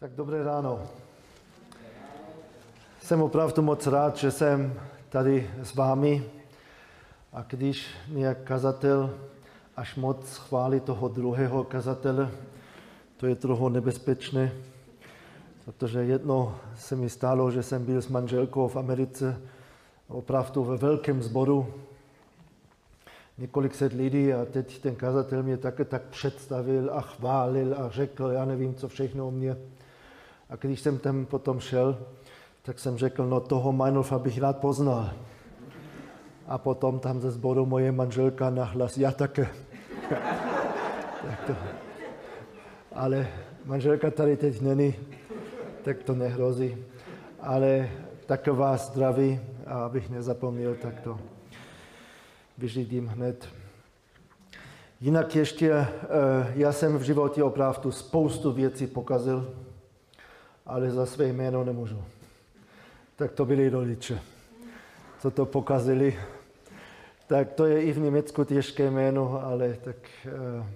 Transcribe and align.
Tak 0.00 0.12
dobré 0.12 0.44
ráno. 0.44 0.80
Jsem 3.02 3.22
opravdu 3.22 3.62
moc 3.62 3.86
rád, 3.86 4.16
že 4.16 4.30
jsem 4.30 4.80
tady 5.08 5.50
s 5.62 5.74
vámi 5.74 6.24
a 7.32 7.42
když 7.42 7.86
nějak 8.08 8.42
kazatel 8.44 9.14
až 9.76 9.96
moc 9.96 10.36
chválí 10.36 10.80
toho 10.80 11.08
druhého 11.08 11.64
kazatele, 11.64 12.30
to 13.16 13.26
je 13.26 13.34
trochu 13.34 13.68
nebezpečné, 13.68 14.52
protože 15.64 16.00
jedno 16.04 16.56
se 16.76 16.96
mi 16.96 17.10
stalo, 17.10 17.50
že 17.50 17.62
jsem 17.62 17.84
byl 17.84 18.02
s 18.02 18.08
manželkou 18.08 18.68
v 18.68 18.76
Americe 18.76 19.40
opravdu 20.08 20.64
ve 20.64 20.76
velkém 20.76 21.22
sboru, 21.22 21.74
několik 23.38 23.74
set 23.74 23.92
lidí 23.92 24.32
a 24.32 24.44
teď 24.44 24.78
ten 24.78 24.94
kazatel 24.94 25.42
mě 25.42 25.56
také 25.56 25.84
tak 25.84 26.02
představil 26.02 26.90
a 26.92 27.00
chválil 27.00 27.74
a 27.74 27.90
řekl, 27.90 28.30
já 28.30 28.44
nevím, 28.44 28.74
co 28.74 28.88
všechno 28.88 29.28
o 29.28 29.30
mě. 29.30 29.56
A 30.50 30.56
když 30.56 30.80
jsem 30.80 30.98
tam 30.98 31.26
potom 31.26 31.60
šel, 31.60 31.98
tak 32.62 32.78
jsem 32.78 32.98
řekl, 32.98 33.26
no 33.26 33.40
toho 33.40 33.72
Meinolfa 33.72 34.18
bych 34.18 34.38
rád 34.38 34.58
poznal. 34.58 35.10
A 36.46 36.58
potom 36.58 36.98
tam 36.98 37.20
ze 37.20 37.30
sboru 37.30 37.66
moje 37.66 37.92
manželka 37.92 38.50
nahlas, 38.50 38.98
já 38.98 39.10
také. 39.10 39.48
tak 41.22 41.40
to. 41.46 41.54
Ale 42.92 43.28
manželka 43.64 44.10
tady 44.10 44.36
teď 44.36 44.60
není, 44.60 44.94
tak 45.82 46.02
to 46.02 46.14
nehrozí. 46.14 46.76
Ale 47.40 47.90
taková 48.26 48.76
zdraví, 48.76 49.40
a 49.66 49.84
abych 49.84 50.10
nezapomněl, 50.10 50.74
tak 50.74 51.00
to 51.00 51.18
vyřídím 52.58 53.06
hned. 53.06 53.48
Jinak 55.00 55.36
ještě, 55.36 55.72
eh, 55.72 55.88
já 56.54 56.72
jsem 56.72 56.98
v 56.98 57.02
životě 57.02 57.42
opravdu 57.42 57.92
spoustu 57.92 58.52
věcí 58.52 58.86
pokazil, 58.86 59.54
ale 60.70 60.90
za 60.90 61.06
své 61.06 61.26
jméno 61.26 61.64
nemůžu. 61.64 62.02
Tak 63.16 63.32
to 63.32 63.44
byli 63.44 63.68
rodiče, 63.68 64.20
co 65.20 65.30
to 65.30 65.46
pokazili. 65.46 66.18
Tak 67.26 67.52
to 67.52 67.66
je 67.66 67.82
i 67.82 67.92
v 67.92 67.98
Německu 67.98 68.44
těžké 68.44 68.90
jméno, 68.90 69.44
ale 69.44 69.76
tak 69.84 69.96
eh, 70.26 70.66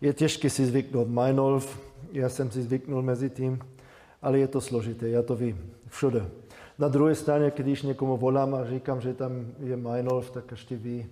je 0.00 0.12
těžké 0.12 0.50
si 0.50 0.66
zvyknout. 0.66 1.08
Meinolf, 1.08 1.80
já 2.12 2.28
jsem 2.28 2.50
si 2.50 2.62
zvyknul 2.62 3.02
mezi 3.02 3.30
tím, 3.30 3.58
ale 4.22 4.38
je 4.38 4.48
to 4.48 4.60
složité, 4.60 5.08
já 5.08 5.22
to 5.22 5.36
vím, 5.36 5.72
všude. 5.88 6.26
Na 6.78 6.88
druhé 6.88 7.14
straně, 7.14 7.52
když 7.56 7.82
někomu 7.82 8.16
volám 8.16 8.54
a 8.54 8.66
říkám, 8.66 9.00
že 9.00 9.14
tam 9.14 9.46
je 9.58 9.76
Meinolf, 9.76 10.30
tak 10.30 10.50
ještě 10.50 10.76
ví, 10.76 11.06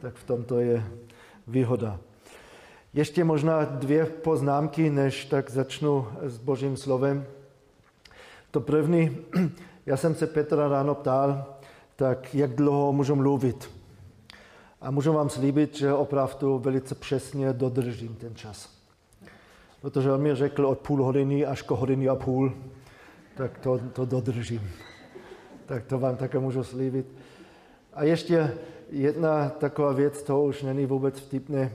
tak 0.00 0.14
v 0.14 0.24
tom 0.24 0.44
to 0.44 0.58
je 0.60 0.84
výhoda. 1.46 2.00
Ještě 2.94 3.24
možná 3.24 3.64
dvě 3.64 4.06
poznámky, 4.06 4.90
než 4.90 5.24
tak 5.24 5.50
začnu 5.50 6.06
s 6.22 6.38
Božím 6.38 6.76
slovem. 6.76 7.26
To 8.50 8.60
první, 8.60 9.16
já 9.86 9.96
jsem 9.96 10.14
se 10.14 10.26
Petra 10.26 10.68
ráno 10.68 10.94
ptal, 10.94 11.44
tak 11.96 12.34
jak 12.34 12.54
dlouho 12.54 12.92
můžu 12.92 13.14
mluvit. 13.14 13.70
A 14.80 14.90
můžu 14.90 15.12
vám 15.12 15.30
slíbit, 15.30 15.76
že 15.76 15.92
opravdu 15.92 16.58
velice 16.58 16.94
přesně 16.94 17.52
dodržím 17.52 18.14
ten 18.14 18.34
čas. 18.34 18.70
Protože 19.80 20.12
on 20.12 20.22
mi 20.22 20.34
řekl 20.34 20.66
od 20.66 20.78
půl 20.78 21.04
hodiny 21.04 21.46
až 21.46 21.62
ko 21.62 21.76
hodiny 21.76 22.08
a 22.08 22.14
půl, 22.14 22.52
tak 23.36 23.58
to, 23.58 23.80
to 23.92 24.04
dodržím. 24.04 24.70
Tak 25.66 25.84
to 25.84 25.98
vám 25.98 26.16
také 26.16 26.38
můžu 26.38 26.64
slíbit. 26.64 27.06
A 27.94 28.04
ještě 28.04 28.54
jedna 28.90 29.48
taková 29.48 29.92
věc, 29.92 30.22
to 30.22 30.42
už 30.42 30.62
není 30.62 30.86
vůbec 30.86 31.18
vtipné. 31.20 31.72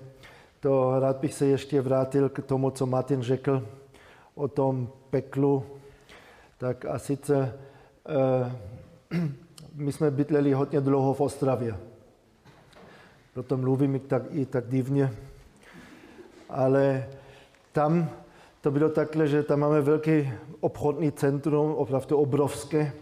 To 0.59 0.99
rád 0.99 1.17
bych 1.17 1.33
se 1.33 1.45
ještě 1.45 1.81
vrátil 1.81 2.29
k 2.29 2.45
tomu, 2.45 2.71
co 2.71 2.85
Martin 2.85 3.21
řekl 3.21 3.67
o 4.35 4.47
tom 4.47 4.89
peklu, 5.09 5.65
tak 6.57 6.85
a 6.85 6.99
sice 6.99 7.53
eh, 8.09 8.55
my 9.73 9.91
jsme 9.91 10.11
bydleli 10.11 10.53
hodně 10.53 10.81
dlouho 10.81 11.13
v 11.13 11.21
Ostravě. 11.21 11.77
Proto 13.33 13.57
mluvím 13.57 13.99
tak, 13.99 14.23
i 14.31 14.45
tak 14.45 14.67
divně. 14.67 15.13
Ale 16.49 17.07
tam 17.71 18.09
to 18.61 18.71
bylo 18.71 18.89
takhle, 18.89 19.27
že 19.27 19.43
tam 19.43 19.59
máme 19.59 19.81
velký 19.81 20.31
obchodní 20.59 21.11
centrum, 21.11 21.75
opravdu 21.75 22.17
obrovské. 22.17 22.93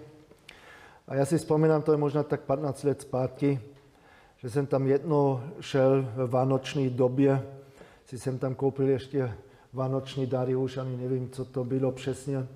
A 1.08 1.16
já 1.16 1.26
si 1.26 1.38
vzpomínám, 1.38 1.82
to 1.82 1.92
je 1.92 1.98
možná 1.98 2.24
tak 2.24 2.42
15 2.42 2.84
let 2.84 3.02
zpátky, 3.02 3.60
že 4.38 4.50
jsem 4.50 4.66
tam 4.66 4.88
jedno 4.88 5.44
šel 5.60 6.12
v 6.16 6.30
vánoční 6.30 6.90
době, 6.90 7.44
si 8.06 8.20
jsem 8.20 8.40
tam 8.40 8.56
koupil 8.56 8.90
ještě 8.90 9.34
vánoční 9.74 10.26
dary, 10.26 10.56
už 10.56 10.78
ani 10.78 10.98
nevím, 10.98 11.30
co 11.30 11.46
to 11.46 11.64
bylo 11.64 11.92
přesně. 11.92 12.48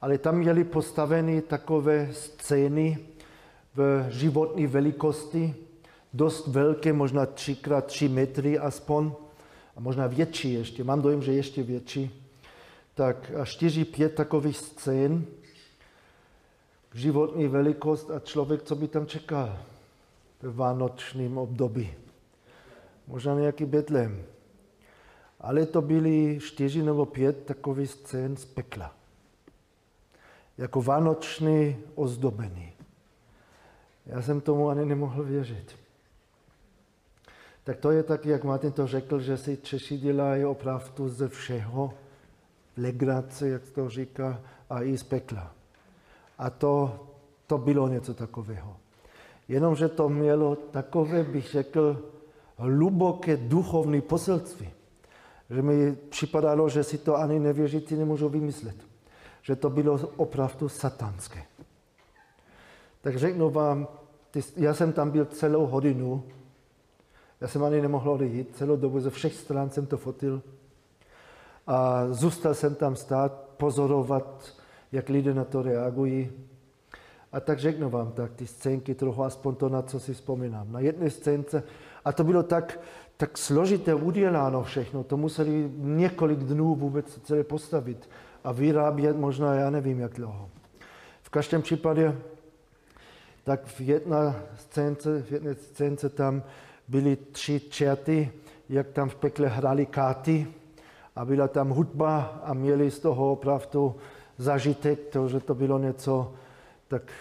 Ale 0.00 0.18
tam 0.18 0.38
měli 0.38 0.64
postaveny 0.64 1.42
takové 1.42 2.08
scény 2.12 2.98
v 3.74 4.06
životní 4.10 4.66
velikosti, 4.66 5.54
dost 6.14 6.46
velké, 6.46 6.92
možná 6.92 7.26
3x3 7.26 8.10
metry 8.10 8.58
aspoň, 8.58 9.12
a 9.76 9.80
možná 9.80 10.06
větší 10.06 10.54
ještě, 10.54 10.84
mám 10.84 11.02
dojem, 11.02 11.22
že 11.22 11.32
ještě 11.32 11.62
větší, 11.62 12.28
tak 12.94 13.32
a 13.40 13.44
4-5 13.44 14.08
takových 14.08 14.56
scén, 14.56 15.24
životní 16.94 17.48
velikost 17.48 18.10
a 18.10 18.18
člověk, 18.18 18.62
co 18.62 18.74
by 18.74 18.88
tam 18.88 19.06
čekal 19.06 19.58
v 20.42 20.56
vánočním 20.56 21.38
období. 21.38 21.94
Možná 23.06 23.34
nějaký 23.34 23.64
Betlem. 23.64 24.24
Ale 25.40 25.66
to 25.66 25.82
byly 25.82 26.38
čtyři 26.42 26.82
nebo 26.82 27.06
pět 27.06 27.44
takových 27.44 27.90
scén 27.90 28.36
z 28.36 28.44
pekla 28.44 28.96
jako 30.58 30.82
vánoční 30.82 31.76
ozdobení. 31.94 32.72
Já 34.06 34.22
jsem 34.22 34.40
tomu 34.40 34.68
ani 34.68 34.84
nemohl 34.84 35.22
věřit. 35.22 35.76
Tak 37.64 37.76
to 37.76 37.90
je 37.90 38.02
tak, 38.02 38.26
jak 38.26 38.44
Martin 38.44 38.72
to 38.72 38.86
řekl, 38.86 39.20
že 39.20 39.36
si 39.36 39.56
Češi 39.56 39.98
dělají 39.98 40.44
opravdu 40.44 41.08
ze 41.08 41.28
všeho, 41.28 41.94
legrace, 42.76 43.48
jak 43.48 43.62
to 43.62 43.88
říká, 43.88 44.40
a 44.70 44.82
i 44.82 44.98
z 44.98 45.02
pekla. 45.02 45.54
A 46.38 46.50
to, 46.50 47.00
to 47.46 47.58
bylo 47.58 47.88
něco 47.88 48.14
takového. 48.14 48.76
Jenomže 49.48 49.88
to 49.88 50.08
mělo 50.08 50.56
takové, 50.56 51.22
bych 51.22 51.50
řekl, 51.50 52.02
hluboké 52.56 53.36
duchovní 53.36 54.00
poselství, 54.00 54.70
že 55.50 55.62
mi 55.62 55.96
připadalo, 56.08 56.68
že 56.68 56.84
si 56.84 56.98
to 56.98 57.16
ani 57.16 57.38
nevěřící 57.38 57.96
nemůžu 57.96 58.28
vymyslet 58.28 58.76
že 59.46 59.56
to 59.56 59.70
bylo 59.70 60.00
opravdu 60.16 60.68
satanské. 60.68 61.44
Tak 63.00 63.16
řeknu 63.16 63.50
vám, 63.50 63.88
já 64.56 64.74
jsem 64.74 64.92
tam 64.92 65.10
byl 65.10 65.24
celou 65.24 65.66
hodinu, 65.66 66.24
já 67.40 67.48
jsem 67.48 67.64
ani 67.64 67.80
nemohl 67.80 68.10
odejít, 68.10 68.56
celou 68.56 68.76
dobu 68.76 69.00
ze 69.00 69.10
všech 69.10 69.34
stran 69.34 69.70
jsem 69.70 69.86
to 69.86 69.96
fotil 69.96 70.42
a 71.66 72.06
zůstal 72.10 72.54
jsem 72.54 72.74
tam 72.74 72.96
stát, 72.96 73.32
pozorovat, 73.56 74.54
jak 74.92 75.08
lidé 75.08 75.34
na 75.34 75.44
to 75.44 75.62
reagují. 75.62 76.30
A 77.36 77.40
tak 77.40 77.58
řeknu 77.58 77.90
vám 77.90 78.12
tak 78.12 78.32
ty 78.32 78.46
scénky 78.46 78.94
trochu, 78.94 79.24
aspoň 79.24 79.54
to, 79.54 79.68
na 79.68 79.82
co 79.82 80.00
si 80.00 80.14
vzpomínám. 80.14 80.72
Na 80.72 80.80
jedné 80.80 81.10
scénce, 81.10 81.62
a 82.04 82.12
to 82.12 82.24
bylo 82.24 82.42
tak, 82.42 82.80
tak 83.16 83.38
složité 83.38 83.94
uděláno 83.94 84.62
všechno, 84.62 85.04
to 85.04 85.16
museli 85.16 85.70
několik 85.76 86.38
dnů 86.38 86.74
vůbec 86.74 87.20
celé 87.24 87.44
postavit 87.44 88.08
a 88.44 88.52
vyrábět 88.52 89.16
možná, 89.16 89.54
já 89.54 89.70
nevím, 89.70 90.00
jak 90.00 90.12
dlouho. 90.12 90.48
V 91.22 91.30
každém 91.30 91.62
případě, 91.62 92.16
tak 93.44 93.66
v 93.66 93.80
jedné 93.80 94.34
scénce, 94.56 95.22
v 95.22 95.32
jedné 95.32 95.54
scénce 95.54 96.08
tam 96.08 96.42
byly 96.88 97.16
tři 97.16 97.60
čerty, 97.60 98.32
jak 98.68 98.88
tam 98.88 99.08
v 99.08 99.14
pekle 99.14 99.48
hrali 99.48 99.86
káty 99.86 100.46
a 101.16 101.24
byla 101.24 101.48
tam 101.48 101.68
hudba 101.68 102.40
a 102.44 102.54
měli 102.54 102.90
z 102.90 102.98
toho 102.98 103.32
opravdu 103.32 103.96
zažitek, 104.38 105.00
to, 105.12 105.28
že 105.28 105.40
to 105.40 105.54
bylo 105.54 105.78
něco 105.78 106.32
tak 106.88 107.12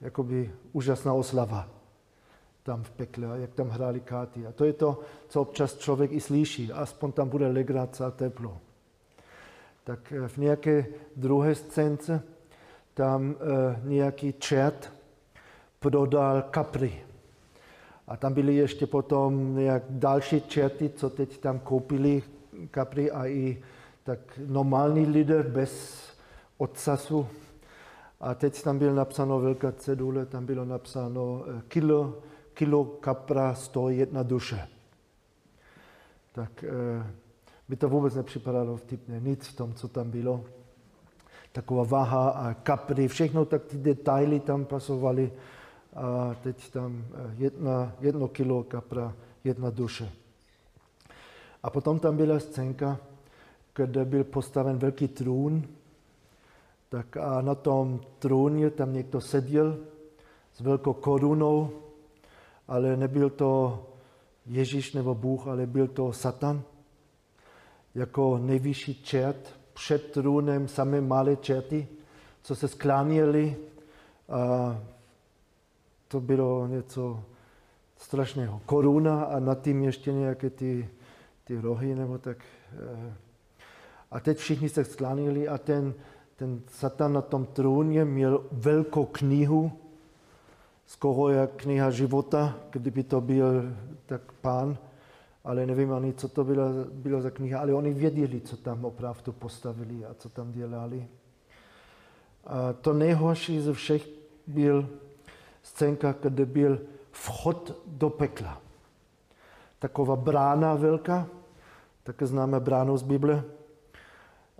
jakoby 0.00 0.52
úžasná 0.72 1.12
oslava 1.12 1.68
tam 2.62 2.82
v 2.82 2.90
pekle, 2.90 3.40
jak 3.40 3.54
tam 3.54 3.68
hráli 3.68 4.00
káty. 4.00 4.46
A 4.46 4.52
to 4.52 4.64
je 4.64 4.72
to, 4.72 5.00
co 5.28 5.40
občas 5.40 5.76
člověk 5.76 6.12
i 6.12 6.20
slyší, 6.20 6.72
aspoň 6.72 7.12
tam 7.12 7.28
bude 7.28 7.46
legrace 7.46 8.04
a 8.04 8.10
teplo 8.10 8.60
tak 9.90 10.12
eh, 10.12 10.28
v 10.28 10.36
nějaké 10.36 10.86
druhé 11.16 11.54
scénce 11.54 12.22
tam 12.94 13.34
eh, 13.34 13.80
nějaký 13.84 14.34
čert 14.38 14.92
prodal 15.78 16.42
kapry. 16.42 17.02
A 18.06 18.16
tam 18.16 18.34
byly 18.34 18.54
ještě 18.54 18.86
potom 18.86 19.56
nějak 19.56 19.82
další 19.88 20.40
čerty, 20.40 20.90
co 20.96 21.10
teď 21.10 21.38
tam 21.38 21.58
koupili 21.58 22.22
kapry 22.70 23.10
a 23.10 23.26
i 23.26 23.62
tak 24.02 24.18
normální 24.46 25.06
lidé 25.06 25.42
bez 25.42 26.02
odsasu. 26.58 27.26
A 28.20 28.34
teď 28.34 28.62
tam 28.62 28.78
bylo 28.78 28.94
napsáno 28.94 29.40
velká 29.40 29.72
cedule, 29.72 30.26
tam 30.26 30.46
bylo 30.46 30.64
napsáno 30.64 31.44
eh, 31.46 31.62
kilo, 31.68 32.18
kilo 32.54 32.84
kapra 32.84 33.54
stojí 33.54 33.98
jedna 33.98 34.22
duše. 34.22 34.68
Tak 36.32 36.64
by 37.68 37.76
to 37.76 37.88
vůbec 37.88 38.14
nepřipadalo 38.14 38.76
vtipné, 38.76 39.20
nic 39.20 39.46
v 39.46 39.56
tom, 39.56 39.74
co 39.74 39.88
tam 39.88 40.10
bylo. 40.10 40.44
taková 41.52 41.84
váha 41.84 42.30
a 42.30 42.54
kapry, 42.54 43.08
všechno 43.08 43.44
tak 43.44 43.64
ty 43.64 43.78
detaily 43.78 44.40
tam 44.40 44.64
pasovaly 44.64 45.32
a 45.94 46.34
teď 46.42 46.70
tam 46.70 47.04
eh, 47.14 47.34
jedna, 47.38 47.92
jedno 48.00 48.28
kilo 48.28 48.62
kapra, 48.62 49.14
jedna 49.44 49.70
duše. 49.70 50.12
A 51.62 51.70
potom 51.70 51.98
tam 51.98 52.16
byla 52.16 52.40
scénka, 52.40 52.98
kde 53.74 54.04
byl 54.04 54.24
postaven 54.24 54.78
velký 54.78 55.08
trůn, 55.08 55.68
tak 56.90 57.16
a 57.16 57.40
na 57.40 57.54
tom 57.54 58.00
trůně 58.18 58.70
tam 58.70 58.92
někdo 58.92 59.20
seděl 59.20 59.78
s 60.54 60.60
velkou 60.60 60.92
korunou, 60.92 61.70
ale 62.68 62.96
nebyl 62.96 63.30
to 63.30 63.82
Ježíš 64.46 64.92
nebo 64.92 65.14
Bůh, 65.14 65.46
ale 65.46 65.66
byl 65.66 65.88
to 65.88 66.12
Satan 66.12 66.62
jako 67.94 68.38
nejvyšší 68.38 69.02
čert 69.02 69.54
před 69.72 70.10
trůnem 70.12 70.68
samé 70.68 71.00
malé 71.00 71.36
čerty, 71.36 71.88
co 72.42 72.54
se 72.54 72.68
skláněli. 72.68 73.56
A 74.28 74.78
to 76.08 76.20
bylo 76.20 76.66
něco 76.66 77.24
strašného. 77.96 78.60
Koruna 78.66 79.24
a 79.24 79.40
nad 79.40 79.62
tím 79.62 79.82
ještě 79.82 80.12
nějaké 80.12 80.50
ty, 80.50 80.88
ty 81.44 81.60
rohy 81.60 81.94
nebo 81.94 82.18
tak. 82.18 82.38
Eh. 82.72 83.14
A 84.10 84.20
teď 84.20 84.38
všichni 84.38 84.68
se 84.68 84.84
sklánili 84.84 85.48
a 85.48 85.58
ten, 85.58 85.94
ten 86.40 86.60
Satan 86.68 87.12
na 87.12 87.22
tom 87.22 87.46
trůně 87.46 88.04
měl 88.04 88.44
velkou 88.52 89.04
knihu, 89.04 89.72
skoro 90.86 91.28
jak 91.28 91.50
kniha 91.50 91.90
života, 91.90 92.56
kdyby 92.70 93.02
to 93.02 93.20
byl 93.20 93.62
tak 94.06 94.32
pán, 94.32 94.78
ale 95.44 95.66
nevím 95.66 95.92
ani, 95.92 96.12
co 96.12 96.28
to 96.28 96.44
bylo, 96.44 96.64
bylo 96.92 97.20
za 97.20 97.30
kniha, 97.30 97.60
ale 97.60 97.74
oni 97.74 97.92
věděli, 97.92 98.40
co 98.40 98.56
tam 98.56 98.84
opravdu 98.84 99.32
postavili 99.32 100.04
a 100.04 100.14
co 100.14 100.28
tam 100.28 100.52
dělali. 100.52 101.08
A 102.44 102.72
to 102.72 102.92
nejhorší 102.92 103.60
ze 103.60 103.72
všech 103.72 104.08
byl 104.46 104.88
scénka, 105.62 106.14
kde 106.22 106.46
byl 106.46 106.80
vchod 107.10 107.82
do 107.86 108.10
pekla. 108.10 108.60
Taková 109.78 110.16
brána 110.16 110.74
velká, 110.74 111.26
také 112.02 112.26
známe 112.26 112.60
bránu 112.60 112.96
z 112.96 113.02
Bible, 113.02 113.44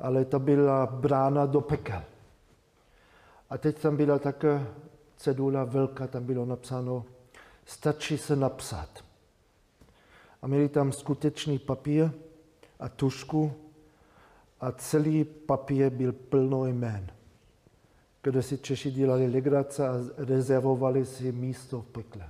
ale 0.00 0.25
to 0.25 0.38
byla 0.38 0.87
brána 0.87 1.47
do 1.47 1.61
pekel. 1.61 2.02
A 3.50 3.58
teď 3.58 3.79
tam 3.79 3.97
byla 3.97 4.19
také 4.19 4.67
cedula 5.17 5.64
velká, 5.64 6.06
tam 6.06 6.25
bylo 6.25 6.44
napsáno, 6.44 7.05
stačí 7.64 8.19
se 8.19 8.37
napsat. 8.37 9.05
A 10.43 10.47
měli 10.47 10.69
tam 10.69 10.93
skutečný 10.93 11.58
papír 11.58 12.11
a 12.81 12.88
tušku 12.88 13.52
a 14.61 14.73
celý 14.73 15.25
papír 15.25 15.91
byl 15.91 16.12
plno 16.12 16.67
jmén, 16.67 17.06
kde 18.23 18.43
si 18.43 18.58
Češi 18.58 18.91
dělali 18.91 19.26
legrace 19.26 19.88
a 19.88 19.94
rezervovali 20.17 21.06
si 21.06 21.32
místo 21.32 21.81
v 21.81 21.87
pekle. 21.87 22.29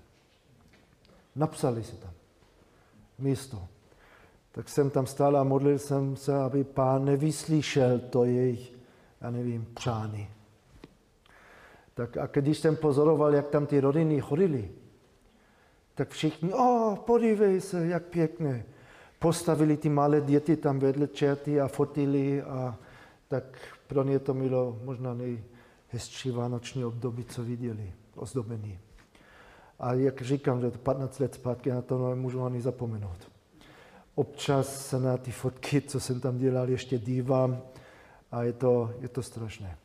Napsali 1.37 1.85
si 1.85 1.97
tam 1.97 2.11
místo. 3.19 3.69
Tak 4.53 4.69
jsem 4.69 4.91
tam 4.91 5.07
stál 5.07 5.37
a 5.37 5.45
modlil 5.45 5.79
jsem 5.79 6.17
se, 6.17 6.37
aby 6.37 6.65
pán 6.65 7.05
nevyslyšel 7.05 7.99
to 7.99 8.25
jejich, 8.25 8.73
já 9.21 9.31
nevím, 9.31 9.67
přány. 9.75 10.31
Tak 11.95 12.17
a 12.17 12.27
když 12.27 12.59
jsem 12.59 12.77
pozoroval, 12.77 13.35
jak 13.35 13.49
tam 13.49 13.67
ty 13.67 13.81
rodiny 13.81 14.21
chodili, 14.21 14.71
tak 15.95 16.11
všichni, 16.11 16.53
o, 16.53 16.57
oh, 16.57 16.99
podívej 16.99 17.61
se, 17.61 17.87
jak 17.87 18.05
pěkně. 18.05 18.65
Postavili 19.19 19.77
ty 19.77 19.89
malé 19.89 20.21
děti 20.21 20.57
tam 20.57 20.79
vedle 20.79 21.07
čerty 21.07 21.61
a 21.61 21.69
fotili 21.69 22.43
a 22.43 22.77
tak 23.29 23.45
pro 23.87 24.03
ně 24.03 24.19
to 24.19 24.35
bylo 24.35 24.79
možná 24.85 25.15
nejhezčí 25.15 26.31
vánoční 26.31 26.85
období, 26.85 27.25
co 27.25 27.43
viděli, 27.45 27.93
ozdobený. 28.17 28.79
A 29.79 29.93
jak 29.93 30.23
říkám, 30.23 30.61
že 30.61 30.71
to 30.71 30.79
15 30.79 31.19
let 31.19 31.35
zpátky 31.35 31.71
na 31.71 31.83
to 31.83 32.11
nemůžu 32.11 32.45
ani 32.45 32.61
zapomenout. 32.61 33.30
Občas 34.15 34.87
se 34.87 35.01
na 35.01 35.17
ty 35.17 35.31
fotky, 35.31 35.81
co 35.81 36.01
jsem 36.01 36.21
tam 36.21 36.39
dělal, 36.39 36.69
ještě 36.69 36.99
dívám 36.99 37.63
a 38.31 38.43
je 38.43 38.53
to, 38.53 38.95
je 39.01 39.09
to 39.09 39.23
strašné. 39.23 39.79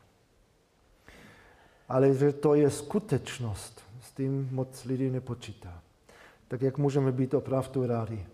Ale 1.89 2.13
že 2.13 2.33
to 2.33 2.55
je 2.55 2.69
skutečnost, 2.71 3.81
s 4.01 4.11
tím 4.11 4.49
moc 4.51 4.85
lidí 4.85 5.09
nepočítá. 5.09 5.81
Tak 6.47 6.61
jak 6.61 6.77
můžeme 6.77 7.11
být 7.11 7.33
opravdu 7.33 7.87
rádi, 7.87 8.25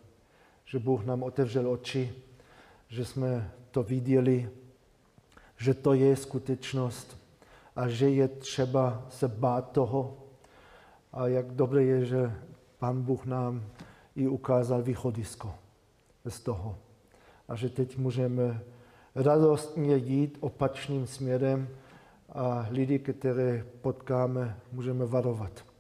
že 0.65 0.79
Bůh 0.79 1.05
nám 1.05 1.23
otevřel 1.23 1.71
oči, 1.71 2.15
že 2.89 3.05
jsme 3.05 3.51
to 3.71 3.83
viděli, 3.83 4.49
že 5.57 5.73
to 5.73 5.93
je 5.93 6.15
skutečnost 6.15 7.17
a 7.75 7.87
že 7.87 8.09
je 8.09 8.27
třeba 8.27 9.05
se 9.09 9.27
bát 9.27 9.71
toho. 9.71 10.17
A 11.13 11.27
jak 11.27 11.51
dobré 11.51 11.83
je, 11.83 12.05
že 12.05 12.33
Pán 12.79 13.01
Bůh 13.01 13.25
nám 13.25 13.63
i 14.15 14.27
ukázal 14.27 14.81
východisko 14.81 15.60
z 16.27 16.39
toho. 16.39 16.77
A 17.47 17.55
že 17.55 17.69
teď 17.69 17.97
můžeme 17.97 18.61
radostně 19.15 19.95
jít 19.95 20.37
opačným 20.39 21.07
směrem 21.07 21.67
a 22.29 22.67
lidi, 22.69 22.99
které 22.99 23.65
potkáme, 23.81 24.57
můžeme 24.71 25.05
varovat 25.05 25.71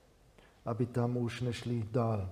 aby 0.65 0.85
tam 0.85 1.17
už 1.17 1.41
nešli 1.41 1.83
dál. 1.91 2.29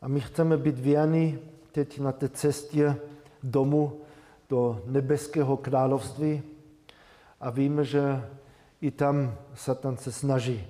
A 0.00 0.08
my 0.08 0.20
chceme 0.20 0.56
být 0.56 0.78
věrní 0.78 1.38
teď 1.72 1.98
na 1.98 2.12
té 2.12 2.28
cestě 2.28 2.96
domů 3.42 4.00
do 4.48 4.82
nebeského 4.86 5.56
království 5.56 6.42
a 7.40 7.50
víme, 7.50 7.84
že 7.84 8.28
i 8.80 8.90
tam 8.90 9.34
Satan 9.54 9.96
se 9.96 10.12
snaží, 10.12 10.66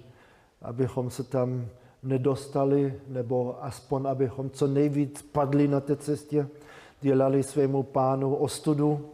abychom 0.62 1.11
se 1.11 1.23
tam 1.23 1.69
nedostali, 2.02 3.00
nebo 3.08 3.64
aspoň 3.64 4.06
abychom 4.06 4.50
co 4.50 4.66
nejvíc 4.66 5.22
padli 5.22 5.69
na 5.69 5.81
té 5.81 5.96
cestě, 5.96 6.49
dělali 7.00 7.43
svému 7.43 7.82
pánu 7.82 8.34
ostudu. 8.34 9.10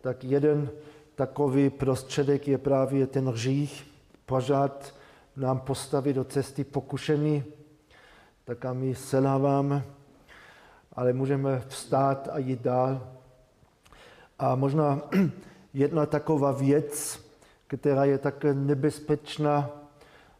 Tak 0.00 0.24
jeden 0.24 0.70
takový 1.14 1.70
prostředek 1.70 2.48
je 2.48 2.58
právě 2.58 3.06
ten 3.06 3.28
hřích, 3.28 3.86
pořád 4.26 4.94
nám 5.36 5.60
postavit 5.60 6.12
do 6.12 6.24
cesty 6.24 6.64
pokušení, 6.64 7.44
tak 8.44 8.64
a 8.64 8.72
my 8.72 8.94
selháváme, 8.94 9.84
ale 10.92 11.12
můžeme 11.12 11.62
vstát 11.68 12.28
a 12.32 12.38
jít 12.38 12.60
dál. 12.60 13.06
A 14.38 14.54
možná 14.54 15.00
jedna 15.74 16.06
taková 16.06 16.52
věc, 16.52 17.20
která 17.66 18.04
je 18.04 18.18
také 18.18 18.54
nebezpečná, 18.54 19.79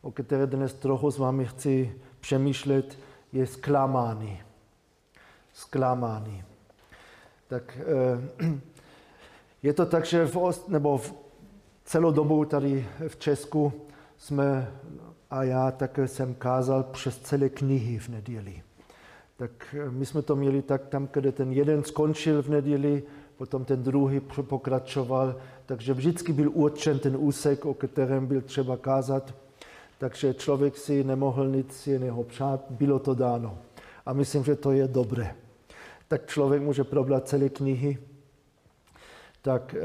o 0.02 0.10
které 0.10 0.46
dnes 0.46 0.74
trochu 0.74 1.10
s 1.10 1.18
vámi 1.18 1.46
chci 1.46 1.94
přemýšlet, 2.20 2.98
je 3.32 3.46
zklamání. 3.46 4.40
Zklamání. 5.52 6.44
Tak 7.48 7.78
eh, 7.80 8.46
je 9.62 9.72
to 9.72 9.86
tak, 9.86 10.06
že 10.06 10.26
v, 10.26 10.68
nebo 10.68 10.98
v 10.98 11.14
celou 11.84 12.12
dobu 12.12 12.44
tady 12.44 12.86
v 13.08 13.16
Česku 13.16 13.72
jsme, 14.18 14.72
a 15.30 15.42
já 15.42 15.70
také 15.70 16.08
jsem 16.08 16.34
kázal 16.34 16.82
přes 16.82 17.18
celé 17.18 17.48
knihy 17.48 17.98
v 17.98 18.08
neděli. 18.08 18.62
Tak 19.36 19.74
eh, 19.78 19.90
my 19.90 20.06
jsme 20.06 20.22
to 20.22 20.36
měli 20.36 20.62
tak 20.62 20.86
tam, 20.86 21.08
kde 21.12 21.32
ten 21.32 21.52
jeden 21.52 21.84
skončil 21.84 22.42
v 22.42 22.48
neděli, 22.48 23.02
potom 23.36 23.64
ten 23.64 23.82
druhý 23.82 24.20
pokračoval, 24.20 25.36
takže 25.66 25.94
vždycky 25.94 26.32
byl 26.32 26.50
určen 26.54 26.98
ten 26.98 27.16
úsek, 27.18 27.66
o 27.66 27.74
kterém 27.74 28.26
byl 28.26 28.40
třeba 28.40 28.76
kázat, 28.76 29.34
takže 30.00 30.34
člověk 30.34 30.76
si 30.76 31.04
nemohl 31.04 31.48
nic 31.48 31.86
jiného 31.86 32.24
přát, 32.24 32.64
bylo 32.70 32.98
to 32.98 33.14
dáno. 33.14 33.58
A 34.06 34.12
myslím, 34.12 34.44
že 34.44 34.56
to 34.56 34.72
je 34.72 34.88
dobré. 34.88 35.34
Tak 36.08 36.26
člověk 36.26 36.62
může 36.62 36.84
probrat 36.84 37.28
celé 37.28 37.48
knihy, 37.48 37.98
tak, 39.42 39.74
eh, 39.74 39.80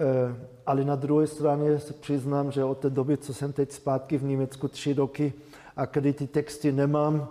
ale 0.66 0.84
na 0.84 0.96
druhé 0.96 1.28
straně 1.28 1.80
se 1.80 1.94
přiznám, 1.94 2.52
že 2.52 2.64
od 2.64 2.78
té 2.78 2.90
doby, 2.90 3.18
co 3.18 3.34
jsem 3.34 3.54
teď 3.54 3.72
zpátky 3.72 4.18
v 4.18 4.24
Německu 4.24 4.68
tři 4.68 4.94
roky 4.94 5.34
a 5.76 5.86
kdy 5.86 6.14
ty 6.14 6.28
texty 6.28 6.72
nemám, 6.72 7.28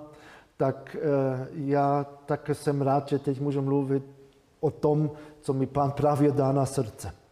tak 0.56 0.96
eh, 1.00 1.48
já 1.54 2.06
tak 2.26 2.50
jsem 2.52 2.82
rád, 2.82 3.08
že 3.08 3.18
teď 3.18 3.40
můžu 3.40 3.62
mluvit 3.62 4.04
o 4.60 4.70
tom, 4.70 5.10
co 5.40 5.52
mi 5.52 5.66
pán 5.66 5.90
právě 5.90 6.32
dá 6.32 6.52
na 6.52 6.66
srdce. 6.66 7.23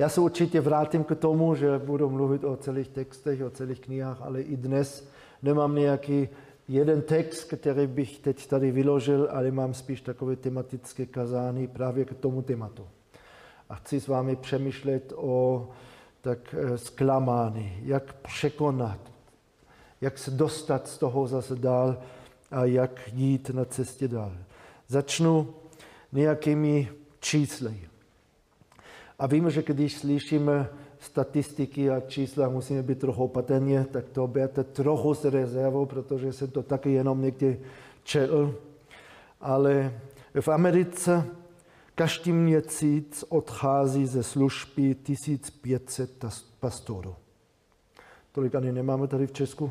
Já 0.00 0.08
se 0.08 0.20
určitě 0.20 0.60
vrátím 0.60 1.04
k 1.04 1.14
tomu, 1.14 1.54
že 1.54 1.78
budu 1.78 2.10
mluvit 2.10 2.44
o 2.44 2.56
celých 2.56 2.88
textech, 2.88 3.42
o 3.42 3.50
celých 3.50 3.80
knihách, 3.80 4.22
ale 4.22 4.42
i 4.42 4.56
dnes 4.56 5.08
nemám 5.42 5.74
nějaký 5.74 6.28
jeden 6.68 7.02
text, 7.02 7.44
který 7.44 7.86
bych 7.86 8.18
teď 8.18 8.46
tady 8.46 8.70
vyložil, 8.70 9.28
ale 9.30 9.50
mám 9.50 9.74
spíš 9.74 10.00
takové 10.00 10.36
tematické 10.36 11.06
kazání 11.06 11.68
právě 11.68 12.04
k 12.04 12.14
tomu 12.14 12.42
tématu 12.42 12.86
a 13.68 13.74
chci 13.74 14.00
s 14.00 14.08
vámi 14.08 14.36
přemýšlet 14.36 15.12
o 15.16 15.68
tak 16.20 16.54
eh, 16.58 16.78
zklamání, 16.78 17.80
jak 17.82 18.12
překonat, 18.12 19.00
jak 20.00 20.18
se 20.18 20.30
dostat 20.30 20.88
z 20.88 20.98
toho 20.98 21.26
zase 21.26 21.56
dál 21.56 21.98
a 22.50 22.64
jak 22.64 23.00
jít 23.12 23.50
na 23.50 23.64
cestě 23.64 24.08
dál. 24.08 24.32
Začnu 24.88 25.54
nějakými 26.12 26.88
čísly. 27.18 27.89
A 29.20 29.26
víme, 29.26 29.50
že 29.50 29.62
když 29.62 29.98
slyšíme 29.98 30.68
statistiky 30.98 31.90
a 31.90 32.00
čísla 32.00 32.48
musíme 32.48 32.82
být 32.82 32.98
trochu 32.98 33.24
opatrně, 33.24 33.86
tak 33.92 34.08
to 34.08 34.26
berte 34.26 34.64
trochu 34.64 35.14
s 35.14 35.24
rezervou, 35.24 35.86
protože 35.86 36.32
jsem 36.32 36.50
to 36.50 36.62
taky 36.62 36.92
jenom 36.92 37.22
někdy 37.22 37.60
četl. 38.02 38.54
Ale 39.40 40.00
v 40.40 40.48
Americe 40.48 41.26
každý 41.94 42.32
měsíc 42.32 43.24
odchází 43.28 44.06
ze 44.06 44.22
služby 44.22 44.94
1500 44.94 46.24
pastorů. 46.60 47.14
Tolik 48.32 48.54
ani 48.54 48.72
nemáme 48.72 49.06
tady 49.06 49.26
v 49.26 49.32
Česku, 49.32 49.70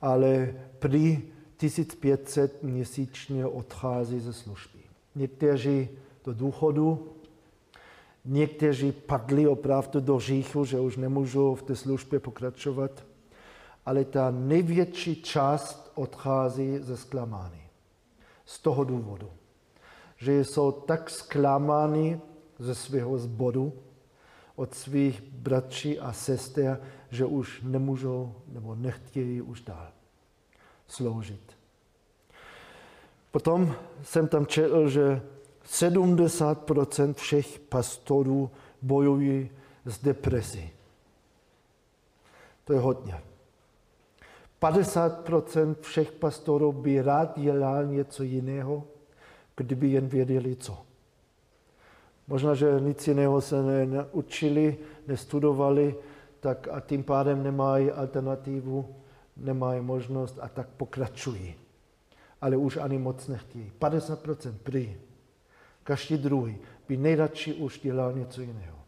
ale 0.00 0.54
prý 0.78 1.22
1500 1.56 2.62
měsíčně 2.62 3.46
odchází 3.46 4.20
ze 4.20 4.32
služby. 4.32 4.78
Někteří 5.14 5.88
do 6.24 6.34
důchodu, 6.34 7.12
někteří 8.24 8.92
padli 8.92 9.46
opravdu 9.46 10.00
do 10.00 10.20
říchu, 10.20 10.64
že 10.64 10.80
už 10.80 10.96
nemůžou 10.96 11.54
v 11.54 11.62
té 11.62 11.76
službě 11.76 12.20
pokračovat, 12.20 13.04
ale 13.86 14.04
ta 14.04 14.30
největší 14.30 15.22
část 15.22 15.92
odchází 15.94 16.78
ze 16.78 16.96
zklamání. 16.96 17.62
Z 18.44 18.60
toho 18.60 18.84
důvodu, 18.84 19.30
že 20.16 20.44
jsou 20.44 20.72
tak 20.72 21.10
zklamáni 21.10 22.20
ze 22.58 22.74
svého 22.74 23.18
zboru, 23.18 23.72
od 24.56 24.74
svých 24.74 25.22
bratří 25.22 25.98
a 25.98 26.12
sester, 26.12 26.80
že 27.10 27.24
už 27.24 27.60
nemůžou 27.64 28.34
nebo 28.46 28.74
nechtějí 28.74 29.42
už 29.42 29.60
dál 29.60 29.88
sloužit. 30.86 31.52
Potom 33.30 33.74
jsem 34.02 34.28
tam 34.28 34.46
četl, 34.46 34.88
že 34.88 35.22
70% 35.68 37.14
všech 37.14 37.58
pastorů 37.58 38.50
bojují 38.82 39.50
s 39.84 39.98
depresí. 39.98 40.70
To 42.64 42.72
je 42.72 42.78
hodně. 42.78 43.20
50% 44.62 45.74
všech 45.80 46.12
pastorů 46.12 46.72
by 46.72 47.02
rád 47.02 47.38
dělal 47.38 47.86
něco 47.86 48.22
jiného, 48.22 48.84
kdyby 49.56 49.88
jen 49.88 50.08
věděli 50.08 50.56
co. 50.56 50.78
Možná, 52.28 52.54
že 52.54 52.80
nic 52.80 53.08
jiného 53.08 53.40
se 53.40 53.62
neučili, 53.86 54.78
nestudovali, 55.06 55.94
tak 56.40 56.68
a 56.68 56.80
tím 56.80 57.02
pádem 57.02 57.42
nemají 57.42 57.90
alternativu, 57.90 58.94
nemají 59.36 59.80
možnost 59.80 60.38
a 60.40 60.48
tak 60.48 60.68
pokračují. 60.68 61.54
Ale 62.40 62.56
už 62.56 62.76
ani 62.76 62.98
moc 62.98 63.28
nechtějí. 63.28 63.72
50% 63.80 64.54
prý. 64.62 64.96
Každý 65.84 66.16
druhý 66.16 66.58
by 66.88 66.96
nejradši 66.96 67.54
už 67.54 67.80
dělal 67.80 68.12
něco 68.12 68.40
jiného. 68.40 68.78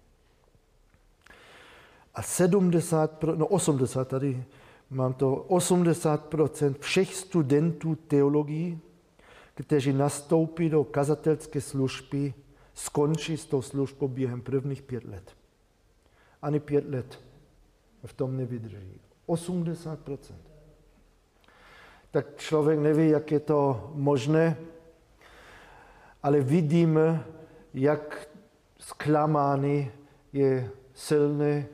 A 2.14 2.22
70, 2.22 3.24
no 3.34 3.46
80 3.46 4.08
tady 4.08 4.44
mám 4.90 5.14
to, 5.14 5.46
80% 5.48 6.74
všech 6.78 7.14
studentů 7.14 7.94
teologii, 7.94 8.78
kteří 9.54 9.92
nastoupí 9.92 10.68
do 10.68 10.84
kazatelské 10.84 11.60
služby, 11.60 12.34
skončí 12.74 13.36
s 13.36 13.46
tou 13.46 13.62
službou 13.62 14.08
během 14.08 14.40
prvních 14.40 14.82
pět 14.82 15.04
let. 15.04 15.36
Ani 16.42 16.60
pět 16.60 16.90
let 16.90 17.20
v 18.04 18.12
tom 18.12 18.36
nevydrží. 18.36 19.00
80% 19.28 20.16
Tak 22.10 22.36
člověk 22.36 22.78
neví, 22.78 23.08
jak 23.08 23.32
je 23.32 23.40
to 23.40 23.90
možné, 23.94 24.56
ale 26.24 26.40
vidíme, 26.40 27.24
jak 27.74 28.28
zklamány 28.78 29.92
je 30.32 30.70
silný 30.94 31.64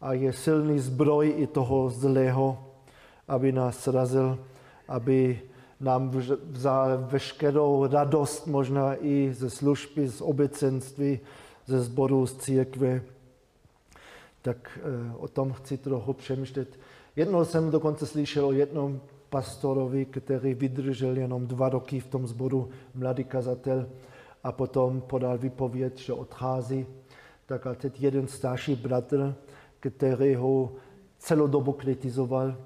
a 0.00 0.12
je 0.12 0.32
silný 0.32 0.78
zbroj 0.78 1.34
i 1.36 1.46
toho 1.46 1.90
zlého, 1.90 2.58
aby 3.28 3.52
nás 3.52 3.78
srazil, 3.78 4.38
aby 4.88 5.40
nám 5.80 6.10
vzal 6.50 7.06
veškerou 7.06 7.86
radost, 7.86 8.46
možná 8.46 8.98
i 8.98 9.30
ze 9.34 9.50
služby, 9.50 10.08
z 10.08 10.20
obecenství, 10.20 11.20
ze 11.66 11.80
sboru, 11.80 12.26
z 12.26 12.36
církve. 12.36 13.02
Tak 14.42 14.78
eh, 14.82 15.14
o 15.16 15.28
tom 15.28 15.52
chci 15.52 15.78
trochu 15.78 16.12
přemýšlet. 16.12 16.78
Jednou 17.16 17.44
jsem 17.44 17.70
dokonce 17.70 18.06
slyšel 18.06 18.46
o 18.46 18.52
jednom 18.52 19.00
pastorovi, 19.32 20.04
který 20.04 20.54
vydržel 20.54 21.16
jenom 21.16 21.46
dva 21.46 21.68
roky 21.68 22.00
v 22.00 22.06
tom 22.06 22.26
sboru, 22.26 22.68
mladý 22.94 23.24
kazatel, 23.24 23.88
a 24.44 24.52
potom 24.52 25.00
podal 25.00 25.38
výpověď, 25.38 25.98
že 25.98 26.12
odchází. 26.12 26.86
Tak 27.46 27.66
a 27.66 27.74
teď 27.74 28.00
jeden 28.00 28.28
starší 28.28 28.76
bratr, 28.76 29.34
který 29.80 30.34
ho 30.34 30.72
celou 31.18 31.46
dobu 31.46 31.72
kritizoval, 31.72 32.56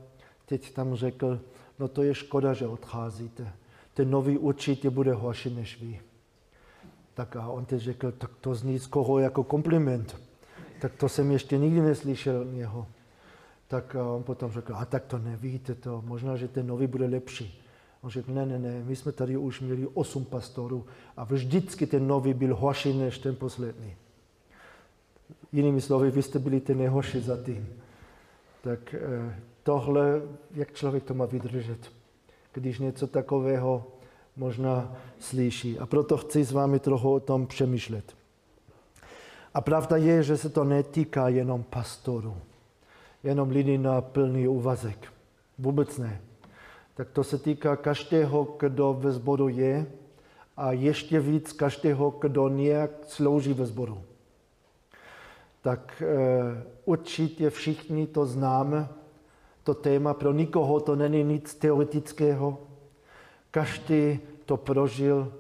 teď 0.46 0.74
tam 0.74 0.94
řekl, 0.94 1.40
no 1.78 1.88
to 1.88 2.02
je 2.02 2.14
škoda, 2.14 2.52
že 2.52 2.66
odcházíte. 2.66 3.52
Ten 3.94 4.10
nový 4.10 4.38
určitě 4.38 4.90
bude 4.90 5.14
horší 5.14 5.54
než 5.54 5.80
vy. 5.80 6.00
Tak 7.14 7.36
a 7.36 7.48
on 7.48 7.64
teď 7.64 7.80
řekl, 7.80 8.12
tak 8.12 8.30
to 8.40 8.54
zní 8.54 8.78
z 8.78 8.86
koho 8.86 9.18
jako 9.18 9.44
kompliment. 9.44 10.16
Tak 10.80 10.96
to 10.96 11.08
jsem 11.08 11.30
ještě 11.30 11.58
nikdy 11.58 11.80
neslyšel 11.80 12.44
něho. 12.44 12.86
Tak 13.68 13.96
on 14.14 14.22
potom 14.22 14.52
řekl, 14.52 14.76
a 14.76 14.84
tak 14.84 15.04
to 15.04 15.18
nevíte, 15.18 15.74
to 15.74 16.02
možná, 16.06 16.36
že 16.36 16.48
ten 16.48 16.66
nový 16.66 16.86
bude 16.86 17.06
lepší. 17.06 17.62
On 18.02 18.10
řekl, 18.10 18.32
ne, 18.32 18.46
ne, 18.46 18.58
ne, 18.58 18.82
my 18.84 18.96
jsme 18.96 19.12
tady 19.12 19.36
už 19.36 19.60
měli 19.60 19.86
osm 19.94 20.24
pastorů 20.24 20.86
a 21.16 21.24
vždycky 21.24 21.86
ten 21.86 22.06
nový 22.06 22.34
byl 22.34 22.56
horší 22.56 22.98
než 22.98 23.18
ten 23.18 23.36
poslední. 23.36 23.96
Jinými 25.52 25.80
slovy, 25.80 26.10
vy 26.10 26.22
jste 26.22 26.38
byli 26.38 26.60
ten 26.60 26.78
nejhorší 26.78 27.20
za 27.20 27.36
tím. 27.42 27.68
Tak 28.60 28.94
eh, 28.94 29.40
tohle, 29.62 30.22
jak 30.54 30.72
člověk 30.72 31.04
to 31.04 31.14
má 31.14 31.26
vydržet, 31.26 31.90
když 32.52 32.78
něco 32.78 33.06
takového 33.06 33.86
možná 34.36 34.96
slyší. 35.18 35.78
A 35.78 35.86
proto 35.86 36.16
chci 36.16 36.44
s 36.44 36.52
vámi 36.52 36.78
trochu 36.78 37.12
o 37.12 37.20
tom 37.20 37.46
přemýšlet. 37.46 38.14
A 39.54 39.60
pravda 39.60 39.96
je, 39.96 40.22
že 40.22 40.36
se 40.36 40.48
to 40.48 40.64
netýká 40.64 41.28
jenom 41.28 41.62
pastorů, 41.62 42.36
jenom 43.22 43.50
lidí 43.50 43.78
na 43.78 44.00
plný 44.00 44.48
úvazek. 44.48 45.12
Vůbec 45.58 45.98
ne. 45.98 46.20
Tak 46.94 47.10
to 47.10 47.24
se 47.24 47.38
týká 47.38 47.76
každého, 47.76 48.56
kdo 48.58 48.96
ve 49.00 49.12
sboru 49.12 49.48
je 49.48 49.86
a 50.56 50.72
ještě 50.72 51.20
víc 51.20 51.52
každého, 51.52 52.10
kdo 52.20 52.48
nějak 52.48 52.90
slouží 53.02 53.52
ve 53.52 53.66
sboru. 53.66 54.02
Tak 55.62 56.02
e, 56.02 56.06
určitě 56.84 57.50
všichni 57.50 58.06
to 58.06 58.26
známe, 58.26 58.88
to 59.62 59.74
téma. 59.74 60.14
Pro 60.14 60.32
nikoho 60.32 60.80
to 60.80 60.96
není 60.96 61.24
nic 61.24 61.54
teoretického. 61.54 62.58
Každý 63.50 64.20
to 64.44 64.56
prožil, 64.56 65.32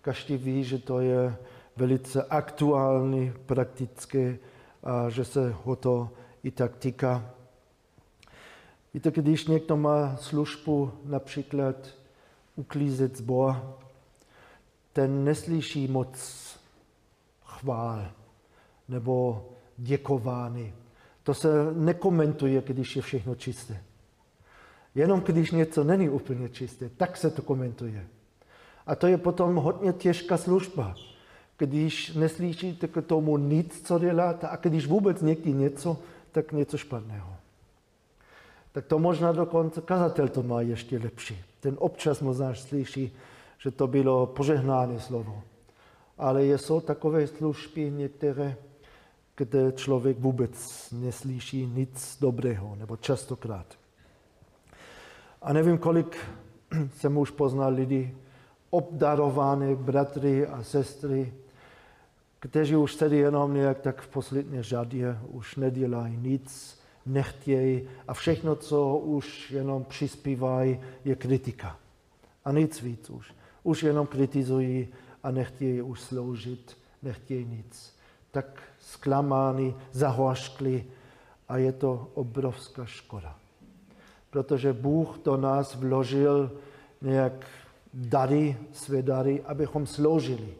každý 0.00 0.36
ví, 0.36 0.64
že 0.64 0.78
to 0.78 1.00
je 1.00 1.36
velice 1.76 2.22
aktuální, 2.22 3.32
praktické 3.46 4.38
a 4.82 5.08
že 5.08 5.24
se 5.24 5.54
ho 5.64 5.76
to 5.76 6.08
i 6.42 6.50
tak 6.50 6.76
týká. 6.76 7.30
Víte, 8.94 9.10
když 9.10 9.46
někdo 9.46 9.76
má 9.76 10.16
službu 10.16 10.92
například 11.04 11.76
uklízet 12.56 13.16
zbor, 13.16 13.78
ten 14.92 15.24
neslyší 15.24 15.88
moc 15.88 16.18
chvál 17.44 18.08
nebo 18.88 19.46
děkování 19.76 20.72
to 21.28 21.34
se 21.34 21.48
nekomentuje, 21.74 22.62
když 22.66 22.96
je 22.96 23.02
všechno 23.02 23.34
čisté. 23.34 23.82
Jenom 24.94 25.20
když 25.20 25.50
něco 25.50 25.84
není 25.84 26.08
úplně 26.08 26.48
čisté, 26.48 26.88
tak 26.88 27.16
se 27.16 27.30
to 27.30 27.42
komentuje. 27.42 28.06
A 28.86 28.94
to 28.94 29.06
je 29.06 29.18
potom 29.18 29.56
hodně 29.56 29.92
těžká 29.92 30.36
služba. 30.36 30.94
Když 31.58 32.14
neslyšíte 32.14 32.88
k 32.88 33.02
tomu 33.02 33.36
nic, 33.36 33.86
co 33.86 33.98
děláte, 33.98 34.48
a 34.48 34.56
když 34.56 34.86
vůbec 34.86 35.22
někdy 35.22 35.52
něco, 35.52 35.98
tak 36.42 36.52
něco 36.52 36.78
špatného. 36.78 37.36
Tak 38.72 38.86
to 38.86 38.98
možná 38.98 39.32
dokonce 39.32 39.80
kazatel 39.80 40.28
to 40.28 40.42
má 40.42 40.60
ještě 40.60 40.98
lepší. 40.98 41.38
Ten 41.60 41.74
občas 41.78 42.20
možná 42.20 42.54
slyší, 42.54 43.16
že 43.58 43.70
to 43.70 43.86
bylo 43.86 44.26
požehnáné 44.26 45.00
slovo. 45.00 45.42
Ale 46.18 46.44
jsou 46.44 46.80
takové 46.80 47.26
služby 47.26 47.90
některé, 47.90 48.56
kde 49.36 49.72
člověk 49.72 50.18
vůbec 50.18 50.54
neslyší 50.92 51.66
nic 51.66 52.18
dobrého, 52.20 52.76
nebo 52.76 52.96
častokrát. 52.96 53.66
A 55.42 55.52
nevím, 55.52 55.78
kolik 55.78 56.16
jsem 56.94 57.18
už 57.18 57.30
poznal 57.30 57.72
lidi, 57.74 58.14
obdarované 58.70 59.74
bratry 59.74 60.46
a 60.46 60.62
sestry, 60.62 61.34
kteří 62.40 62.76
už 62.76 62.94
tedy 62.94 63.16
jenom 63.16 63.54
nějak 63.54 63.80
tak 63.80 64.00
v 64.00 64.08
poslední 64.08 64.62
řadě 64.62 65.18
už 65.28 65.56
nedělají 65.56 66.16
nic, 66.16 66.78
nechtějí 67.06 67.88
a 68.08 68.14
všechno, 68.14 68.56
co 68.56 68.96
už 68.96 69.50
jenom 69.50 69.84
přispívají, 69.84 70.80
je 71.04 71.16
kritika. 71.16 71.76
A 72.44 72.52
nic 72.52 72.82
víc 72.82 73.10
už. 73.10 73.34
Už 73.62 73.82
jenom 73.82 74.06
kritizují 74.06 74.88
a 75.22 75.30
nechtějí 75.30 75.82
už 75.82 76.00
sloužit, 76.00 76.76
nechtějí 77.02 77.44
nic 77.44 77.98
tak 78.30 78.62
zklamáni, 78.80 79.74
zahořkli 79.92 80.84
a 81.48 81.56
je 81.56 81.72
to 81.72 82.10
obrovská 82.14 82.86
škoda. 82.86 83.36
Protože 84.30 84.72
Bůh 84.72 85.18
do 85.24 85.36
nás 85.36 85.74
vložil 85.74 86.52
nějak 87.02 87.46
dary, 87.94 88.56
své 88.72 89.02
dary, 89.02 89.42
abychom 89.42 89.86
sloužili. 89.86 90.54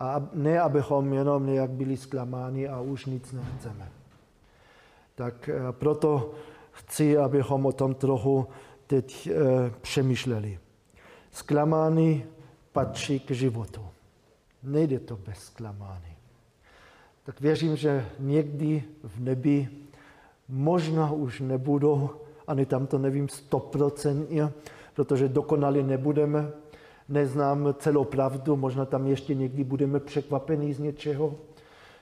A 0.00 0.28
ne, 0.32 0.60
abychom 0.60 1.12
jenom 1.12 1.46
nějak 1.46 1.70
byli 1.70 1.96
zklamáni 1.96 2.68
a 2.68 2.80
už 2.80 3.06
nic 3.06 3.32
nechceme. 3.32 3.88
Tak 5.14 5.48
eh, 5.48 5.72
proto 5.72 6.34
chci, 6.70 7.18
abychom 7.18 7.66
o 7.66 7.72
tom 7.72 7.94
trochu 7.94 8.46
teď 8.86 9.26
e, 9.26 9.32
přemýšleli. 9.80 10.58
Zklamány 11.30 12.26
patří 12.72 13.20
k 13.20 13.30
životu. 13.30 13.80
Nejde 14.62 14.98
to 14.98 15.16
bez 15.16 15.38
zklamání. 15.38 16.16
Tak 17.24 17.40
věřím, 17.40 17.76
že 17.76 18.06
někdy 18.18 18.84
v 19.04 19.20
nebi 19.20 19.68
možná 20.48 21.12
už 21.12 21.40
nebudou, 21.40 22.10
ani 22.46 22.66
tam 22.66 22.86
to 22.86 22.98
nevím 22.98 23.28
stoprocentně, 23.28 24.52
protože 24.94 25.28
dokonali 25.28 25.82
nebudeme, 25.82 26.50
neznám 27.08 27.74
celou 27.78 28.04
pravdu, 28.04 28.56
možná 28.56 28.84
tam 28.84 29.06
ještě 29.06 29.34
někdy 29.34 29.64
budeme 29.64 30.00
překvapení 30.00 30.74
z 30.74 30.78
něčeho 30.78 31.34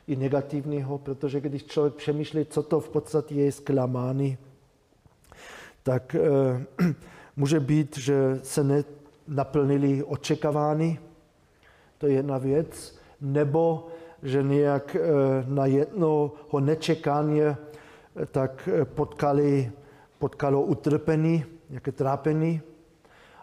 i 0.07 0.17
negativního, 0.17 0.99
protože 0.99 1.41
když 1.41 1.65
člověk 1.65 1.95
přemýšlí, 1.95 2.45
co 2.45 2.63
to 2.63 2.81
v 2.81 2.89
podstatě 2.89 3.35
je 3.35 3.53
zklamání, 3.53 4.39
tak 5.83 6.15
e, 6.15 6.21
může 7.37 7.61
být, 7.61 7.97
že 7.99 8.41
se 8.43 8.85
nenaplnili 9.29 10.05
očekávání, 10.05 10.99
to 11.99 12.07
je 12.07 12.13
jedna 12.13 12.39
věc, 12.39 12.99
nebo 13.21 13.87
že 14.23 14.43
nějak 14.43 14.97
e, 14.97 15.01
na 15.47 15.67
jednoho 15.67 16.61
nečekání 16.61 17.41
tak 18.31 18.69
eh, 18.73 18.85
potkali, 18.85 19.73
potkalo 20.19 20.63
utrpení, 20.63 21.45
nějaké 21.71 21.93
trápení. 21.93 22.61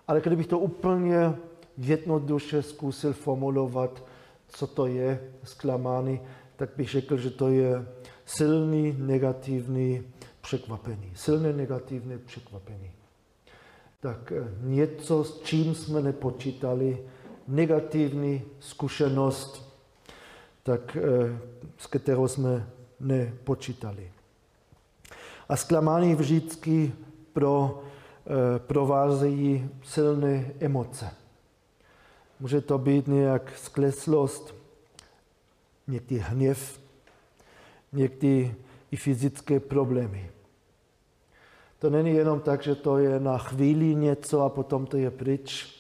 Ale 0.08 0.22
kdybych 0.22 0.48
to 0.48 0.60
úplně 0.60 1.34
jednoduše 1.78 2.62
zkusil 2.62 3.14
formulovat, 3.14 4.04
co 4.48 4.68
to 4.68 4.86
je 4.86 5.32
zklamání, 5.44 6.20
tak 6.56 6.70
bych 6.78 6.90
řekl, 6.90 7.18
že 7.18 7.30
to 7.30 7.50
je 7.50 7.86
silný 8.26 8.96
negativní 9.00 10.04
překvapení. 10.42 11.12
Silné 11.16 11.54
negativní 11.54 12.18
překvapení. 12.18 12.92
Tak 14.00 14.32
eh, 14.32 14.48
něco, 14.62 15.24
s 15.24 15.42
čím 15.42 15.76
jsme 15.76 16.02
nepočítali, 16.02 16.98
negativní 17.48 18.42
zkušenost, 18.60 19.80
tak 20.64 20.98
eh, 20.98 21.40
s 21.78 21.88
kterou 21.88 22.28
jsme 22.28 22.70
nepočítali. 23.00 24.12
A 25.50 25.56
zklamání 25.56 26.16
vždycky 26.16 26.94
pro, 27.34 27.84
eh, 28.26 28.60
provázejí 28.60 29.70
silné 29.84 30.52
emoce. 30.60 31.23
Může 32.44 32.62
to 32.62 32.78
být 32.78 33.08
nějak 33.08 33.58
skleslost, 33.58 34.56
někdy 35.88 36.18
hněv, 36.18 36.80
někdy 37.94 38.56
i 38.92 38.96
fyzické 38.96 39.60
problémy. 39.60 40.32
To 41.80 41.90
není 41.90 42.12
jenom 42.12 42.40
tak, 42.40 42.64
že 42.64 42.76
to 42.76 42.98
je 42.98 43.20
na 43.20 43.38
chvíli 43.38 43.96
něco 43.96 44.42
a 44.42 44.50
potom 44.50 44.86
to 44.86 44.98
je 44.98 45.12
pryč. 45.12 45.80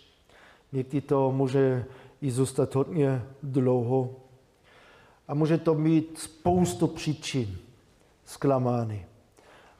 Někdy 0.71 1.01
to 1.01 1.31
může 1.31 1.85
i 2.21 2.31
zůstat 2.31 2.75
hodně 2.75 3.23
dlouho. 3.43 4.15
A 5.27 5.33
může 5.33 5.57
to 5.57 5.73
mít 5.75 6.19
spoustu 6.19 6.87
příčin 6.87 7.57
zklamání. 8.25 9.05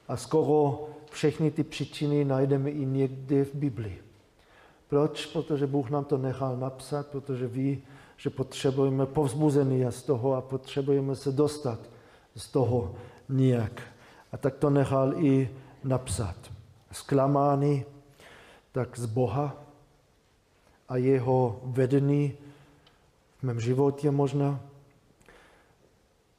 A 0.08 0.16
skoro 0.16 0.88
všechny 1.10 1.50
ty 1.50 1.64
příčiny 1.64 2.24
najdeme 2.24 2.70
i 2.70 2.86
někde 2.86 3.44
v 3.44 3.54
Biblii. 3.54 4.04
Proč? 4.94 5.26
Protože 5.26 5.66
Bůh 5.66 5.90
nám 5.90 6.04
to 6.04 6.18
nechal 6.18 6.56
napsat, 6.56 7.06
protože 7.06 7.46
ví, 7.46 7.82
že 8.16 8.30
potřebujeme 8.30 9.06
povzbuzení 9.06 9.84
z 9.90 10.02
toho 10.02 10.34
a 10.34 10.40
potřebujeme 10.40 11.16
se 11.16 11.32
dostat 11.32 11.78
z 12.36 12.48
toho 12.48 12.94
nijak. 13.28 13.82
A 14.32 14.36
tak 14.36 14.54
to 14.54 14.70
nechal 14.70 15.14
i 15.18 15.50
napsat. 15.84 16.36
Zklamány 16.92 17.84
tak 18.72 18.98
z 18.98 19.06
Boha 19.06 19.56
a 20.88 20.96
jeho 20.96 21.60
vedení 21.64 22.32
v 23.38 23.42
mém 23.42 23.60
životě 23.60 24.10
možná. 24.10 24.60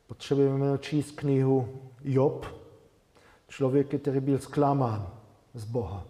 Potřebujeme 0.07 0.77
číst 0.77 1.11
knihu 1.11 1.67
Job, 2.03 2.45
člověk, 3.47 4.01
který 4.01 4.19
byl 4.19 4.39
zklamán 4.39 5.07
z 5.53 5.63
Boha, 5.63 6.03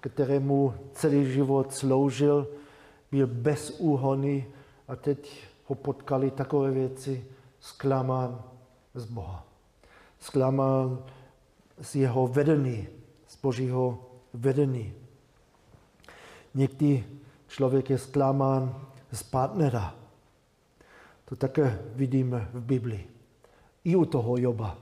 kterému 0.00 0.74
celý 0.92 1.32
život 1.32 1.74
sloužil, 1.74 2.48
byl 3.10 3.26
bezúhonný 3.26 4.44
a 4.88 4.96
teď 4.96 5.44
ho 5.66 5.74
potkali 5.74 6.30
takové 6.30 6.70
věci, 6.70 7.24
zklamán 7.60 8.42
z 8.94 9.04
Boha. 9.04 9.46
Zklamán 10.20 11.04
z 11.80 11.94
jeho 11.94 12.28
vedení, 12.28 12.88
z 13.26 13.36
božího 13.42 13.98
vedení. 14.34 14.92
Někdy 16.54 17.04
člověk 17.48 17.90
je 17.90 17.98
zklamán 17.98 18.80
z 19.12 19.22
partnera. 19.22 19.94
To 21.24 21.36
také 21.36 21.78
vidíme 21.94 22.48
v 22.52 22.60
Biblii. 22.60 23.10
I 23.84 23.96
u 23.96 24.04
toho 24.04 24.36
Joba. 24.36 24.78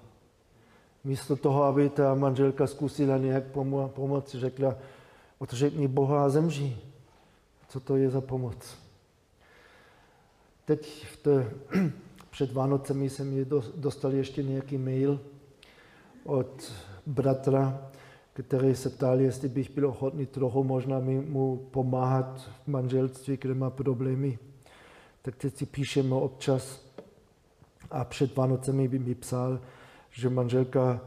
Místo 1.04 1.36
toho, 1.36 1.62
aby 1.62 1.88
ta 1.88 2.14
manželka 2.14 2.66
zkusila 2.66 3.18
nějak 3.18 3.44
pomo- 3.54 3.88
pomoci, 3.88 4.38
řekla, 4.38 4.74
odřekni 5.38 5.88
Boha 5.88 6.24
a 6.24 6.28
zemří. 6.28 6.76
Co 7.68 7.80
to 7.80 7.96
je 7.96 8.10
za 8.10 8.20
pomoc? 8.20 8.76
Teď 10.64 11.06
v 11.06 11.16
té, 11.16 11.50
před 12.30 12.52
Vánocemi 12.52 13.10
jsem 13.10 13.38
je 13.38 13.46
dostal 13.76 14.12
ještě 14.12 14.42
nějaký 14.42 14.78
mail 14.78 15.20
od 16.24 16.72
bratra, 17.06 17.90
který 18.32 18.74
se 18.74 18.90
ptal, 18.90 19.20
jestli 19.20 19.48
bych 19.48 19.70
byl 19.70 19.88
ochotný 19.88 20.26
trochu 20.26 20.64
možná 20.64 21.00
mu 21.28 21.56
pomáhat 21.70 22.50
v 22.64 22.68
manželství, 22.68 23.38
kde 23.40 23.54
má 23.54 23.70
problémy. 23.70 24.38
Tak 25.22 25.36
teď 25.36 25.56
si 25.56 25.66
píšeme 25.66 26.14
občas 26.14 26.86
a 27.90 28.04
před 28.04 28.36
Vánocemi 28.36 28.88
by 28.88 28.98
mi 28.98 29.14
psal, 29.14 29.60
že 30.10 30.30
manželka 30.30 31.00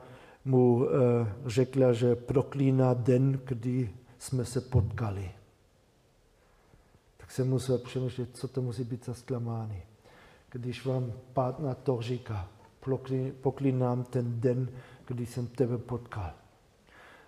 mu 0.45 0.85
eh, 0.85 0.89
řekla, 1.45 1.93
že 1.93 2.15
proklíná 2.15 2.93
den, 2.93 3.39
kdy 3.45 3.89
jsme 4.19 4.45
se 4.45 4.61
potkali. 4.61 5.31
Tak 7.17 7.31
jsem 7.31 7.49
musel 7.49 7.77
přemýšlet, 7.77 8.37
co 8.37 8.47
to 8.47 8.61
musí 8.61 8.83
být 8.83 9.05
za 9.05 9.13
zklamání. 9.13 9.81
Když 10.51 10.85
vám 10.85 11.13
partner 11.33 11.75
to 11.75 12.01
říká, 12.01 12.47
poklínám 13.41 14.03
ten 14.03 14.41
den, 14.41 14.69
kdy 15.05 15.25
jsem 15.25 15.47
tebe 15.47 15.77
potkal. 15.77 16.31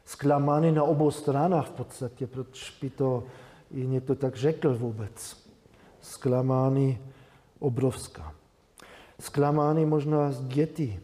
Zklamání 0.05 0.71
na 0.71 0.83
obou 0.83 1.11
stranách 1.11 1.67
v 1.67 1.71
podstatě, 1.71 2.27
proč 2.27 2.77
by 2.81 2.89
to 2.89 3.23
i 3.71 3.87
někdo 3.87 4.15
tak 4.15 4.35
řekl 4.35 4.77
vůbec. 4.77 5.47
Zklamání 6.01 6.99
obrovská. 7.59 8.33
Zklamání 9.19 9.85
možná 9.85 10.31
z 10.31 10.41
dětí, 10.47 10.99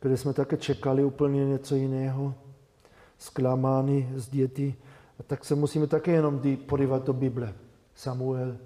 kde 0.00 0.16
jsme 0.16 0.32
také 0.32 0.56
čekali 0.56 1.04
úplně 1.04 1.46
něco 1.46 1.74
jiného. 1.74 2.34
Zklamány 3.18 4.08
z 4.14 4.28
dětí. 4.28 4.74
A 5.20 5.22
tak 5.22 5.44
se 5.44 5.54
musíme 5.54 5.86
také 5.86 6.12
jenom 6.12 6.40
podívat 6.66 7.06
do 7.06 7.12
Bible. 7.12 7.54
Samuel 7.94 8.56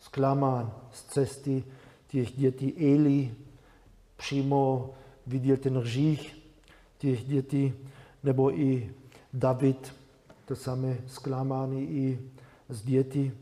zklamán 0.00 0.72
z 0.92 1.02
cesty 1.02 1.64
těch 2.08 2.32
dětí 2.32 2.94
Eli, 2.94 3.34
přímo 4.16 4.90
viděl 5.26 5.56
ten 5.56 5.78
hřích 5.78 6.36
těch 6.98 7.24
dětí, 7.24 7.74
nebo 8.24 8.58
i 8.58 8.94
David, 9.32 9.92
to 10.44 10.56
samé 10.56 10.98
zklamání 11.06 11.90
i 11.90 12.20
z 12.68 12.82
dětí. 12.82 13.32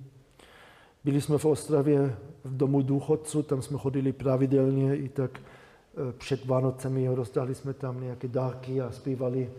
Byli 1.04 1.20
jsme 1.20 1.38
v 1.38 1.44
Ostravě 1.44 2.16
v 2.44 2.56
domu 2.56 2.82
důchodců, 2.82 3.42
tam 3.42 3.62
jsme 3.62 3.78
chodili 3.78 4.12
pravidelně 4.12 4.96
i 4.96 5.08
tak 5.08 5.40
eh, 5.40 6.12
před 6.12 6.44
Vánocemi, 6.44 7.08
rozdali 7.08 7.54
jsme 7.54 7.74
tam 7.74 8.00
nějaké 8.00 8.28
dárky 8.28 8.80
a 8.80 8.92
zpívali. 8.92 9.50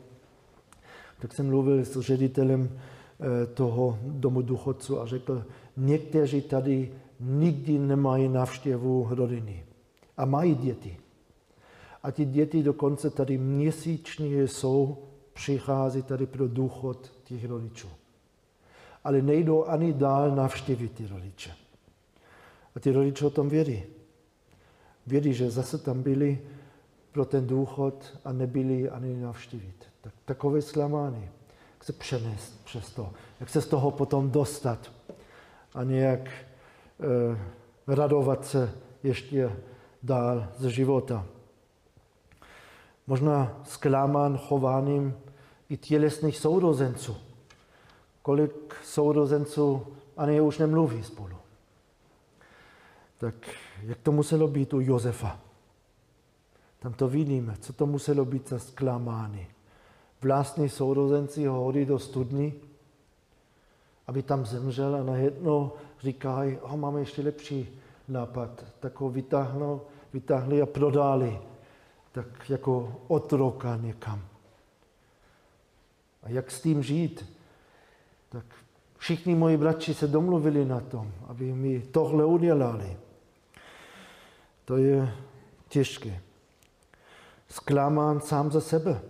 Tak 1.19 1.33
jsem 1.33 1.47
mluvil 1.47 1.85
s 1.85 1.99
ředitelem 1.99 2.69
eh, 2.71 3.45
toho 3.45 3.99
domu 4.03 4.41
důchodců 4.41 5.01
a 5.01 5.05
řekl, 5.05 5.45
někteří 5.77 6.41
tady 6.41 6.91
nikdy 7.19 7.79
nemají 7.79 8.29
návštěvu 8.29 9.07
rodiny 9.09 9.65
a 10.17 10.25
mají 10.25 10.55
děti. 10.55 10.97
A 12.03 12.11
ty 12.11 12.25
děti 12.25 12.63
dokonce 12.63 13.09
tady 13.09 13.37
měsíčně 13.37 14.43
jsou, 14.47 14.97
přichází 15.33 16.01
tady 16.01 16.25
pro 16.25 16.47
důchod 16.47 17.11
těch 17.23 17.45
rodičů. 17.45 17.87
Ale 19.03 19.21
nejdou 19.21 19.65
ani 19.65 19.93
dál 19.93 20.35
navštívit 20.35 20.91
ty 20.91 21.07
rodiče. 21.07 21.51
A 22.75 22.79
ty 22.79 22.91
rodiče 22.91 23.25
o 23.25 23.29
tom 23.29 23.49
vědí. 23.49 23.83
vědí, 25.07 25.33
že 25.33 25.51
zase 25.51 25.77
tam 25.77 26.03
byli 26.03 26.39
pro 27.11 27.25
ten 27.25 27.47
důchod 27.47 28.19
a 28.25 28.33
nebyli 28.33 28.89
ani 28.89 29.21
navštívit. 29.21 29.88
Tak, 30.01 30.13
takové 30.25 30.61
zklamání. 30.61 31.29
Jak 31.73 31.83
se 31.83 31.93
přenést 31.93 32.65
přes 32.65 32.91
to, 32.91 33.09
jak 33.39 33.49
se 33.49 33.61
z 33.61 33.67
toho 33.67 33.91
potom 33.91 34.31
dostat 34.31 34.91
a 35.73 35.83
nějak 35.83 36.29
eh, 36.29 37.37
radovat 37.87 38.45
se 38.45 38.73
ještě 39.03 39.55
dál 40.03 40.47
ze 40.57 40.71
života. 40.71 41.25
Možná 43.07 43.61
zklamán 43.63 44.37
chováním 44.37 45.17
i 45.69 45.77
tělesných 45.77 46.37
sourozenců. 46.37 47.17
Kolik 48.21 48.75
sourozenců 48.83 49.87
ani 50.17 50.41
už 50.41 50.57
nemluví 50.57 51.03
spolu. 51.03 51.35
Tak 53.17 53.35
jak 53.81 53.97
to 53.97 54.11
muselo 54.11 54.47
být 54.47 54.73
u 54.73 54.79
Josefa? 54.79 55.39
Tam 56.79 56.93
to 56.93 57.07
vidíme, 57.07 57.55
co 57.59 57.73
to 57.73 57.85
muselo 57.85 58.25
být 58.25 58.49
za 58.49 58.59
zklamání. 58.59 59.47
Vlastní 60.21 60.69
sourozenci 60.69 61.45
ho 61.45 61.59
hodí 61.59 61.85
do 61.85 61.99
studny, 61.99 62.53
aby 64.07 64.23
tam 64.23 64.45
zemřel 64.45 64.95
a 64.95 65.03
najednou 65.03 65.71
říkají, 66.01 66.57
oh, 66.57 66.75
máme 66.75 66.99
ještě 66.99 67.21
lepší 67.21 67.79
nápad. 68.07 68.65
Tak 68.79 68.99
ho 68.99 69.09
vytáhnou, 69.09 69.81
vytáhli 70.13 70.61
a 70.61 70.65
prodali. 70.65 71.39
Tak 72.11 72.49
jako 72.49 73.01
otroka 73.07 73.75
někam. 73.75 74.21
A 76.23 76.29
jak 76.29 76.51
s 76.51 76.61
tím 76.61 76.83
žít? 76.83 77.33
Tak 78.29 78.45
všichni 78.97 79.35
moji 79.35 79.57
bratři 79.57 79.93
se 79.93 80.07
domluvili 80.07 80.65
na 80.65 80.79
tom, 80.79 81.11
aby 81.27 81.53
mi 81.53 81.79
tohle 81.79 82.25
udělali. 82.25 82.97
To 84.65 84.77
je 84.77 85.13
těžké. 85.67 86.21
Zklamán 87.49 88.21
sám 88.21 88.51
za 88.51 88.61
sebe. 88.61 89.01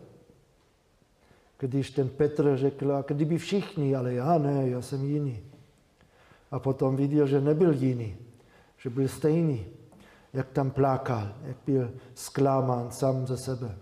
Když 1.59 1.91
ten 1.91 2.09
Petr 2.09 2.57
řekl, 2.57 2.95
a 2.95 3.01
kdyby 3.07 3.37
všichni, 3.37 3.95
ale 3.95 4.13
já 4.13 4.37
ne, 4.37 4.69
já 4.69 4.81
jsem 4.81 5.03
jiný. 5.03 5.39
A 6.51 6.59
potom 6.59 6.95
viděl, 6.95 7.27
že 7.27 7.41
nebyl 7.41 7.73
jiný, 7.73 8.17
že 8.77 8.89
byl 8.89 9.07
stejný, 9.07 9.65
jak 10.33 10.49
tam 10.49 10.71
plakal, 10.71 11.31
jak 11.43 11.57
byl 11.65 11.91
zklamán 12.13 12.91
sám 12.91 13.27
za 13.27 13.37
sebe. 13.37 13.77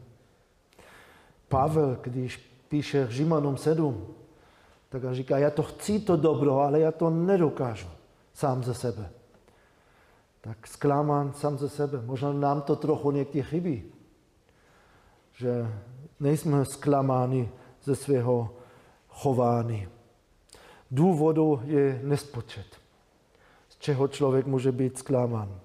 Pavel, 1.48 1.98
když 2.02 2.38
píše 2.70 3.08
Římanům 3.10 3.58
7, 3.58 4.08
tak 4.90 5.04
on 5.04 5.14
říká, 5.14 5.38
já 5.38 5.50
to 5.50 5.64
chci 5.64 6.00
to 6.00 6.16
dobro, 6.16 6.60
ale 6.60 6.80
já 6.80 6.92
to 6.92 7.10
nedokážu 7.10 7.88
sám 8.34 8.64
ze 8.64 8.74
sebe. 8.74 9.10
Tak 10.42 10.68
zklamán 10.68 11.34
sám 11.34 11.58
ze 11.58 11.70
sebe. 11.70 12.02
Možná 12.06 12.34
nám 12.34 12.62
to 12.62 12.76
trochu 12.76 13.12
někdy 13.12 13.44
chybí, 13.44 13.84
že 15.34 15.68
nejsme 16.20 16.66
zklamáni 16.66 17.50
ze 17.88 17.96
svého 17.96 18.54
chování. 19.10 19.88
Důvodu 20.92 21.62
je 21.66 22.02
nespočet, 22.04 22.66
z 23.70 23.78
čeho 23.80 24.08
člověk 24.08 24.46
může 24.46 24.72
být 24.72 24.98
zklamán. 24.98 25.60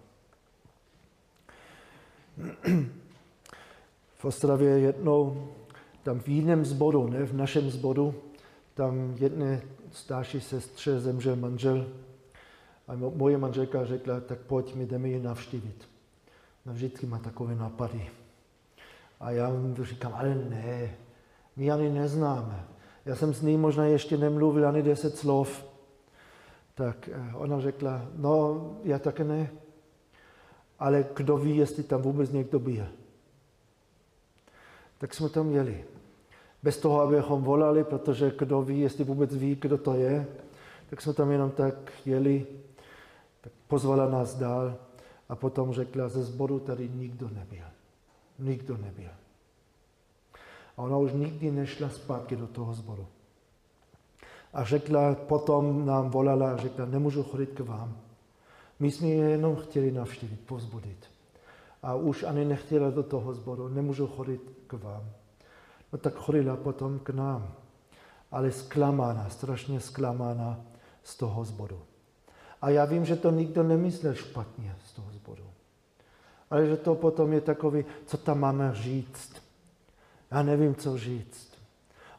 V 4.14 4.24
Ostravě 4.24 4.78
jednou, 4.78 5.48
tam 6.02 6.20
v 6.20 6.28
jiném 6.28 6.64
zboru, 6.64 7.08
ne 7.08 7.26
v 7.26 7.34
našem 7.34 7.70
zboru, 7.70 8.14
tam 8.74 9.14
jedné 9.18 9.62
starší 9.92 10.40
sestře 10.40 11.00
zemřel 11.00 11.36
manžel 11.36 11.86
a 12.88 12.92
moje 12.94 13.38
manželka 13.38 13.84
řekla, 13.84 14.20
tak 14.20 14.38
pojď, 14.38 14.74
my 14.74 14.86
jdeme 14.86 15.08
ji 15.08 15.20
navštívit. 15.20 15.88
No 16.66 16.72
vždycky 16.72 17.06
má 17.06 17.18
takové 17.18 17.54
nápady. 17.54 18.10
A 19.20 19.30
já 19.30 19.50
říkám, 19.82 20.14
ale 20.14 20.34
ne, 20.34 20.96
my 21.56 21.70
ani 21.70 21.90
neznáme. 21.90 22.64
Já 23.04 23.16
jsem 23.16 23.34
s 23.34 23.42
ní 23.42 23.56
možná 23.56 23.84
ještě 23.84 24.16
nemluvil 24.16 24.68
ani 24.68 24.82
deset 24.82 25.16
slov. 25.16 25.64
Tak 26.74 27.08
eh, 27.08 27.34
ona 27.34 27.60
řekla, 27.60 28.06
no 28.16 28.70
já 28.84 28.98
také 28.98 29.24
ne, 29.24 29.50
ale 30.78 31.06
kdo 31.16 31.36
ví, 31.36 31.56
jestli 31.56 31.82
tam 31.82 32.02
vůbec 32.02 32.30
někdo 32.30 32.58
byl. 32.58 32.86
Tak 34.98 35.14
jsme 35.14 35.28
tam 35.28 35.50
jeli. 35.50 35.84
Bez 36.62 36.78
toho, 36.78 37.00
abychom 37.00 37.42
volali, 37.42 37.84
protože 37.84 38.32
kdo 38.38 38.62
ví, 38.62 38.80
jestli 38.80 39.04
vůbec 39.04 39.34
ví, 39.34 39.54
kdo 39.60 39.78
to 39.78 39.94
je, 39.94 40.26
tak 40.90 41.00
jsme 41.00 41.14
tam 41.14 41.30
jenom 41.30 41.50
tak 41.50 41.92
jeli, 42.06 42.46
tak 43.40 43.52
pozvala 43.68 44.10
nás 44.10 44.34
dál 44.34 44.76
a 45.28 45.36
potom 45.36 45.72
řekla, 45.72 46.08
ze 46.08 46.22
sboru 46.22 46.58
tady 46.58 46.88
nikdo 46.88 47.28
nebyl. 47.28 47.64
Nikdo 48.38 48.76
nebyl. 48.76 49.10
A 50.82 50.84
ona 50.84 50.96
už 50.98 51.12
nikdy 51.12 51.50
nešla 51.50 51.88
zpátky 51.88 52.36
do 52.36 52.46
toho 52.46 52.74
sboru. 52.74 53.06
A 54.52 54.64
řekla, 54.64 55.14
potom 55.14 55.86
nám 55.86 56.10
volala 56.10 56.52
a 56.52 56.56
řekla, 56.56 56.86
nemůžu 56.86 57.22
chodit 57.22 57.50
k 57.50 57.60
vám. 57.60 57.96
My 58.78 58.90
jsme 58.90 59.08
je 59.08 59.30
jenom 59.30 59.56
chtěli 59.56 59.90
navštívit, 59.90 60.40
povzbudit. 60.46 61.06
A 61.82 61.94
už 61.94 62.22
ani 62.22 62.44
nechtěla 62.44 62.90
do 62.90 63.02
toho 63.02 63.34
sboru, 63.34 63.68
nemůžu 63.68 64.06
chodit 64.06 64.42
k 64.66 64.72
vám. 64.72 65.10
No 65.92 65.98
tak 65.98 66.14
chodila 66.14 66.56
potom 66.56 66.98
k 66.98 67.10
nám, 67.10 67.52
ale 68.30 68.52
zklamána, 68.52 69.30
strašně 69.30 69.80
zklamána 69.80 70.60
z 71.02 71.16
toho 71.16 71.44
sboru. 71.44 71.80
A 72.62 72.70
já 72.70 72.84
vím, 72.84 73.04
že 73.04 73.16
to 73.16 73.30
nikdo 73.30 73.62
nemyslel 73.62 74.14
špatně 74.14 74.76
z 74.86 74.92
toho 74.92 75.12
sboru. 75.12 75.44
Ale 76.50 76.66
že 76.66 76.76
to 76.76 76.94
potom 76.94 77.32
je 77.32 77.40
takový, 77.40 77.84
co 78.06 78.16
tam 78.16 78.40
máme 78.40 78.74
říct. 78.74 79.41
Já 80.32 80.42
nevím, 80.42 80.74
co 80.74 80.98
říct. 80.98 81.52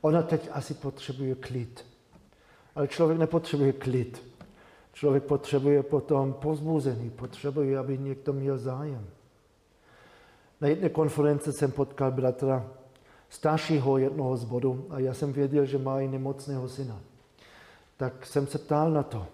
Ona 0.01 0.21
teď 0.21 0.49
asi 0.51 0.73
potřebuje 0.73 1.35
klid. 1.35 1.85
Ale 2.75 2.87
člověk 2.87 3.19
nepotřebuje 3.19 3.73
klid. 3.73 4.23
Člověk 4.93 5.23
potřebuje 5.23 5.83
potom 5.83 6.33
pozbuzení, 6.33 7.09
potřebuje, 7.09 7.77
aby 7.77 7.97
někdo 7.97 8.33
měl 8.33 8.57
zájem. 8.57 9.07
Na 10.61 10.67
jedné 10.67 10.89
konferenci 10.89 11.53
jsem 11.53 11.71
potkal 11.71 12.11
bratra 12.11 12.65
staršího 13.29 13.97
jednoho 13.97 14.37
z 14.37 14.43
bodu 14.43 14.85
a 14.89 14.99
já 14.99 15.13
jsem 15.13 15.33
věděl, 15.33 15.65
že 15.65 15.77
má 15.77 16.01
i 16.01 16.07
nemocného 16.07 16.69
syna. 16.69 16.99
Tak 17.97 18.25
jsem 18.25 18.47
se 18.47 18.57
ptal 18.57 18.91
na 18.91 19.03
to. 19.03 19.27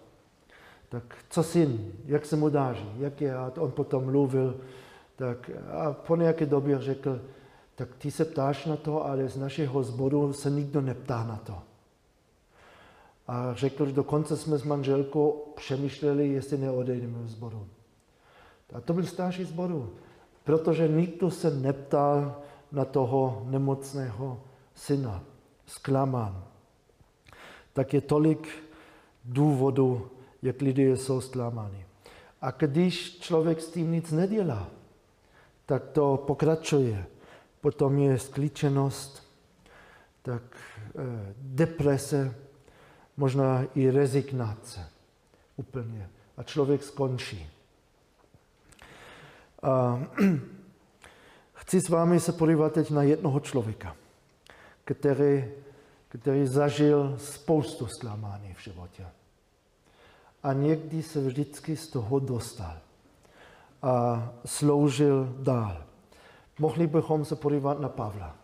Tak 0.90 1.04
co 1.30 1.44
syn, 1.44 1.92
jak 2.06 2.26
se 2.26 2.36
mu 2.36 2.50
dáří, 2.50 2.90
jak 3.00 3.22
je? 3.22 3.36
A 3.36 3.52
on 3.58 3.72
potom 3.72 4.06
mluvil. 4.06 4.62
Tak 5.16 5.52
a 5.72 5.94
po 5.94 6.16
nějaké 6.16 6.46
době 6.46 6.80
řekl, 6.80 7.22
tak 7.80 7.96
ty 7.96 8.12
se 8.12 8.26
ptáš 8.26 8.66
na 8.66 8.76
to, 8.76 9.06
ale 9.06 9.30
z 9.30 9.38
našeho 9.38 9.84
zboru 9.84 10.34
se 10.34 10.50
nikdo 10.50 10.82
neptá 10.82 11.24
na 11.24 11.36
to. 11.36 11.56
A 13.28 13.54
řekl, 13.54 13.86
že 13.86 13.94
dokonce 13.94 14.38
jsme 14.38 14.58
s 14.58 14.64
manželkou 14.64 15.54
přemýšleli, 15.56 16.28
jestli 16.28 16.58
neodejdeme 16.58 17.28
z 17.28 17.32
zboru. 17.32 17.68
A 18.74 18.82
to 18.82 18.94
byl 18.94 19.06
starší 19.06 19.44
zboru, 19.44 19.94
protože 20.44 20.88
nikdo 20.88 21.32
se 21.32 21.52
neptal 21.56 22.36
na 22.72 22.86
toho 22.86 23.44
nemocného 23.46 24.42
syna, 24.76 25.24
zklamán. 25.66 26.44
Tak 27.74 27.94
je 27.94 28.02
tolik 28.02 28.48
důvodů, 29.26 30.08
jak 30.42 30.62
lidé 30.62 30.84
jsou 30.98 31.22
zklamáni. 31.22 31.86
A 32.42 32.52
když 32.52 33.20
člověk 33.20 33.62
s 33.62 33.72
tím 33.72 33.92
nic 33.92 34.12
nedělá, 34.12 34.68
tak 35.66 35.88
to 35.88 36.24
pokračuje 36.28 37.06
potom 37.62 37.98
je 37.98 38.20
skličenost, 38.20 39.28
tak 40.22 40.44
eh, 40.56 41.34
deprese, 41.38 42.36
možná 43.18 43.64
i 43.76 43.92
rezignace 43.92 44.90
úplně. 45.56 46.10
A 46.38 46.44
člověk 46.44 46.84
skončí. 46.84 47.50
A 49.64 50.04
chci 51.54 51.82
s 51.82 51.90
vámi 51.90 52.20
se 52.20 52.32
podívat 52.32 52.74
teď 52.74 52.92
na 52.92 53.04
jednoho 53.04 53.40
člověka, 53.40 53.96
který, 54.86 55.46
který 56.10 56.48
zažil 56.48 57.18
spoustu 57.18 57.88
zklamání 57.88 58.54
v 58.54 58.64
životě. 58.64 59.08
A 60.44 60.54
někdy 60.54 61.04
se 61.04 61.22
vždycky 61.22 61.78
z 61.78 61.88
toho 61.88 62.20
dostal 62.20 62.78
a 63.82 64.30
sloužil 64.46 65.36
dál. 65.40 65.89
Mohli 66.60 66.88
bychom 66.88 67.26
se 67.26 67.36
podívat 67.36 67.80
na 67.80 67.90
Pavla. 67.90 68.36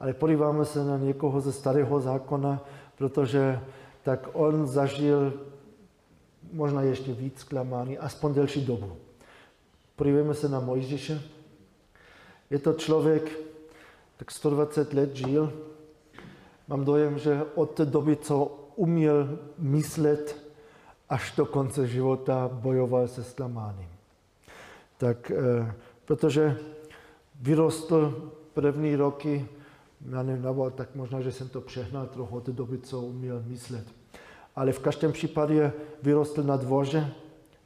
Ale 0.00 0.12
podíváme 0.12 0.64
se 0.64 0.84
na 0.84 0.98
někoho 0.98 1.40
ze 1.40 1.52
starého 1.52 2.00
zákona, 2.00 2.60
protože 2.98 3.60
tak 4.02 4.28
on 4.32 4.66
zažil 4.66 5.32
možná 6.52 6.82
ještě 6.82 7.12
víc 7.12 7.38
zklamání, 7.40 7.98
aspoň 7.98 8.34
delší 8.34 8.64
dobu. 8.64 8.96
Podívejme 9.96 10.34
se 10.34 10.48
na 10.48 10.60
Mojžíše. 10.60 11.22
Je 12.50 12.58
to 12.58 12.72
člověk, 12.72 13.38
tak 14.16 14.30
120 14.30 14.92
let 14.92 15.16
žil. 15.16 15.52
Mám 16.68 16.84
dojem, 16.84 17.18
že 17.18 17.44
od 17.54 17.70
té 17.70 17.84
doby, 17.84 18.16
co 18.16 18.58
uměl 18.76 19.38
myslet, 19.58 20.36
až 21.08 21.34
do 21.36 21.46
konce 21.46 21.86
života 21.86 22.50
bojoval 22.52 23.08
se 23.08 23.24
zklamáním. 23.24 23.88
Tak, 24.98 25.30
eh, 25.30 25.74
protože 26.04 26.56
vyrostl 27.42 28.32
první 28.54 28.96
roky, 28.96 29.48
já 30.10 30.22
nevím, 30.22 30.42
nebo 30.42 30.70
tak 30.70 30.94
možná, 30.94 31.20
že 31.20 31.32
jsem 31.32 31.48
to 31.48 31.60
přehnal 31.60 32.06
trochu 32.06 32.36
od 32.36 32.46
doby, 32.46 32.78
co 32.78 33.00
uměl 33.00 33.42
myslet. 33.46 33.86
Ale 34.56 34.72
v 34.72 34.78
každém 34.78 35.12
případě 35.12 35.72
vyrostl 36.02 36.42
na 36.42 36.56
dvoře 36.56 37.14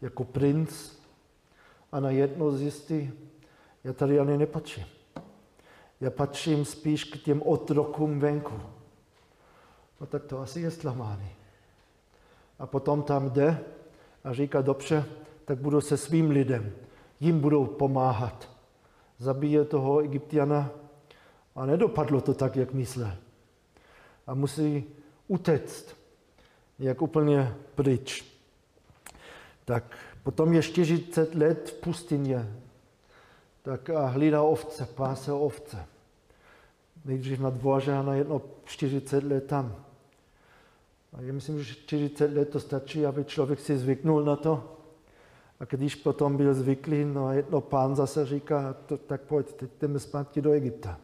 jako 0.03 0.25
princ 0.25 0.93
a 1.93 2.01
na 2.01 2.11
jedno 2.11 2.53
zjistí, 2.53 3.13
já 3.85 3.93
tady 3.93 4.21
ani 4.21 4.39
nepatřím. 4.39 4.85
Já 6.01 6.11
patřím 6.11 6.65
spíš 6.65 7.05
k 7.05 7.23
těm 7.23 7.43
otrokům 7.43 8.21
venku. 8.21 8.55
No 10.01 10.07
tak 10.07 10.25
to 10.25 10.41
asi 10.41 10.61
je 10.61 10.71
zklamání. 10.71 11.31
A 12.59 12.67
potom 12.67 13.03
tam 13.03 13.31
jde 13.31 13.59
a 14.25 14.33
říká, 14.33 14.61
dobře, 14.61 15.05
tak 15.45 15.59
budu 15.59 15.81
se 15.81 15.97
svým 15.97 16.31
lidem, 16.31 16.73
jim 17.21 17.41
budou 17.41 17.67
pomáhat. 17.67 18.56
Zabije 19.19 19.65
toho 19.65 20.01
egyptiana 20.01 20.71
a 21.55 21.67
nedopadlo 21.67 22.21
to 22.21 22.35
tak, 22.35 22.57
jak 22.57 22.73
myslel. 22.73 23.13
A 24.27 24.35
musí 24.35 24.85
utéct, 25.29 25.97
jak 26.79 27.03
úplně 27.03 27.55
pryč. 27.75 28.25
Tak 29.65 29.97
potom 30.23 30.53
je 30.53 30.63
40 30.63 31.35
let 31.35 31.71
v 31.71 31.81
pustině, 31.81 32.53
tak 33.63 33.91
a 33.91 34.07
hlídá 34.07 34.43
ovce, 34.43 34.89
páse 34.95 35.33
ovce. 35.33 35.87
Nejdřív 37.05 37.41
na 37.41 37.51
dvoře 37.51 37.93
a 37.93 38.03
najednou 38.03 38.43
40 38.65 39.25
let 39.25 39.47
tam. 39.47 39.85
A 41.13 41.21
já 41.21 41.33
myslím, 41.33 41.63
že 41.63 41.75
40 41.75 42.33
let 42.33 42.51
to 42.51 42.61
stačí, 42.61 43.07
aby 43.07 43.25
člověk 43.25 43.61
si 43.61 43.79
zvyknul 43.79 44.25
na 44.25 44.37
to. 44.37 44.76
A 45.61 45.65
když 45.65 45.95
potom 45.95 46.37
byl 46.37 46.55
zvyklý, 46.55 47.05
no 47.05 47.33
jedno 47.33 47.61
pán 47.61 47.97
zase 47.97 48.27
říká, 48.27 48.77
to, 48.87 48.97
tak 48.97 49.21
pojď, 49.21 49.53
teď 49.53 49.71
jdeme 49.81 49.99
zpátky 49.99 50.43
do 50.43 50.53
Egypta. 50.53 50.99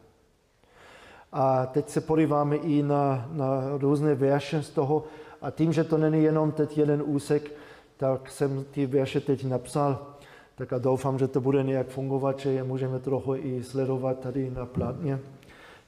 A 1.32 1.66
teď 1.66 1.88
se 1.88 2.00
podíváme 2.00 2.56
i 2.56 2.82
na, 2.82 3.28
na 3.32 3.78
různé 3.78 4.14
verše 4.14 4.62
z 4.62 4.70
toho. 4.70 5.04
A 5.42 5.50
tím, 5.50 5.72
že 5.72 5.84
to 5.84 5.98
není 5.98 6.24
jenom 6.24 6.52
teď 6.52 6.78
jeden 6.78 7.02
úsek, 7.06 7.52
tak 7.96 8.30
jsem 8.30 8.64
ty 8.70 8.86
verše 8.86 9.20
teď 9.20 9.44
napsal. 9.44 10.06
Tak 10.54 10.72
a 10.72 10.78
doufám, 10.78 11.18
že 11.18 11.28
to 11.28 11.40
bude 11.40 11.62
nějak 11.62 11.88
fungovat, 11.88 12.38
že 12.38 12.50
je 12.50 12.64
můžeme 12.64 12.98
trochu 12.98 13.34
i 13.34 13.64
sledovat 13.64 14.18
tady 14.18 14.50
na 14.50 14.66
plátně. 14.66 15.18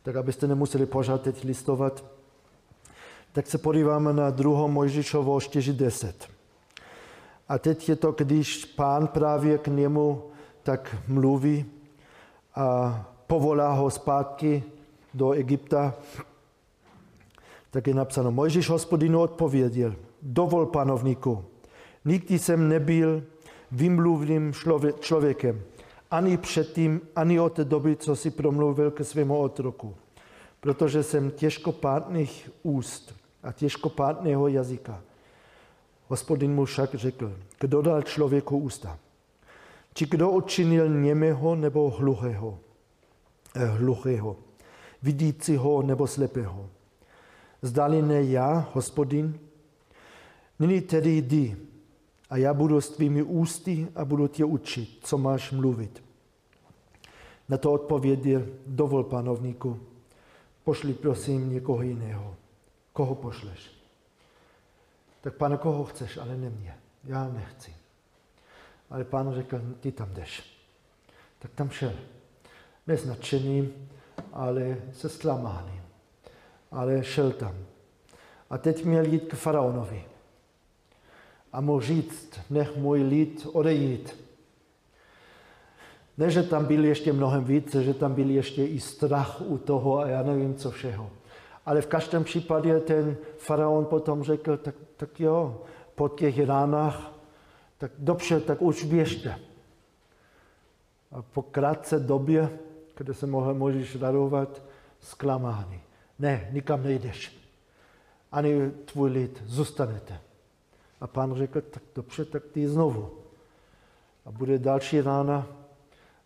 Tak 0.03 0.17
abyste 0.17 0.47
nemuseli 0.47 0.87
pořád 0.87 1.23
teď 1.23 1.45
listovat. 1.45 2.05
Tak 3.33 3.47
se 3.47 3.59
podíváme 3.59 4.13
na 4.13 4.31
druhou 4.31 4.69
Mojžišovo 4.69 5.39
4.10. 5.39 6.34
A 7.49 7.59
teď 7.59 7.89
je 7.89 7.97
to, 7.97 8.13
když 8.13 8.65
pán 8.65 9.07
právě 9.07 9.59
k 9.59 9.67
němu 9.67 10.23
tak 10.63 10.97
mluví 11.09 11.65
a 12.55 13.01
povolá 13.27 13.73
ho 13.73 13.91
zpátky 13.91 14.63
do 15.15 15.33
Egypta, 15.33 15.95
tak 17.71 17.87
je 17.87 17.95
napsáno, 17.95 18.31
Mojžíš 18.31 18.69
hospodinu 18.69 19.21
odpověděl, 19.21 19.95
dovol 20.23 20.67
panovníku, 20.67 21.45
nikdy 22.05 22.39
jsem 22.39 22.69
nebyl 22.69 23.23
vymluvným 23.73 24.53
člověkem, 25.01 25.63
ani 26.11 26.37
předtím, 26.37 27.01
ani 27.17 27.41
od 27.41 27.53
té 27.53 27.65
doby, 27.65 27.97
co 27.97 28.17
si 28.17 28.31
promluvil 28.31 28.91
ke 28.91 29.05
svému 29.05 29.39
otroku, 29.39 29.95
protože 30.61 31.03
jsem 31.03 31.31
těžkopádných 31.31 32.51
úst 32.63 33.15
a 33.43 33.53
těžkopádného 33.53 34.49
jazyka. 34.49 35.01
Hospodin 36.09 36.55
mu 36.55 36.65
však 36.65 36.95
řekl, 36.95 37.39
kdo 37.61 37.83
dal 37.83 38.03
člověku 38.03 38.59
ústa? 38.59 38.99
Či 39.95 40.07
kdo 40.07 40.31
učinil 40.31 40.89
němého 40.89 41.55
nebo 41.55 41.91
hluchého? 41.91 42.59
Eh, 43.55 43.67
hluchého 43.67 44.37
vidícího 45.05 45.83
nebo 45.83 46.07
slepého. 46.07 46.71
Zdali 47.63 48.03
ne 48.03 48.23
já, 48.23 48.69
hospodin? 48.73 49.39
Nyní 50.59 50.81
tedy 50.81 51.11
jdi 51.11 51.57
a 52.31 52.37
já 52.37 52.55
budu 52.55 52.81
s 52.81 52.89
tvými 52.89 53.23
ústy 53.23 53.89
a 53.95 54.05
budu 54.05 54.27
tě 54.29 54.45
učit, 54.45 54.99
co 55.03 55.19
máš 55.19 55.53
mluvit. 55.53 56.03
Na 57.49 57.57
to 57.59 57.73
odpověděl, 57.73 58.47
dovol 58.67 59.05
panovníku, 59.05 59.81
pošli 60.65 60.95
prosím 60.95 61.53
někoho 61.53 61.83
jiného. 61.83 62.35
Koho 62.93 63.15
pošleš? 63.15 63.74
Tak 65.25 65.35
pane, 65.35 65.57
koho 65.57 65.85
chceš, 65.85 66.17
ale 66.17 66.37
ne 66.37 66.51
mě. 66.51 66.75
Já 67.05 67.29
nechci. 67.29 67.75
Ale 68.91 69.05
pán 69.05 69.35
řekl, 69.35 69.61
ty 69.81 69.93
tam 69.93 70.15
jdeš. 70.15 70.61
Tak 71.39 71.51
tam 71.55 71.71
šel. 71.71 71.93
Bez 72.87 73.05
nadšení, 73.05 73.73
ale 74.33 74.77
se 74.93 75.09
zklamáním. 75.09 75.83
Ale 76.71 77.05
šel 77.05 77.33
tam. 77.33 77.55
A 78.51 78.59
teď 78.59 78.85
měl 78.85 79.05
jít 79.05 79.25
k 79.25 79.35
faraonovi. 79.35 80.05
A 81.53 81.61
mu 81.61 81.81
říct, 81.81 82.41
nech 82.51 82.77
můj 82.77 83.03
lid 83.03 83.47
odejít. 83.53 84.17
Ne, 86.19 86.31
že 86.31 86.43
tam 86.43 86.65
byl 86.65 86.85
ještě 86.85 87.13
mnohem 87.13 87.45
více, 87.45 87.83
že 87.83 87.95
tam 87.95 88.15
byl 88.15 88.31
ještě 88.31 88.67
i 88.67 88.81
strach 88.81 89.41
u 89.41 89.59
toho 89.59 89.99
a 89.99 90.09
já 90.09 90.23
nevím 90.23 90.55
co 90.55 90.71
všeho. 90.71 91.11
Ale 91.67 91.81
v 91.81 91.87
každém 91.87 92.25
případě 92.25 92.81
ten 92.81 93.17
faraon 93.39 93.85
potom 93.85 94.23
řekl, 94.23 94.57
tak, 94.57 94.75
tak 95.07 95.21
jo, 95.21 95.63
po 95.95 96.09
těch 96.09 96.47
ránách, 96.47 97.13
tak 97.79 97.91
dobře, 97.99 98.41
tak 98.41 98.63
už 98.63 98.85
běžte. 98.85 99.39
A 101.13 101.23
po 101.23 101.43
krátce 101.43 101.99
době 101.99 102.59
kde 102.97 103.15
se 103.15 103.27
mohl 103.27 103.55
můžeš 103.55 103.97
radovat, 103.97 104.63
zklamání. 105.01 105.81
Ne, 106.19 106.49
nikam 106.53 106.83
nejdeš. 106.83 107.39
Ani 108.33 108.71
tvůj 108.71 109.11
lid, 109.11 109.43
zůstanete. 109.47 110.21
A 111.01 111.07
pán 111.07 111.35
řekl, 111.35 111.61
tak 111.61 111.83
dobře, 111.95 112.25
tak 112.25 112.43
ty 112.53 112.69
znovu. 112.69 113.11
A 114.27 114.31
bude 114.31 114.59
další 114.59 115.01
rána 115.01 115.47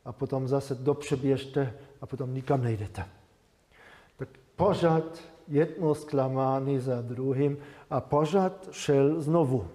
a 0.05 0.13
potom 0.13 0.49
zase 0.49 0.75
dobře 0.75 1.17
běžte 1.17 1.75
a 2.01 2.07
potom 2.07 2.35
nikam 2.35 2.63
nejdete. 2.63 3.05
Tak 4.17 4.29
pořád 4.57 5.23
jedno 5.49 5.95
zklamání 5.95 6.79
za 6.79 7.03
druhým 7.03 7.59
a 7.91 8.01
pořád 8.01 8.69
šel 8.71 9.21
znovu, 9.21 9.67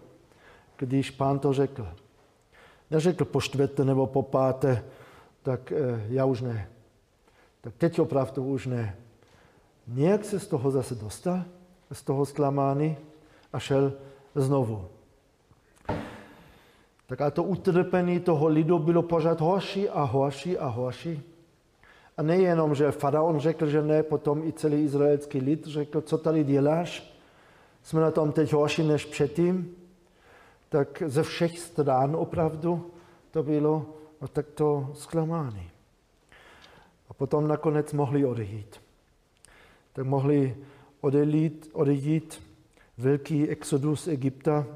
když 0.77 1.11
pán 1.11 1.39
to 1.39 1.53
řekl. 1.53 1.87
Neřekl 2.91 3.25
po 3.25 3.41
čtvrté 3.41 3.85
nebo 3.85 4.07
po 4.07 4.21
páté, 4.21 4.83
tak 5.43 5.71
eh, 5.71 6.05
já 6.09 6.25
už 6.25 6.41
ne 6.41 6.69
tak 7.63 7.75
teď 7.77 7.99
opravdu 7.99 8.43
už 8.43 8.67
ne. 8.67 8.97
Nějak 9.87 10.25
se 10.25 10.39
z 10.39 10.47
toho 10.47 10.71
zase 10.71 10.95
dostal, 10.95 11.43
z 11.91 12.03
toho 12.03 12.25
zklamání 12.25 12.97
a 13.53 13.59
šel 13.59 13.93
znovu. 14.35 14.87
Tak 17.07 17.21
a 17.21 17.31
to 17.31 17.43
utrpení 17.43 18.19
toho 18.19 18.47
lidu 18.47 18.79
bylo 18.79 19.03
pořád 19.03 19.41
horší 19.41 19.89
a 19.89 20.03
horší 20.03 20.57
a 20.57 20.67
horší. 20.67 21.23
A 22.17 22.21
nejenom, 22.21 22.75
že 22.75 22.91
faraon 22.91 23.39
řekl, 23.39 23.67
že 23.67 23.81
ne, 23.81 24.03
potom 24.03 24.43
i 24.43 24.53
celý 24.53 24.83
izraelský 24.83 25.39
lid 25.39 25.67
řekl, 25.67 26.01
co 26.01 26.17
tady 26.17 26.43
děláš, 26.43 27.13
jsme 27.83 28.01
na 28.01 28.11
tom 28.11 28.31
teď 28.31 28.53
horší 28.53 28.83
než 28.83 29.05
předtím, 29.05 29.75
tak 30.69 31.03
ze 31.05 31.23
všech 31.23 31.59
stran 31.59 32.15
opravdu 32.15 32.91
to 33.31 33.43
bylo 33.43 33.85
no, 34.21 34.27
tak 34.27 34.45
to 34.47 34.91
zklamání. 34.93 35.69
A 37.09 37.13
potom 37.13 37.47
nakonec 37.47 37.93
mohli 37.93 38.25
odejít. 38.25 38.81
Tak 39.93 40.05
mohli 40.05 40.57
odejít, 41.01 41.69
odejít 41.73 42.43
velký 42.97 43.49
exodus 43.49 44.07
Egypta, 44.07 44.67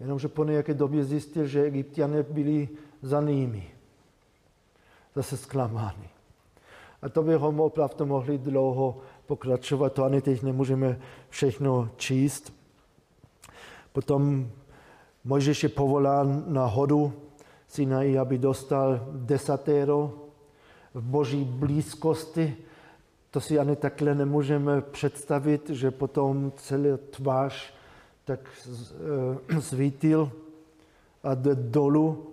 jenomže 0.00 0.28
po 0.28 0.44
nějaké 0.44 0.74
době 0.74 1.04
zjistil, 1.04 1.46
že 1.46 1.62
egyptiané 1.62 2.22
byli 2.22 2.68
za 3.02 3.20
nimi. 3.20 3.73
Zase 5.14 5.36
zklamáni. 5.36 6.08
A 7.02 7.08
to 7.08 7.22
bychom 7.22 7.60
opravdu 7.60 8.06
mohli 8.06 8.38
dlouho 8.38 8.98
pokračovat, 9.26 9.92
to 9.92 10.04
ani 10.04 10.20
teď 10.20 10.42
nemůžeme 10.42 11.00
všechno 11.28 11.90
číst. 11.96 12.52
Potom 13.92 14.50
Mojžíš 15.24 15.62
je 15.62 15.68
povolán 15.68 16.44
na 16.46 16.66
hodu 16.66 17.12
Sinai, 17.68 18.18
aby 18.18 18.38
dostal 18.38 19.00
desatero, 19.12 20.12
v 20.94 21.02
boží 21.02 21.44
blízkosti, 21.44 22.56
to 23.30 23.40
si 23.40 23.58
ani 23.58 23.76
takhle 23.76 24.14
nemůžeme 24.14 24.80
představit, 24.80 25.70
že 25.70 25.90
potom 25.90 26.52
celý 26.56 26.88
tvář 27.10 27.74
tak 28.24 28.40
eh, 29.50 29.60
svítil 29.60 30.30
a 31.22 31.34
jde 31.34 31.54
dolů 31.54 32.26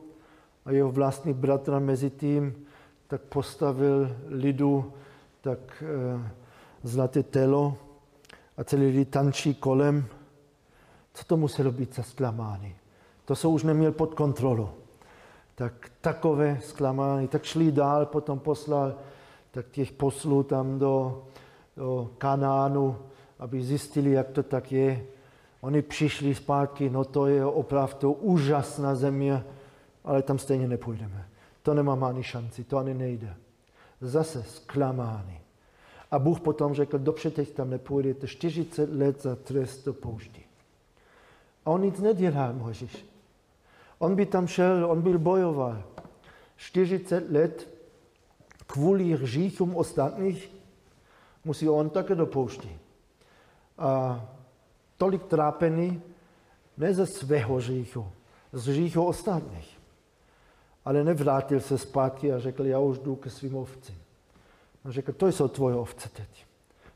a 0.65 0.71
jeho 0.71 0.91
vlastní 0.91 1.33
bratra 1.33 1.79
mezi 1.79 2.09
tím 2.09 2.65
tak 3.11 3.21
postavil 3.21 4.15
lidu 4.27 4.93
tak 5.41 5.83
eh, 5.83 6.31
zlaté 6.83 7.23
telo 7.23 7.77
a 8.57 8.63
celý 8.63 8.87
lid 8.87 9.09
tančí 9.09 9.53
kolem. 9.53 10.05
Co 11.13 11.23
to 11.25 11.37
muselo 11.37 11.71
být 11.71 11.95
za 11.95 12.03
zklamání? 12.03 12.75
To 13.25 13.35
se 13.35 13.47
už 13.47 13.63
neměl 13.63 13.91
pod 13.91 14.13
kontrolou 14.13 14.69
tak 15.55 15.91
takové 16.01 16.59
zklamání, 16.61 17.27
tak 17.27 17.43
šli 17.43 17.71
dál, 17.71 18.05
potom 18.05 18.39
poslal 18.39 18.95
tak 19.51 19.69
těch 19.69 19.91
poslů 19.91 20.43
tam 20.43 20.79
do, 20.79 21.23
do 21.77 22.09
Kanánu, 22.17 22.97
aby 23.39 23.63
zjistili, 23.63 24.11
jak 24.11 24.29
to 24.29 24.43
tak 24.43 24.71
je. 24.71 25.05
Oni 25.61 25.81
přišli 25.81 26.35
zpátky, 26.35 26.89
no 26.89 27.03
to 27.03 27.27
je 27.27 27.45
opravdu 27.45 28.11
úžasná 28.11 28.95
země, 28.95 29.43
ale 30.03 30.21
tam 30.21 30.39
stejně 30.39 30.67
nepůjdeme. 30.67 31.30
To 31.61 31.73
nemá 31.73 32.07
ani 32.07 32.23
šanci, 32.23 32.63
to 32.63 32.77
ani 32.77 32.93
nejde. 32.93 33.35
Zase 34.01 34.43
zklamány. 34.43 35.41
A 36.11 36.19
Bůh 36.19 36.39
potom 36.39 36.73
řekl, 36.73 36.97
dobře, 36.97 37.31
teď 37.31 37.53
tam 37.53 37.69
nepůjdete, 37.69 38.27
40 38.27 38.89
let 38.93 39.21
za 39.21 39.35
trest 39.35 39.85
do 39.85 39.93
poušti. 39.93 40.43
A 41.65 41.69
on 41.69 41.81
nic 41.81 41.99
nedělal, 41.99 42.53
Mojžíš. 42.53 43.05
On 43.99 44.15
by 44.15 44.25
tam 44.25 44.47
šel, 44.47 44.91
on 44.91 45.01
byl 45.01 45.19
bojoval. 45.19 45.83
40 46.55 47.31
let 47.31 47.69
kvůli 48.67 49.13
hříchům 49.13 49.75
ostatních 49.75 50.51
musí 51.45 51.69
on 51.69 51.89
také 51.89 52.15
do 52.15 52.25
poušti. 52.25 52.79
A 53.77 54.21
tolik 54.97 55.23
trápení 55.23 56.01
ne 56.77 56.93
ze 56.93 57.05
svého 57.05 57.55
hříchu, 57.55 58.07
z 58.51 58.67
hříchu 58.67 59.03
ostatních. 59.03 59.80
Ale 60.85 61.03
nevrátil 61.03 61.59
se 61.59 61.77
zpátky 61.77 62.33
a 62.33 62.39
řekl, 62.39 62.65
já 62.65 62.79
už 62.79 62.99
jdu 62.99 63.15
ke 63.15 63.29
svým 63.29 63.55
ovcím. 63.55 63.97
A 64.85 64.91
řekl, 64.91 65.13
to 65.13 65.27
jsou 65.27 65.47
tvoje 65.47 65.75
ovce 65.75 66.09
teď. 66.09 66.45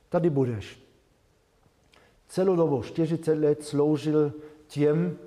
Tady 0.09 0.29
budeš. 0.29 0.85
Celou 2.27 2.55
dobu, 2.55 2.81
40 2.81 3.33
let 3.39 3.63
sloužil 3.63 4.33
těm, 4.67 5.17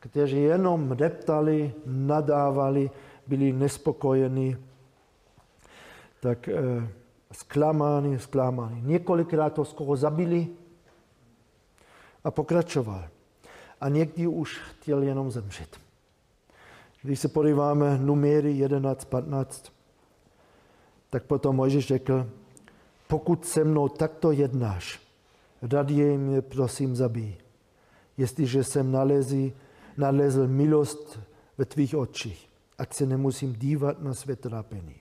kteří 0.00 0.42
jenom 0.42 0.92
reptali, 0.92 1.74
nadávali, 1.86 2.90
byli 3.26 3.52
nespokojení, 3.52 4.56
tak 6.20 6.48
eh, 6.48 6.88
zklamáni, 7.32 8.18
zklamáni. 8.18 8.82
Několikrát 8.84 9.50
to 9.50 9.64
skoro 9.64 9.96
zabili 9.96 10.48
a 12.24 12.30
pokračoval. 12.30 13.08
A 13.80 13.88
někdy 13.88 14.26
už 14.26 14.58
chtěl 14.58 15.02
jenom 15.02 15.30
zemřít. 15.30 15.87
Když 17.02 17.20
se 17.20 17.28
podíváme 17.28 17.98
numery 17.98 18.52
11, 18.52 19.04
15, 19.04 19.72
tak 21.10 21.24
potom 21.24 21.56
Mojžíš 21.56 21.86
řekl, 21.86 22.30
pokud 23.08 23.46
se 23.46 23.64
mnou 23.64 23.88
takto 23.88 24.32
jednáš, 24.32 25.00
raději 25.62 26.18
mě 26.18 26.42
prosím 26.42 26.96
zabij. 26.96 27.36
Jestliže 28.16 28.64
jsem 28.64 28.92
nalezí, 28.92 29.52
nalezl 29.96 30.46
milost 30.46 31.20
ve 31.58 31.64
tvých 31.64 31.94
očích, 31.94 32.48
ať 32.78 32.94
se 32.94 33.06
nemusím 33.06 33.52
dívat 33.52 34.02
na 34.02 34.14
své 34.14 34.36
trápení. 34.36 34.94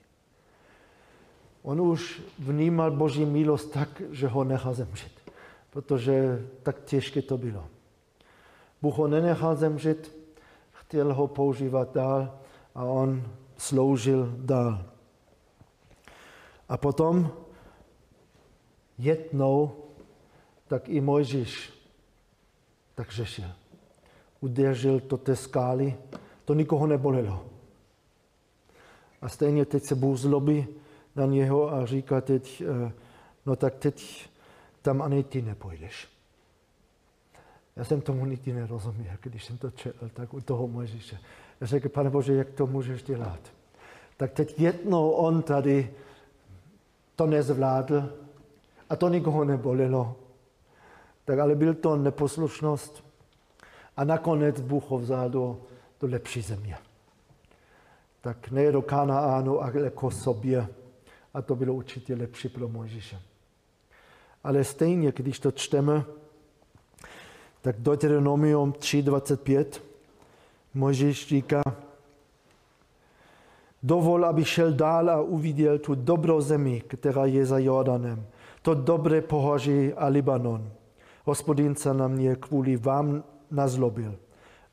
On 1.62 1.82
už 1.82 2.22
vnímal 2.40 2.92
Boží 2.92 3.26
milost 3.26 3.72
tak, 3.72 4.02
že 4.12 4.28
ho 4.28 4.44
nechal 4.44 4.74
zemřít, 4.74 5.12
protože 5.70 6.46
tak 6.64 6.84
těžké 6.86 7.22
to 7.22 7.38
bylo. 7.38 7.68
Bůh 8.82 8.98
ho 8.98 9.08
nenechal 9.08 9.56
zemřít, 9.56 10.17
chtěl 10.88 11.14
ho 11.14 11.28
používat 11.28 11.94
dál 11.94 12.40
a 12.76 12.84
on 12.84 13.24
sloužil 13.58 14.34
dál. 14.38 14.86
A 16.70 16.78
potom 16.78 17.32
jednou 18.98 19.72
tak 20.68 20.90
i 20.90 21.02
Mojžíš 21.02 21.74
tak 22.96 23.12
řešil. 23.12 23.52
Udržel 24.42 25.00
to 25.00 25.18
té 25.18 25.36
skály, 25.36 25.96
to 26.46 26.54
nikoho 26.54 26.88
nebolelo. 26.88 27.46
A 29.22 29.30
stejně 29.30 29.66
teď 29.66 29.84
se 29.84 29.96
Bůh 29.96 30.18
zlobí 30.18 30.68
na 31.16 31.26
něho 31.26 31.74
a 31.74 31.86
říká 31.86 32.22
teď, 32.22 32.62
eh, 32.62 32.92
no 33.46 33.56
tak 33.56 33.76
teď 33.76 34.30
tam 34.82 35.02
ani 35.02 35.24
ty 35.24 35.42
nepůjdeš. 35.42 36.17
Já 37.78 37.84
jsem 37.84 38.02
tomu 38.02 38.26
nikdy 38.26 38.54
nerozuměl, 38.54 39.14
když 39.22 39.46
jsem 39.46 39.58
to 39.58 39.72
četl, 39.72 40.10
tak 40.14 40.34
u 40.34 40.42
toho 40.42 40.68
Mojžíše. 40.68 41.20
Já 41.62 41.68
řekl, 41.68 41.90
pane 41.90 42.10
Bože, 42.10 42.34
jak 42.34 42.50
to 42.50 42.68
můžeš 42.68 43.04
dělat? 43.04 43.40
Tak 44.18 44.32
teď 44.32 44.60
jednou 44.60 45.10
on 45.10 45.42
tady 45.42 45.94
to 47.16 47.26
nezvládl 47.26 48.14
a 48.90 48.96
to 48.96 49.10
nikoho 49.10 49.44
nebolelo. 49.44 50.16
Tak 51.26 51.40
ale 51.40 51.56
byl 51.56 51.74
to 51.74 51.98
neposlušnost 51.98 53.04
a 53.98 54.04
nakonec 54.04 54.62
Bůh 54.62 54.90
ho 54.90 54.98
vzal 54.98 55.30
do, 55.30 55.62
do 56.00 56.08
lepší 56.08 56.42
země. 56.42 56.78
Tak 58.22 58.50
ne 58.52 58.72
do 58.72 58.82
Kanaánu, 58.82 59.62
ale 59.62 59.90
k 59.90 60.12
sobě. 60.12 60.68
A 61.34 61.42
to 61.42 61.56
bylo 61.56 61.74
určitě 61.74 62.16
lepší 62.16 62.50
pro 62.50 62.68
Mojžíše. 62.68 63.22
Ale 64.44 64.64
stejně, 64.64 65.12
když 65.16 65.40
to 65.40 65.52
čteme, 65.52 66.04
tak 67.62 67.76
Deuteronomium 67.80 68.72
3.25 68.72 69.66
Mojžíš 70.74 71.28
říká, 71.28 71.62
Dovol, 73.84 74.26
aby 74.26 74.46
šel 74.46 74.74
dál 74.74 75.10
a 75.10 75.22
uviděl 75.22 75.80
tu 75.80 75.96
dobrou 75.96 76.42
zemi, 76.42 76.82
která 76.88 77.26
je 77.26 77.46
za 77.46 77.58
Jordanem, 77.60 78.26
to 78.62 78.74
dobré 78.74 79.22
pohoří 79.22 79.94
a 79.94 80.08
Libanon. 80.08 80.72
Hospodin 81.26 81.76
se 81.76 81.94
na 81.94 82.08
mě 82.08 82.36
kvůli 82.36 82.78
vám 82.78 83.24
nazlobil 83.52 84.16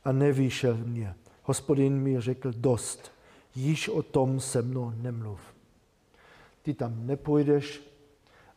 a 0.04 0.12
nevýšel 0.12 0.76
mě. 0.76 1.14
Hospodin 1.42 2.00
mi 2.00 2.20
řekl 2.20 2.52
dost, 2.52 3.12
již 3.54 3.88
o 3.88 4.02
tom 4.02 4.40
se 4.40 4.62
mnou 4.62 4.92
nemluv. 4.96 5.40
Ty 6.62 6.74
tam 6.74 7.06
nepůjdeš 7.06 7.82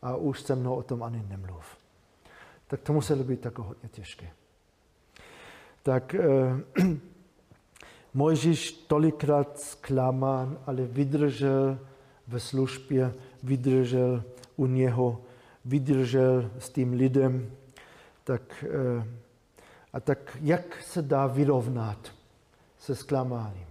a 0.02 0.16
už 0.16 0.42
se 0.42 0.56
mnou 0.56 0.76
o 0.76 0.84
tom 0.84 1.04
ani 1.04 1.24
nemluv. 1.30 1.77
Tak 2.68 2.82
to 2.82 2.94
muselo 2.94 3.24
být 3.24 3.42
tak 3.42 3.60
hodně 3.60 3.90
těžké. 3.90 4.30
Tak 5.84 6.16
eh, 6.16 6.26
Mojžíš 8.14 8.72
tolikrát 8.72 9.60
zklamán, 9.60 10.58
ale 10.66 10.86
vydržel 10.86 11.80
ve 12.28 12.40
službě, 12.40 13.14
vydržel 13.44 14.24
u 14.56 14.66
něho, 14.66 15.22
vydržel 15.66 16.52
s 16.60 16.70
tím 16.70 16.94
lidem. 16.94 17.52
Tak, 18.24 18.66
eh, 18.68 19.08
a 19.94 20.00
tak 20.00 20.38
jak 20.42 20.82
se 20.82 21.02
dá 21.02 21.28
vyrovnat 21.28 22.12
se 22.80 22.96
zklamáním? 22.96 23.68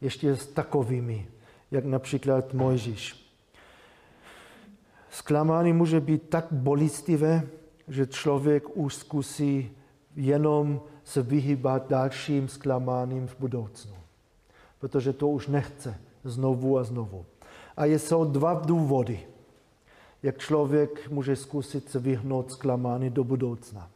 Ještě 0.00 0.36
s 0.36 0.46
takovými, 0.46 1.26
jak 1.70 1.84
například 1.84 2.54
Mojžíš. 2.54 3.34
Zklamání 5.10 5.72
může 5.72 6.00
být 6.00 6.30
tak 6.30 6.46
bolistivé, 6.50 7.48
že 7.88 8.06
člověk 8.06 8.76
už 8.76 8.94
zkusí 8.94 9.70
jenom 10.16 10.80
se 11.04 11.22
vyhýbat 11.22 11.88
dalším 11.88 12.48
zklamáním 12.48 13.26
v 13.26 13.36
budoucnu. 13.38 13.96
Protože 14.78 15.12
to 15.12 15.28
už 15.28 15.48
nechce 15.48 15.98
znovu 16.24 16.78
a 16.78 16.84
znovu. 16.84 17.26
A 17.76 17.84
jsou 17.84 18.24
dva 18.24 18.54
důvody, 18.54 19.26
jak 20.22 20.38
člověk 20.38 21.10
může 21.10 21.36
zkusit 21.36 21.90
se 21.90 21.98
vyhnout 21.98 22.52
zklamání 22.52 23.10
do 23.10 23.24
budoucna. 23.24 23.90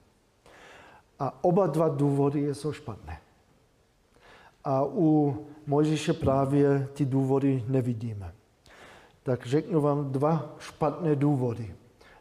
A 1.18 1.44
oba 1.44 1.66
dva 1.66 1.88
důvody 1.88 2.54
jsou 2.54 2.72
špatné. 2.72 3.20
A 4.64 4.84
u 4.84 5.36
Mojžíše 5.66 6.12
právě 6.12 6.88
ty 6.92 7.04
důvody 7.04 7.64
nevidíme. 7.68 8.32
Tak 9.22 9.46
řeknu 9.46 9.80
vám 9.80 10.12
dva 10.12 10.54
špatné 10.58 11.16
důvody, 11.16 11.74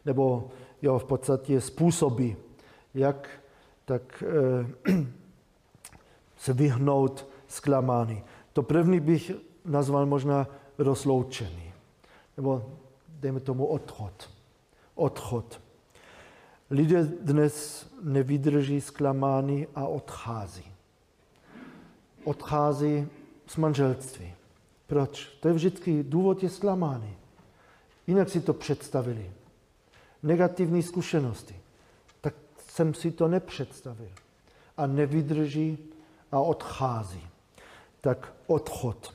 nebo 0.04 0.50
jo, 0.82 0.98
v 0.98 1.04
podstatě 1.04 1.60
způsoby, 1.60 2.30
jak 2.94 3.28
tak 3.84 4.24
eh, 4.86 4.92
se 6.36 6.52
vyhnout 6.52 7.28
zklamání. 7.48 8.24
To 8.52 8.62
první 8.62 9.00
bych 9.00 9.32
nazval 9.64 10.06
možná 10.06 10.46
rozloučený, 10.78 11.72
nebo 12.36 12.70
dejme 13.08 13.40
tomu 13.40 13.66
odchod. 13.66 14.30
Odchod. 14.94 15.60
Lidé 16.70 17.04
dnes 17.04 17.86
nevydrží 18.02 18.80
zklamání 18.80 19.66
a 19.74 19.86
odchází. 19.86 20.72
Odchází 22.24 23.08
z 23.46 23.56
manželství. 23.56 24.34
Proč? 24.86 25.26
To 25.40 25.48
je 25.48 25.54
vždycky 25.54 26.02
důvod 26.02 26.42
je 26.42 26.50
zklamání. 26.50 27.16
Jinak 28.06 28.30
si 28.30 28.40
to 28.40 28.54
představili. 28.54 29.30
Negativní 30.22 30.82
zkušenosti 30.82 31.60
jsem 32.76 32.94
si 32.94 33.10
to 33.10 33.28
nepředstavil. 33.28 34.10
A 34.76 34.86
nevydrží 34.86 35.78
a 36.32 36.40
odchází. 36.40 37.28
Tak 38.00 38.32
odchod. 38.46 39.14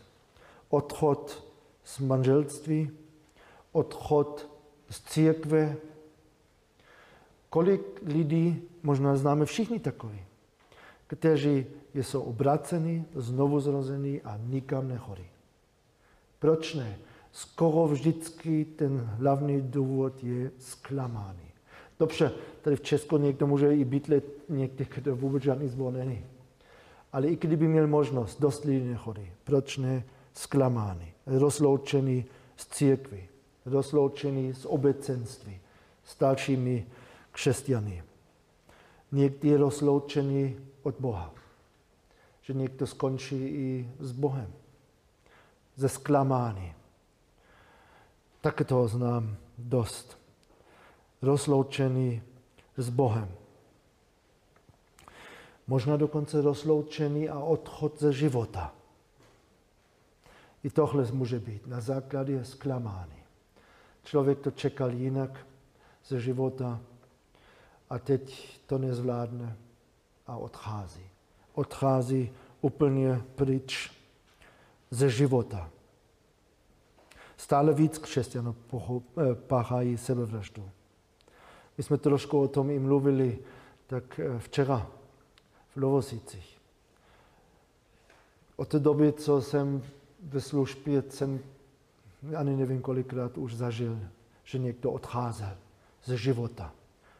Odchod 0.70 1.44
z 1.84 2.00
manželství, 2.00 2.92
odchod 3.72 4.50
z 4.90 5.02
církve. 5.02 5.76
Kolik 7.50 8.02
lidí, 8.06 8.62
možná 8.84 9.16
známe 9.16 9.46
všichni 9.46 9.80
takový, 9.80 10.26
kteří 11.08 11.66
jsou 11.94 12.22
obracení, 12.22 13.06
znovu 13.16 13.60
zrození 13.60 14.22
a 14.22 14.38
nikam 14.38 14.88
nechodí. 14.88 15.28
Proč 16.40 16.74
ne? 16.74 17.00
Skoro 17.32 17.88
vždycky 17.88 18.66
ten 18.66 19.00
hlavní 19.00 19.62
důvod 19.62 20.24
je 20.24 20.52
zklamání. 20.60 21.52
Dobře, 22.00 22.32
tady 22.62 22.76
v 22.76 22.82
Česku 22.82 23.18
někdo 23.18 23.48
může 23.48 23.76
i 23.76 23.86
bydlet 23.86 24.50
někde, 24.50 24.86
kde 24.96 25.12
vůbec 25.12 25.44
žádný 25.44 25.68
zbor 25.70 25.94
není. 25.94 26.26
Ale 27.14 27.28
i 27.28 27.36
kdyby 27.36 27.68
měl 27.68 27.88
možnost, 27.88 28.42
dost 28.42 28.64
lidí 28.64 28.88
nechodí. 28.88 29.32
Proč 29.44 29.78
ne? 29.78 30.04
Zklamání, 30.34 31.14
rozloučený 31.26 32.26
z 32.56 32.68
církvy, 32.68 33.28
rozloučený 33.66 34.54
z 34.54 34.66
obecenství, 34.66 35.60
s 36.04 36.18
dalšími 36.20 36.86
křesťany. 37.32 38.04
Někdy 39.12 39.56
rozloučený 39.56 40.56
od 40.84 40.96
Boha. 41.00 41.34
Že 42.42 42.54
někdo 42.54 42.88
skončí 42.88 43.36
i 43.36 43.90
s 44.00 44.12
Bohem. 44.12 44.54
Ze 45.76 45.90
zklamání. 45.90 46.74
Tak 48.42 48.62
toho 48.66 48.88
znám 48.88 49.38
dost. 49.58 50.18
Rozloučený 51.22 52.22
s 52.78 52.90
Bohem. 52.90 53.32
Možná 55.68 55.98
dokonce 55.98 56.42
rozloučený 56.42 57.30
a 57.30 57.40
odchod 57.40 58.00
ze 58.00 58.14
života. 58.14 58.74
I 60.64 60.70
tohle 60.70 61.12
může 61.12 61.40
být 61.40 61.68
na 61.68 61.82
základě 61.82 62.46
zklamání. 62.46 63.22
Člověk 64.04 64.40
to 64.40 64.52
čekal 64.52 64.92
jinak 64.92 65.46
ze 66.06 66.20
života 66.20 66.80
a 67.90 68.00
teď 68.00 68.60
to 68.66 68.78
nezvládne 68.78 69.58
a 70.28 70.38
odchází. 70.38 71.06
Odchází 71.54 72.32
úplně 72.62 73.22
pryč 73.36 73.92
ze 74.92 75.10
života. 75.10 75.70
Stále 77.42 77.74
víc 77.74 77.98
křesťanů 77.98 78.56
eh, 78.74 79.36
páchají 79.36 79.98
sebevraždu. 79.98 80.70
My 81.78 81.84
jsme 81.84 81.98
trošku 81.98 82.40
o 82.40 82.48
tom 82.48 82.70
i 82.70 82.80
mluvili 82.80 83.40
tak 83.88 84.20
eh, 84.20 84.40
včera 84.40 84.88
v 85.76 85.78
Lovosicích. 85.78 86.58
Od 88.56 88.68
té 88.68 88.80
doby, 88.80 89.14
co 89.14 89.42
jsem 89.42 89.84
ve 90.24 90.42
službě, 90.42 91.04
jsem 91.10 91.40
ani 92.38 92.56
nevím 92.56 92.82
kolikrát 92.82 93.38
už 93.38 93.56
zažil, 93.56 94.00
že 94.44 94.60
někdo 94.60 94.92
odcházel 94.92 95.58
ze 96.06 96.18
života, 96.18 96.74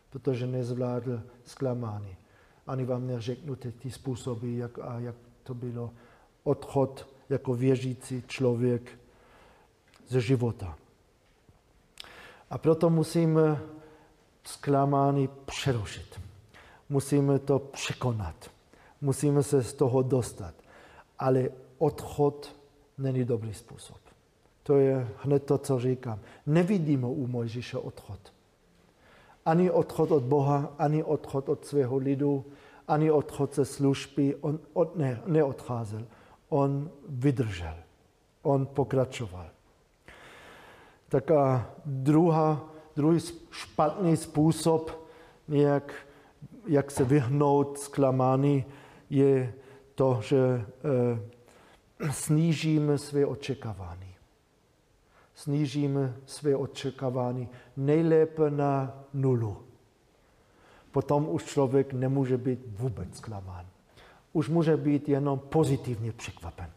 protože 0.10 0.48
nezvládl 0.48 1.22
zklamání. 1.46 2.16
Ani 2.68 2.86
vám 2.86 3.08
neřeknu 3.08 3.56
ty, 3.56 3.72
ty 3.72 3.92
způsoby, 3.92 4.58
jak, 4.58 4.80
a 4.80 5.00
jak 5.00 5.16
to 5.44 5.54
bylo. 5.54 5.92
Odchod 6.44 7.08
jako 7.30 7.54
věřící 7.54 8.24
člověk 8.28 9.01
ze 10.12 10.22
života. 10.22 10.76
A 12.50 12.58
proto 12.58 12.90
musíme 12.90 13.60
zklamání 14.44 15.30
přerušit. 15.46 16.20
Musíme 16.90 17.40
to 17.40 17.60
překonat. 17.60 18.36
Musíme 19.02 19.44
se 19.44 19.64
z 19.64 19.74
toho 19.74 20.02
dostat. 20.02 20.54
Ale 21.20 21.50
odchod 21.78 22.56
není 22.98 23.24
dobrý 23.24 23.54
způsob. 23.54 23.98
To 24.64 24.76
je 24.76 25.08
hned 25.24 25.44
to, 25.44 25.58
co 25.58 25.80
říkám. 25.80 26.20
Nevidíme 26.46 27.08
u 27.08 27.28
Mojžíše 27.28 27.78
odchod. 27.78 28.20
Ani 29.46 29.72
odchod 29.72 30.12
od 30.12 30.24
Boha, 30.24 30.76
ani 30.78 31.04
odchod 31.04 31.50
od 31.50 31.66
svého 31.66 31.98
lidu, 31.98 32.46
ani 32.88 33.12
odchod 33.12 33.56
ze 33.56 33.66
služby. 33.66 34.36
On 34.42 34.60
od, 34.74 34.96
ne, 34.96 35.22
neodcházel. 35.26 36.04
On 36.50 36.92
vydržel. 37.08 37.76
On 38.42 38.66
pokračoval. 38.66 39.61
Tak 41.12 41.32
a 41.32 41.70
druhá, 41.86 42.70
druhý 42.96 43.20
špatný 43.52 44.18
způsob, 44.18 45.08
jak, 45.48 45.94
jak 46.68 46.92
se 46.92 47.04
vyhnout 47.04 47.78
zklamání, 47.80 48.66
je 49.10 49.54
to, 49.96 50.20
že 50.24 50.38
e, 50.38 52.12
snížíme 52.12 52.98
své 52.98 53.26
očekávání. 53.26 54.16
Snížíme 55.36 56.16
své 56.26 56.56
očekávání 56.56 57.50
nejlépe 57.78 58.50
na 58.50 59.04
nulu. 59.14 59.58
Potom 60.92 61.30
už 61.30 61.44
člověk 61.44 61.94
nemůže 61.94 62.38
být 62.38 62.60
vůbec 62.66 63.18
zklamán. 63.18 63.66
Už 64.34 64.50
může 64.50 64.78
být 64.78 65.10
jenom 65.10 65.40
pozitivně 65.40 66.12
překvapen. 66.12 66.70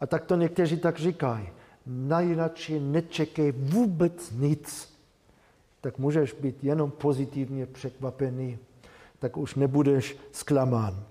A 0.00 0.06
tak 0.06 0.24
to 0.24 0.36
někteří 0.36 0.76
tak 0.76 0.98
říkají 0.98 1.48
najradši 1.86 2.80
nečekej 2.80 3.52
vůbec 3.52 4.30
nic, 4.30 4.92
tak 5.80 5.98
můžeš 5.98 6.32
být 6.32 6.64
jenom 6.64 6.90
pozitivně 6.90 7.66
překvapený, 7.66 8.58
tak 9.18 9.36
už 9.36 9.54
nebudeš 9.54 10.16
zklamán. 10.32 11.04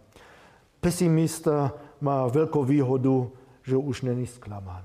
Pesimista 0.81 1.73
má 2.01 2.27
velkou 2.27 2.65
výhodu, 2.65 3.31
že 3.63 3.77
už 3.77 4.01
není 4.01 4.27
zklamán. 4.27 4.83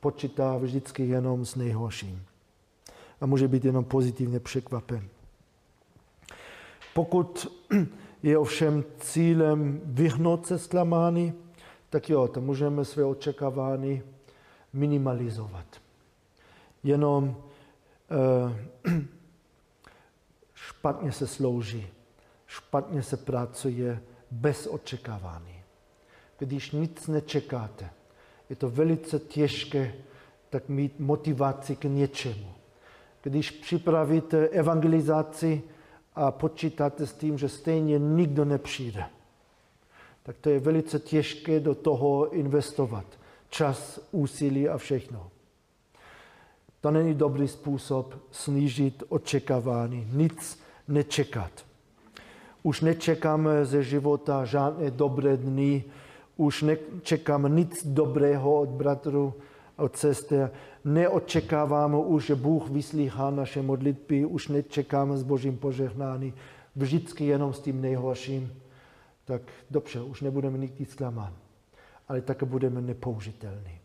Počítá 0.00 0.56
vždycky 0.56 1.06
jenom 1.06 1.44
s 1.44 1.56
nejhorším. 1.56 2.22
A 3.20 3.26
může 3.26 3.48
být 3.48 3.64
jenom 3.64 3.84
pozitivně 3.84 4.40
překvapen. 4.40 5.08
Pokud 6.94 7.62
je 8.22 8.38
ovšem 8.38 8.84
cílem 8.98 9.80
vyhnout 9.84 10.46
se 10.46 10.58
zklamání, 10.58 11.32
tak 11.90 12.10
jo, 12.10 12.28
to 12.28 12.40
můžeme 12.40 12.84
své 12.84 13.04
očekávání 13.04 14.02
minimalizovat. 14.78 15.66
Jenom 16.82 17.36
uh, 18.84 18.94
špatně 20.54 21.12
se 21.12 21.26
slouží, 21.26 21.86
špatně 22.46 23.02
se 23.02 23.16
pracuje 23.16 24.02
bez 24.30 24.66
očekávání. 24.66 25.62
Když 26.38 26.70
nic 26.70 27.06
nečekáte, 27.06 27.90
je 28.50 28.56
to 28.56 28.70
velice 28.70 29.18
těžké 29.18 29.94
tak 30.50 30.68
mít 30.68 31.00
motivaci 31.00 31.76
k 31.76 31.84
něčemu. 31.84 32.54
Když 33.22 33.50
připravíte 33.50 34.48
evangelizaci 34.48 35.62
a 36.14 36.30
počítáte 36.30 37.06
s 37.06 37.12
tím, 37.12 37.38
že 37.38 37.48
stejně 37.48 37.98
nikdo 37.98 38.44
nepřijde, 38.44 39.04
tak 40.22 40.36
to 40.38 40.50
je 40.50 40.60
velice 40.60 40.98
těžké 40.98 41.60
do 41.60 41.74
toho 41.74 42.30
investovat 42.34 43.18
čas, 43.50 44.00
úsilí 44.12 44.68
a 44.68 44.78
všechno. 44.78 45.30
To 46.80 46.90
není 46.90 47.14
dobrý 47.14 47.48
způsob 47.48 48.14
snížit 48.30 49.02
očekávání, 49.08 50.08
nic 50.12 50.60
nečekat. 50.88 51.50
Už 52.62 52.80
nečekáme 52.80 53.64
ze 53.64 53.82
života 53.82 54.44
žádné 54.44 54.90
dobré 54.90 55.36
dny, 55.36 55.84
už 56.36 56.62
nečekáme 56.62 57.48
nic 57.48 57.86
dobrého 57.86 58.60
od 58.60 58.68
bratru, 58.68 59.34
od 59.76 59.96
sester, 59.96 60.50
neočekáváme 60.84 61.96
už, 61.96 62.26
že 62.26 62.34
Bůh 62.34 62.70
vyslýchá 62.70 63.30
naše 63.30 63.62
modlitby, 63.62 64.24
už 64.24 64.48
nečekáme 64.48 65.16
s 65.16 65.22
Božím 65.22 65.56
požehnání, 65.56 66.34
vždycky 66.76 67.26
jenom 67.26 67.52
s 67.52 67.60
tím 67.60 67.80
nejhorším, 67.80 68.52
tak 69.24 69.42
dobře, 69.70 70.00
už 70.00 70.20
nebudeme 70.20 70.58
nikdy 70.58 70.84
zklamán 70.84 71.34
ale 72.08 72.20
také 72.20 72.46
budeme 72.46 72.80
nepoužitelní. 72.80 73.78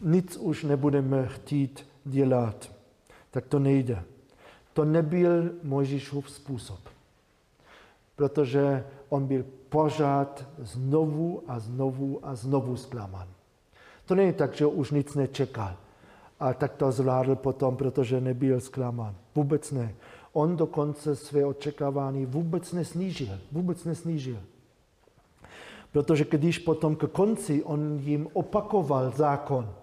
Nic 0.00 0.36
už 0.36 0.64
nebudeme 0.64 1.26
chtít 1.26 1.86
dělat. 2.04 2.72
Tak 3.30 3.46
to 3.46 3.58
nejde. 3.58 4.02
To 4.72 4.84
nebyl 4.84 5.50
Mojžíšův 5.62 6.30
způsob. 6.30 6.80
Protože 8.16 8.84
on 9.08 9.26
byl 9.26 9.44
pořád 9.68 10.48
znovu 10.58 11.42
a 11.48 11.58
znovu 11.58 12.20
a 12.22 12.34
znovu 12.34 12.76
zklamán. 12.76 13.28
To 14.06 14.14
není 14.14 14.32
tak, 14.32 14.54
že 14.54 14.66
už 14.66 14.90
nic 14.90 15.14
nečekal. 15.14 15.76
A 16.40 16.54
tak 16.54 16.74
to 16.74 16.92
zvládl 16.92 17.36
potom, 17.36 17.76
protože 17.76 18.20
nebyl 18.20 18.60
zklamán. 18.60 19.14
Vůbec 19.34 19.70
ne. 19.72 19.94
On 20.32 20.56
dokonce 20.56 21.16
své 21.16 21.44
očekávání 21.44 22.26
vůbec 22.26 22.72
nesnížil. 22.72 23.38
Vůbec 23.52 23.84
nesnížil. 23.84 24.38
Protože 25.92 26.24
když 26.24 26.58
potom 26.58 26.96
k 26.96 27.08
konci 27.12 27.64
on 27.64 27.98
jim 27.98 28.28
opakoval 28.32 29.10
zákon, 29.10 29.74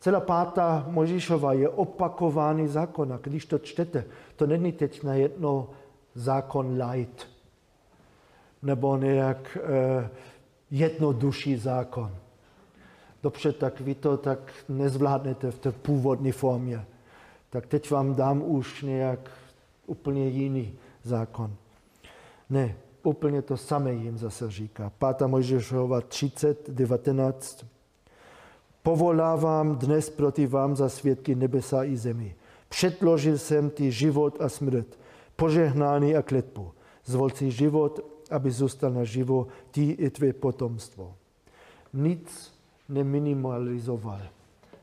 celá 0.00 0.20
pátá 0.20 0.86
Možíšova 0.88 1.52
je 1.52 1.68
opakovaný 1.68 2.68
zákon. 2.68 3.12
A 3.12 3.18
když 3.22 3.46
to 3.46 3.58
čtete, 3.58 4.04
to 4.36 4.46
není 4.46 4.72
teď 4.72 5.02
na 5.02 5.14
jedno 5.14 5.70
zákon 6.14 6.82
light, 6.82 7.26
nebo 8.62 8.96
nějak 8.96 9.58
eh, 9.60 10.10
jednodušší 10.70 11.56
zákon. 11.56 12.16
Dobře, 13.22 13.52
tak 13.52 13.80
vy 13.80 13.94
to 13.94 14.16
tak 14.16 14.52
nezvládnete 14.68 15.50
v 15.50 15.58
té 15.58 15.72
původní 15.72 16.32
formě. 16.32 16.86
Tak 17.50 17.66
teď 17.66 17.90
vám 17.90 18.14
dám 18.14 18.42
už 18.42 18.82
nějak 18.82 19.30
úplně 19.86 20.28
jiný 20.28 20.74
zákon. 21.02 21.54
Ne, 22.50 22.76
úplně 23.02 23.42
to 23.42 23.56
samé 23.56 23.92
jim 23.92 24.18
zase 24.18 24.50
říká. 24.50 24.92
5. 25.16 25.26
Mojžíšova 25.26 26.00
30, 26.00 26.70
19. 26.70 27.64
Povolávám 28.82 29.76
dnes 29.76 30.10
proti 30.10 30.46
vám 30.46 30.76
za 30.76 30.88
svědky 30.88 31.34
nebesa 31.34 31.84
i 31.84 31.96
zemi. 31.96 32.34
Předložil 32.68 33.38
jsem 33.38 33.70
ti 33.70 33.92
život 33.92 34.40
a 34.40 34.48
smrt, 34.48 34.98
požehnání 35.36 36.16
a 36.16 36.22
kletbu. 36.22 36.72
Zvol 37.04 37.30
si 37.30 37.50
život, 37.50 38.00
aby 38.30 38.50
zůstal 38.50 38.90
na 38.90 39.04
živo 39.04 39.46
ti 39.70 39.90
i 39.90 40.10
tvé 40.10 40.32
potomstvo. 40.32 41.14
Nic 41.92 42.52
neminimalizoval. 42.88 44.20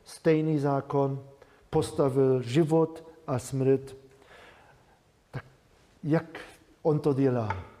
Stejný 0.04 0.58
zákon 0.58 1.22
postavil 1.70 2.42
život 2.42 3.04
a 3.26 3.38
smrt. 3.38 3.96
Tak 5.30 5.44
jak 6.04 6.40
on 6.82 6.98
to 6.98 7.14
dělá? 7.14 7.75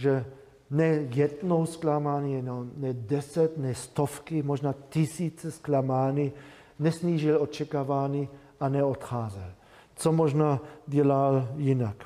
Že 0.00 0.24
ne 0.70 0.86
jednou 1.14 1.66
zklamání, 1.66 2.42
no, 2.42 2.66
ne 2.76 2.92
deset, 2.92 3.58
ne 3.58 3.74
stovky, 3.74 4.42
možná 4.42 4.74
tisíce 4.88 5.50
zklamání, 5.50 6.32
nesnížil 6.78 7.42
očekávání 7.42 8.28
a 8.60 8.68
neodcházel. 8.68 9.52
Co 9.96 10.12
možná 10.12 10.60
dělal 10.86 11.48
jinak? 11.56 12.04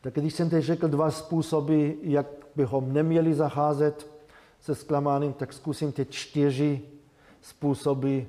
Tak 0.00 0.14
když 0.14 0.34
jsem 0.34 0.50
teď 0.50 0.64
řekl 0.64 0.88
dva 0.88 1.10
způsoby, 1.10 1.90
jak 2.02 2.26
bychom 2.56 2.92
neměli 2.92 3.34
zacházet 3.34 4.10
se 4.60 4.74
zklamáním, 4.74 5.32
tak 5.32 5.52
zkusím 5.52 5.92
teď 5.92 6.10
čtyři 6.10 6.80
způsoby, 7.40 8.20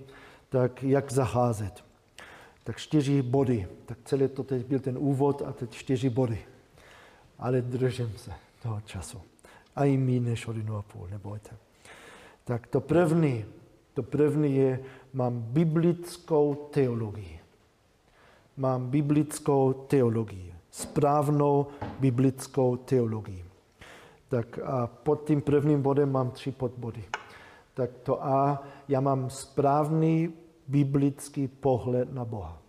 tak 0.50 0.84
jak 0.84 1.12
zacházet. 1.12 1.84
Tak 2.64 2.78
čtyři 2.78 3.22
body. 3.22 3.68
Tak 3.86 3.98
celé 4.06 4.28
to 4.28 4.44
teď 4.44 4.66
byl 4.66 4.80
ten 4.80 4.98
úvod 4.98 5.42
a 5.46 5.52
teď 5.52 5.72
čtyři 5.72 6.10
body. 6.10 6.40
Ale 7.40 7.62
držím 7.62 8.14
se 8.18 8.32
toho 8.64 8.82
času. 8.82 9.22
A 9.76 9.86
i 9.86 9.98
méně 9.98 10.20
než 10.20 10.48
hodinu 10.48 10.78
a 10.78 10.82
půl, 10.82 11.08
nebojte. 11.12 11.50
Tak 12.44 12.68
to 12.68 12.82
první, 12.82 13.46
to 13.94 14.04
první 14.04 14.56
je, 14.56 14.80
mám 15.14 15.42
biblickou 15.42 16.56
teologii. 16.56 17.40
Mám 18.58 18.90
biblickou 18.90 19.74
teologii. 19.74 20.54
Správnou 20.72 21.68
biblickou 22.00 22.78
teologii. 22.78 23.46
Tak 24.28 24.60
a 24.60 24.88
pod 24.88 25.28
tím 25.28 25.42
prvním 25.42 25.82
bodem 25.82 26.12
mám 26.12 26.32
tři 26.32 26.52
podbody. 26.52 27.04
Tak 27.74 27.90
to 28.04 28.26
A, 28.26 28.64
já 28.88 29.00
mám 29.00 29.30
správný 29.30 30.34
biblický 30.68 31.48
pohled 31.48 32.14
na 32.14 32.26
Boha. 32.26 32.62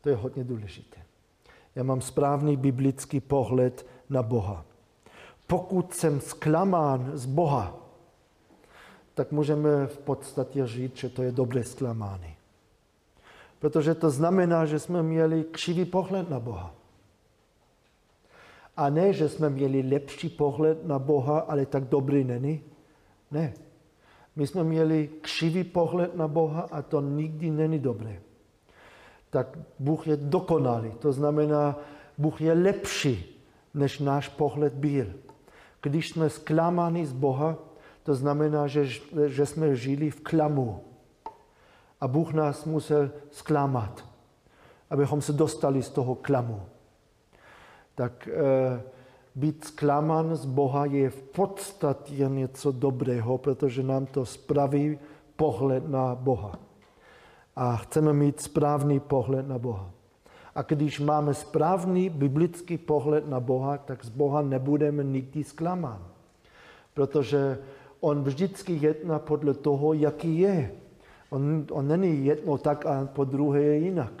To 0.00 0.08
je 0.08 0.16
hodně 0.16 0.44
důležité. 0.44 1.01
Já 1.74 1.82
mám 1.82 2.00
správný 2.00 2.56
biblický 2.56 3.20
pohled 3.20 3.86
na 4.10 4.22
Boha. 4.22 4.64
Pokud 5.46 5.94
jsem 5.94 6.20
zklamán 6.20 7.10
z 7.14 7.26
Boha, 7.26 7.76
tak 9.14 9.32
můžeme 9.32 9.86
v 9.86 9.98
podstatě 9.98 10.66
říct, 10.66 10.96
že 10.96 11.08
to 11.08 11.22
je 11.22 11.32
dobré 11.32 11.64
zklamání. 11.64 12.34
Protože 13.58 13.94
to 13.94 14.10
znamená, 14.10 14.66
že 14.66 14.78
jsme 14.78 15.02
měli 15.02 15.44
křivý 15.44 15.84
pohled 15.84 16.30
na 16.30 16.40
Boha. 16.40 16.74
A 18.76 18.90
ne, 18.90 19.12
že 19.12 19.28
jsme 19.28 19.50
měli 19.50 19.82
lepší 19.82 20.28
pohled 20.28 20.86
na 20.86 20.98
Boha, 20.98 21.38
ale 21.38 21.66
tak 21.66 21.84
dobrý 21.84 22.24
není. 22.24 22.60
Ne. 23.30 23.54
My 24.36 24.46
jsme 24.46 24.64
měli 24.64 25.10
křivý 25.20 25.64
pohled 25.64 26.16
na 26.16 26.28
Boha 26.28 26.60
a 26.60 26.82
to 26.82 27.00
nikdy 27.00 27.50
není 27.50 27.78
dobré. 27.78 28.20
Tak 29.32 29.58
Bůh 29.78 30.06
je 30.06 30.16
dokonalý. 30.16 30.92
To 30.98 31.12
znamená, 31.12 31.78
Bůh 32.18 32.40
je 32.40 32.52
lepší, 32.52 33.40
než 33.74 33.98
náš 33.98 34.28
pohled 34.28 34.72
byl. 34.72 35.06
Když 35.82 36.10
jsme 36.10 36.30
zklamáni 36.30 37.06
z 37.06 37.12
Boha, 37.12 37.56
to 38.02 38.14
znamená, 38.14 38.66
že, 38.66 38.84
že 39.26 39.46
jsme 39.46 39.76
žili 39.76 40.10
v 40.10 40.20
klamu. 40.20 40.84
A 42.00 42.08
Bůh 42.08 42.32
nás 42.32 42.64
musel 42.64 43.10
zklamat, 43.30 44.04
abychom 44.90 45.22
se 45.22 45.32
dostali 45.32 45.82
z 45.82 45.90
toho 45.90 46.14
klamu. 46.14 46.62
Tak 47.94 48.28
e, 48.28 48.32
být 49.34 49.64
zklamán 49.64 50.36
z 50.36 50.44
Boha 50.44 50.84
je 50.84 51.10
v 51.10 51.22
podstatě 51.22 52.28
něco 52.28 52.72
dobrého, 52.72 53.38
protože 53.38 53.82
nám 53.82 54.06
to 54.06 54.26
spraví 54.26 54.98
pohled 55.36 55.88
na 55.88 56.14
Boha. 56.14 56.71
A 57.56 57.76
chceme 57.76 58.12
mít 58.12 58.40
správný 58.40 59.00
pohled 59.00 59.48
na 59.48 59.58
Boha. 59.58 59.90
A 60.54 60.62
když 60.62 61.00
máme 61.00 61.34
správný 61.34 62.08
biblický 62.08 62.78
pohled 62.78 63.28
na 63.28 63.40
Boha, 63.40 63.78
tak 63.78 64.04
z 64.04 64.08
Boha 64.08 64.42
nebudeme 64.42 65.04
nikdy 65.04 65.44
zklamán. 65.44 66.04
Protože 66.94 67.58
on 68.00 68.22
vždycky 68.22 68.78
jedná 68.82 69.18
podle 69.18 69.54
toho, 69.54 69.92
jaký 69.92 70.38
je. 70.38 70.72
On, 71.30 71.66
on 71.70 71.88
není 71.88 72.26
jedno 72.26 72.58
tak 72.58 72.86
a 72.86 73.08
po 73.12 73.24
druhé 73.24 73.60
je 73.62 73.76
jinak. 73.76 74.12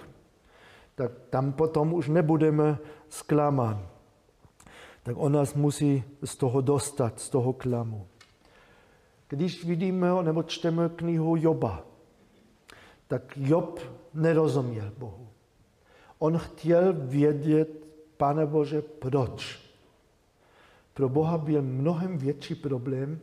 Tak 0.94 1.12
tam 1.30 1.52
potom 1.52 1.94
už 1.94 2.08
nebudeme 2.08 2.78
zklamán 3.08 3.92
tak 5.02 5.16
on 5.18 5.32
nás 5.32 5.54
musí 5.54 6.04
z 6.24 6.36
toho 6.36 6.60
dostat, 6.60 7.20
z 7.20 7.28
toho 7.28 7.52
klamu. 7.52 8.06
Když 9.28 9.64
vidíme 9.64 10.08
nebo 10.22 10.42
čteme 10.42 10.88
knihu 10.88 11.36
Joba, 11.36 11.84
tak 13.08 13.36
Job 13.36 13.80
nerozuměl 14.14 14.92
Bohu. 14.98 15.28
On 16.18 16.38
chtěl 16.38 16.92
vědět, 16.92 17.68
Pane 18.16 18.46
Bože, 18.46 18.82
proč. 18.82 19.60
Pro 20.94 21.08
Boha 21.08 21.38
byl 21.38 21.62
mnohem 21.62 22.18
větší 22.18 22.54
problém, 22.54 23.20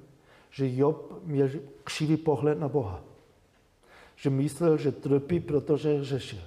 že 0.51 0.75
Job 0.75 1.23
měl 1.23 1.49
křivý 1.84 2.17
pohled 2.17 2.59
na 2.59 2.67
Boha. 2.67 3.03
Že 4.15 4.30
myslel, 4.30 4.77
že 4.77 4.91
trpí, 4.91 5.39
protože 5.39 6.03
řešil. 6.03 6.41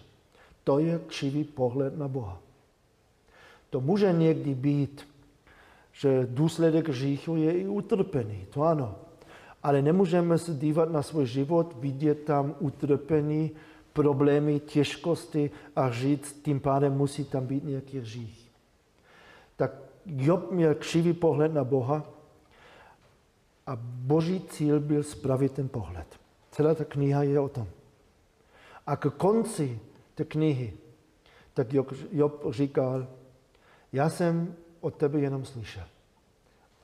To 0.64 0.78
je 0.78 1.00
křivý 1.06 1.44
pohled 1.44 1.98
na 1.98 2.08
Boha. 2.08 2.40
To 3.70 3.80
může 3.80 4.12
někdy 4.12 4.54
být 4.54 5.12
že 5.92 6.26
důsledek 6.30 6.88
hříchu 6.88 7.36
je 7.36 7.52
i 7.52 7.68
utrpení, 7.68 8.46
to 8.50 8.62
ano. 8.62 8.96
Ale 9.62 9.82
nemůžeme 9.82 10.38
se 10.38 10.54
dívat 10.54 10.90
na 10.90 11.02
svůj 11.02 11.26
život, 11.26 11.76
vidět 11.78 12.24
tam 12.24 12.54
utrpení, 12.58 13.50
problémy, 13.92 14.60
těžkosti 14.60 15.50
a 15.76 15.90
říct, 15.90 16.42
tím 16.42 16.60
pádem 16.60 16.96
musí 16.96 17.24
tam 17.24 17.46
být 17.46 17.64
nějaký 17.64 17.98
hřích. 17.98 18.50
Tak 19.56 19.72
Job 20.06 20.50
měl 20.50 20.74
křivý 20.74 21.12
pohled 21.12 21.54
na 21.54 21.64
Boha 21.64 22.04
a 23.66 23.76
boží 23.82 24.40
cíl 24.40 24.80
byl 24.80 25.02
spravit 25.02 25.52
ten 25.52 25.68
pohled. 25.68 26.06
Celá 26.50 26.74
ta 26.74 26.84
kniha 26.84 27.22
je 27.22 27.40
o 27.40 27.48
tom. 27.48 27.66
A 28.86 28.96
k 28.96 29.10
konci 29.10 29.80
té 30.14 30.24
knihy, 30.24 30.72
tak 31.54 31.68
Job 32.12 32.44
říkal, 32.50 33.06
já 33.92 34.10
jsem 34.10 34.54
od 34.80 34.94
tebe 34.94 35.20
jenom 35.20 35.44
slyšel. 35.44 35.84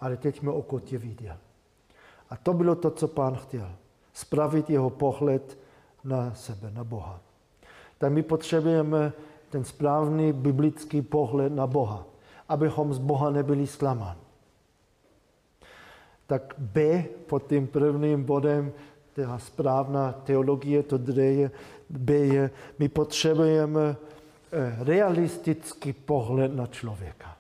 Ale 0.01 0.17
teď 0.17 0.43
mě 0.43 0.51
oko 0.51 0.81
tě 0.81 0.99
viděl. 0.99 1.37
A 2.31 2.37
to 2.37 2.53
bylo 2.53 2.75
to, 2.75 2.91
co 2.91 3.09
pán 3.09 3.37
chtěl. 3.37 3.71
Spravit 4.13 4.71
jeho 4.71 4.91
pohled 4.91 5.59
na 6.05 6.35
sebe, 6.35 6.71
na 6.71 6.85
Boha. 6.85 7.21
Tak 7.99 8.13
my 8.13 8.23
potřebujeme 8.23 9.13
ten 9.51 9.65
správný 9.65 10.33
biblický 10.33 11.03
pohled 11.03 11.53
na 11.53 11.67
Boha, 11.67 12.05
abychom 12.49 12.95
z 12.95 12.99
Boha 12.99 13.31
nebyli 13.31 13.67
zklamáni. 13.67 14.21
Tak 16.27 16.55
B 16.59 17.05
pod 17.27 17.47
tím 17.49 17.67
prvním 17.67 18.25
bodem, 18.25 18.73
ta 19.15 19.39
správná 19.39 20.13
teologie, 20.13 20.83
to 20.83 21.01
je, 21.13 21.51
B 21.91 22.13
je, 22.13 22.51
my 22.79 22.89
potřebujeme 22.89 23.97
eh, 24.53 24.77
realistický 24.85 25.93
pohled 25.93 26.57
na 26.57 26.67
člověka 26.67 27.39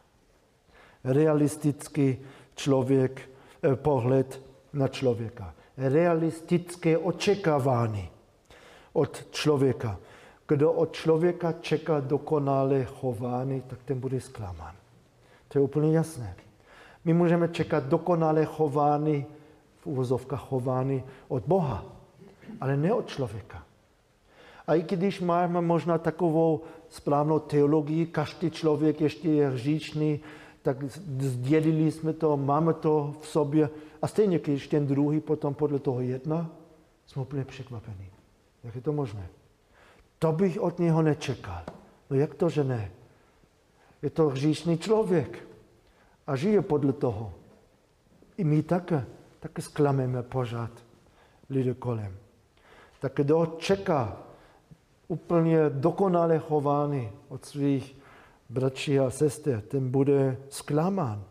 realistický 1.04 2.18
člověk, 2.54 3.30
eh, 3.62 3.76
pohled 3.76 4.42
na 4.72 4.88
člověka. 4.88 5.54
Realistické 5.76 6.98
očekávání 6.98 8.08
od 8.92 9.26
člověka. 9.30 9.98
Kdo 10.48 10.72
od 10.72 10.92
člověka 10.92 11.52
čeká 11.60 12.00
dokonalé 12.00 12.84
chování, 12.84 13.60
tak 13.60 13.78
ten 13.84 14.00
bude 14.00 14.20
zklamán. 14.20 14.74
To 15.48 15.58
je 15.58 15.62
úplně 15.62 15.96
jasné. 15.96 16.36
My 17.04 17.14
můžeme 17.14 17.48
čekat 17.48 17.84
dokonalé 17.84 18.44
chování, 18.44 19.26
v 19.78 19.86
uvozovkách 19.86 20.48
chování 20.48 21.02
od 21.28 21.42
Boha, 21.46 21.84
ale 22.60 22.76
ne 22.76 22.92
od 22.92 23.06
člověka. 23.06 23.62
A 24.66 24.74
i 24.74 24.82
když 24.82 25.20
máme 25.20 25.60
možná 25.60 25.98
takovou 25.98 26.60
správnou 26.88 27.38
teologii, 27.38 28.06
každý 28.06 28.50
člověk 28.50 29.00
ještě 29.00 29.28
je 29.28 29.48
hříčný, 29.48 30.20
tak 30.62 30.76
sdělili 31.18 31.90
jsme 31.90 32.12
to, 32.12 32.36
máme 32.36 32.74
to 32.74 33.14
v 33.20 33.26
sobě 33.26 33.70
a 34.02 34.06
stejně, 34.06 34.38
když 34.38 34.68
ten 34.68 34.86
druhý 34.86 35.20
potom 35.20 35.54
podle 35.54 35.78
toho 35.78 36.00
jedná, 36.00 36.50
jsme 37.06 37.22
úplně 37.22 37.44
překvapení. 37.44 38.10
Jak 38.64 38.74
je 38.74 38.80
to 38.80 38.92
možné? 38.92 39.28
To 40.18 40.32
bych 40.32 40.60
od 40.60 40.78
něho 40.78 41.02
nečekal. 41.02 41.62
No 42.10 42.16
jak 42.16 42.34
to, 42.34 42.48
že 42.48 42.64
ne? 42.64 42.90
Je 44.02 44.10
to 44.10 44.28
hříšný 44.28 44.78
člověk. 44.78 45.48
a 46.26 46.36
žije 46.36 46.62
podle 46.62 46.92
toho. 46.92 47.32
I 48.36 48.44
my 48.44 48.62
také, 48.62 49.06
také 49.40 49.62
sklameme 49.62 50.22
pořád 50.22 50.70
lidi 51.50 51.74
kolem. 51.74 52.16
Tak 53.00 53.12
kdo 53.16 53.56
čeká 53.58 54.16
úplně 55.08 55.70
dokonale 55.70 56.38
chování 56.38 57.10
od 57.28 57.44
svých 57.44 57.96
bratří 58.48 58.98
a 58.98 59.10
sester, 59.10 59.60
ten 59.60 59.90
bude 59.90 60.36
zklamán. 60.48 61.24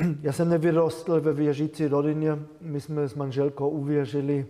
Já 0.22 0.32
jsem 0.32 0.48
nevyrostl 0.48 1.20
ve 1.20 1.32
věřící 1.32 1.86
rodině, 1.86 2.38
my 2.60 2.80
jsme 2.80 3.08
s 3.08 3.14
manželkou 3.14 3.68
uvěřili 3.68 4.46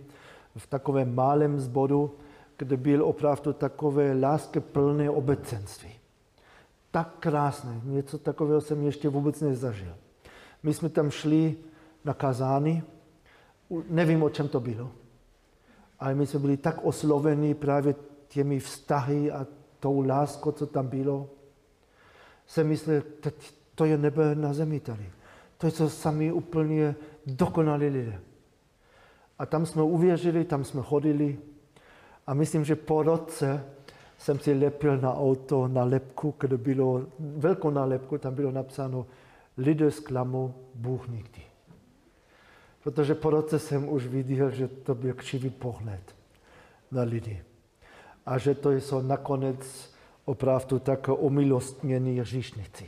v 0.57 0.67
takovém 0.67 1.15
malém 1.15 1.59
zboru, 1.59 2.15
kde 2.57 2.77
byl 2.77 3.05
opravdu 3.05 3.53
takové 3.53 4.13
láskyplné 4.13 5.09
obecenství. 5.09 5.89
Tak 6.91 7.15
krásné, 7.19 7.81
něco 7.83 8.17
takového 8.17 8.61
jsem 8.61 8.83
ještě 8.83 9.09
vůbec 9.09 9.41
nezažil. 9.41 9.93
My 10.63 10.73
jsme 10.73 10.89
tam 10.89 11.11
šli 11.11 11.55
na 12.05 12.13
kazání, 12.13 12.83
nevím, 13.89 14.23
o 14.23 14.29
čem 14.29 14.47
to 14.47 14.59
bylo, 14.59 14.91
ale 15.99 16.15
my 16.15 16.27
jsme 16.27 16.39
byli 16.39 16.57
tak 16.57 16.79
osloveni 16.83 17.53
právě 17.53 17.95
těmi 18.27 18.59
vztahy 18.59 19.31
a 19.31 19.47
tou 19.79 20.01
láskou, 20.01 20.51
co 20.51 20.67
tam 20.67 20.87
bylo. 20.87 21.29
Jsem 22.47 22.67
myslel, 22.67 23.01
to 23.75 23.85
je 23.85 23.97
nebe 23.97 24.35
na 24.35 24.53
zemi 24.53 24.79
tady. 24.79 25.11
To 25.61 25.71
to 25.71 25.89
sami 25.89 26.31
úplně 26.31 26.95
dokonalí 27.25 27.87
lidé. 27.87 28.19
A 29.39 29.45
tam 29.45 29.65
jsme 29.65 29.83
uvěřili, 29.83 30.45
tam 30.45 30.63
jsme 30.63 30.81
chodili. 30.81 31.37
A 32.27 32.33
myslím, 32.33 32.65
že 32.65 32.75
po 32.75 33.03
roce 33.03 33.65
jsem 34.17 34.39
si 34.39 34.53
lepil 34.53 34.97
na 34.97 35.13
auto 35.13 35.67
na 35.67 35.83
lepku, 35.83 36.35
kde 36.39 36.57
bylo, 36.57 37.05
velkou 37.19 37.69
nálepku, 37.69 38.17
tam 38.17 38.35
bylo 38.35 38.51
napsáno 38.51 39.05
lidé 39.57 39.91
zklamou, 39.91 40.53
Bůh 40.75 41.07
nikdy. 41.07 41.41
Protože 42.83 43.15
po 43.15 43.29
roce 43.29 43.59
jsem 43.59 43.89
už 43.89 44.07
viděl, 44.07 44.51
že 44.51 44.67
to 44.67 44.95
byl 44.95 45.13
křivý 45.13 45.49
pohled 45.49 46.15
na 46.91 47.01
lidi. 47.01 47.43
A 48.25 48.37
že 48.37 48.55
to 48.55 48.71
jsou 48.71 49.01
nakonec 49.01 49.93
opravdu 50.25 50.79
tak 50.79 51.09
omilostnění 51.09 52.19
hříšnici. 52.19 52.85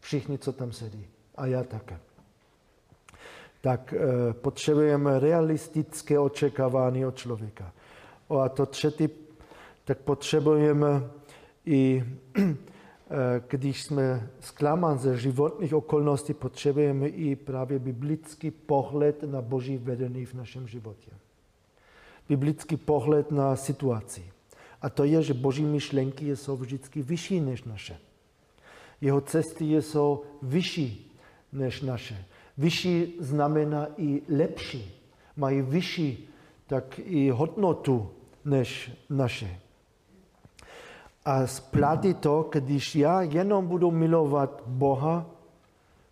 Všichni, 0.00 0.38
co 0.38 0.52
tam 0.52 0.72
sedí. 0.72 1.06
A 1.40 1.46
já 1.46 1.64
také. 1.64 1.98
Tak 3.60 3.92
e, 3.92 4.32
potřebujeme 4.32 5.20
realistické 5.20 6.18
očekávání 6.18 7.06
od 7.06 7.16
člověka. 7.16 7.72
A 8.42 8.48
to 8.48 8.66
třetí, 8.66 9.08
tak 9.84 9.98
potřebujeme 9.98 11.10
i 11.66 12.04
Eh, 13.12 13.42
když 13.48 13.82
jsme 13.82 14.30
zklamáni 14.40 14.98
ze 14.98 15.18
životních 15.18 15.74
okolností, 15.74 16.34
potřebujeme 16.34 17.08
i 17.08 17.36
právě 17.36 17.78
biblický 17.78 18.50
pohled 18.50 19.22
na 19.22 19.42
boží 19.42 19.78
vedení 19.78 20.26
v 20.26 20.34
našem 20.34 20.68
životě. 20.68 21.10
Biblický 22.28 22.76
pohled 22.76 23.30
na 23.30 23.56
situaci. 23.56 24.32
A 24.82 24.90
to 24.90 25.04
je, 25.04 25.22
že 25.22 25.34
boží 25.34 25.64
myšlenky 25.64 26.36
jsou 26.36 26.56
vždycky 26.56 27.02
vyšší 27.02 27.40
než 27.40 27.64
naše. 27.64 27.98
Jeho 29.00 29.20
cesty 29.20 29.82
jsou 29.82 30.22
vyšší 30.42 31.09
než 31.52 31.80
naše. 31.80 32.24
Vyšší 32.58 33.16
znamená 33.20 33.86
i 33.96 34.22
lepší. 34.28 35.02
Mají 35.36 35.62
vyšší 35.62 36.28
tak 36.66 36.98
i 36.98 37.30
hodnotu 37.30 38.10
než 38.44 38.90
naše. 39.10 39.58
A 41.24 41.46
splatí 41.46 42.14
to, 42.14 42.48
když 42.52 42.96
já 42.96 43.22
jenom 43.22 43.66
budu 43.66 43.90
milovat 43.90 44.62
Boha, 44.66 45.26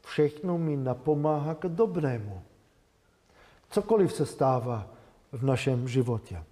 všechno 0.04 0.58
mi 0.58 0.76
napomáhá 0.76 1.54
k 1.54 1.68
dobrému. 1.68 2.42
Cokoliv 3.70 4.12
se 4.12 4.26
stává 4.26 4.88
v 5.32 5.44
našem 5.44 5.88
životě, 5.88 6.42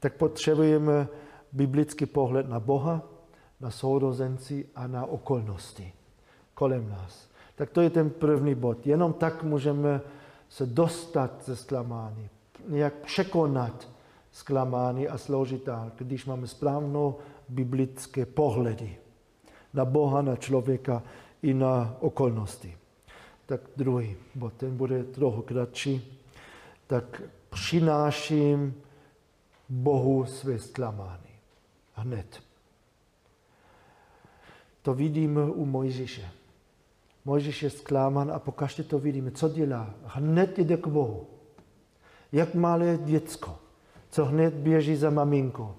tak 0.00 0.14
potřebujeme 0.14 1.08
biblický 1.52 2.06
pohled 2.06 2.48
na 2.48 2.60
Boha, 2.60 3.02
na 3.60 3.70
sourozenci 3.70 4.66
a 4.74 4.86
na 4.86 5.06
okolnosti 5.06 5.92
kolem 6.54 6.88
nás. 6.88 7.28
Tak 7.62 7.70
to 7.70 7.80
je 7.80 7.90
ten 7.90 8.10
první 8.10 8.54
bod. 8.54 8.86
Jenom 8.86 9.12
tak 9.12 9.42
můžeme 9.42 10.00
se 10.48 10.66
dostat 10.66 11.44
ze 11.44 11.56
zklamání, 11.56 12.28
nějak 12.68 12.94
překonat 12.94 13.88
zklamání 14.32 15.08
a 15.08 15.18
složit 15.18 15.66
dál, 15.66 15.92
když 15.98 16.26
máme 16.26 16.46
správnou 16.46 17.18
biblické 17.48 18.26
pohledy 18.26 18.96
na 19.74 19.84
Boha, 19.84 20.22
na 20.22 20.36
člověka 20.36 21.02
i 21.42 21.54
na 21.54 21.96
okolnosti. 22.00 22.76
Tak 23.46 23.60
druhý 23.76 24.16
bod, 24.34 24.52
ten 24.52 24.76
bude 24.76 25.04
trochu 25.04 25.42
kratší. 25.42 26.20
Tak 26.86 27.22
přináším 27.50 28.74
Bohu 29.68 30.24
své 30.24 30.58
zklamání. 30.58 31.32
Hned. 31.94 32.42
To 34.82 34.94
vidíme 34.94 35.44
u 35.44 35.64
Mojžíše. 35.64 36.41
Mojžíš 37.24 37.62
je 37.62 37.70
zklamán 37.70 38.32
a 38.32 38.38
pokaždé 38.38 38.84
to 38.84 38.98
vidíme. 38.98 39.30
Co 39.30 39.48
dělá? 39.48 39.94
Hned 40.04 40.58
jde 40.58 40.76
k 40.76 40.86
Bohu. 40.86 41.26
Jak 42.32 42.54
malé 42.54 42.98
děcko, 43.04 43.58
co 44.10 44.24
hned 44.24 44.54
běží 44.54 44.96
za 44.96 45.10
maminkou 45.10 45.74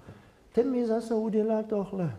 ten 0.54 0.72
mi 0.72 0.88
zase 0.88 1.14
udělá 1.14 1.64
tohle. 1.64 2.18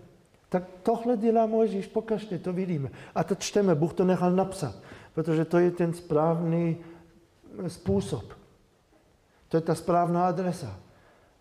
Tak 0.48 0.62
tohle 0.82 1.16
dělá 1.16 1.46
Mojžíš, 1.46 1.86
pokažte, 1.86 2.38
to 2.38 2.52
vidíme. 2.52 2.90
A 3.14 3.24
to 3.24 3.34
čteme, 3.34 3.74
Bůh 3.74 3.94
to 3.94 4.04
nechal 4.04 4.32
napsat, 4.32 4.74
protože 5.14 5.44
to 5.44 5.58
je 5.58 5.70
ten 5.70 5.92
správný 5.92 6.76
způsob. 7.68 8.24
To 9.48 9.56
je 9.56 9.60
ta 9.60 9.74
správná 9.74 10.26
adresa. 10.26 10.78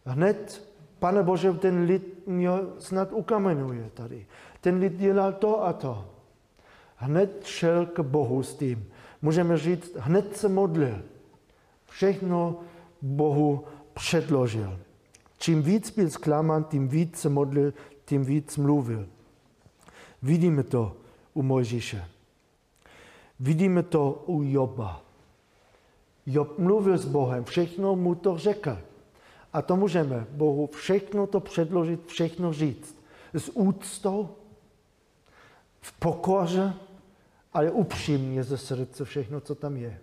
Hned, 0.05 0.67
pane 0.99 1.23
Bože, 1.23 1.53
ten 1.53 1.83
lid 1.83 2.27
mě 2.27 2.49
snad 2.79 3.11
ukamenuje 3.11 3.89
tady. 3.93 4.25
Ten 4.61 4.77
lid 4.77 4.97
dělal 4.97 5.33
to 5.33 5.65
a 5.65 5.73
to. 5.73 6.12
Hned 7.03 7.45
šel 7.45 7.85
k 7.85 7.99
Bohu 7.99 8.43
s 8.43 8.55
tím. 8.55 8.87
Můžeme 9.21 9.57
říct, 9.57 9.95
hned 9.95 10.37
se 10.37 10.49
modlil. 10.49 11.01
Všechno 11.85 12.59
Bohu 13.01 13.65
předložil. 13.93 14.79
Čím 15.37 15.61
víc 15.61 15.89
byl 15.89 16.09
zklamán, 16.09 16.63
tím 16.63 16.87
víc 16.87 17.19
se 17.19 17.29
modlil, 17.29 17.73
tím 18.05 18.23
víc 18.23 18.57
mluvil. 18.57 19.05
Vidíme 20.21 20.63
to 20.63 20.95
u 21.33 21.41
Mojžíše. 21.41 22.07
Vidíme 23.39 23.83
to 23.83 24.23
u 24.25 24.43
Joba. 24.43 25.01
Job 26.25 26.59
mluvil 26.59 26.97
s 26.97 27.05
Bohem, 27.05 27.43
všechno 27.43 27.95
mu 27.95 28.15
to 28.15 28.37
řekl. 28.37 28.77
A 29.53 29.61
to 29.61 29.75
můžeme 29.75 30.27
Bohu 30.31 30.67
všechno 30.67 31.27
to 31.27 31.39
předložit, 31.39 32.07
všechno 32.07 32.53
říct. 32.53 32.95
S 33.33 33.51
úctou, 33.53 34.29
v 35.81 35.91
pokoře, 35.99 36.73
ale 37.53 37.71
upřímně 37.71 38.43
ze 38.43 38.57
srdce 38.57 39.05
všechno, 39.05 39.41
co 39.41 39.55
tam 39.55 39.77
je. 39.77 39.99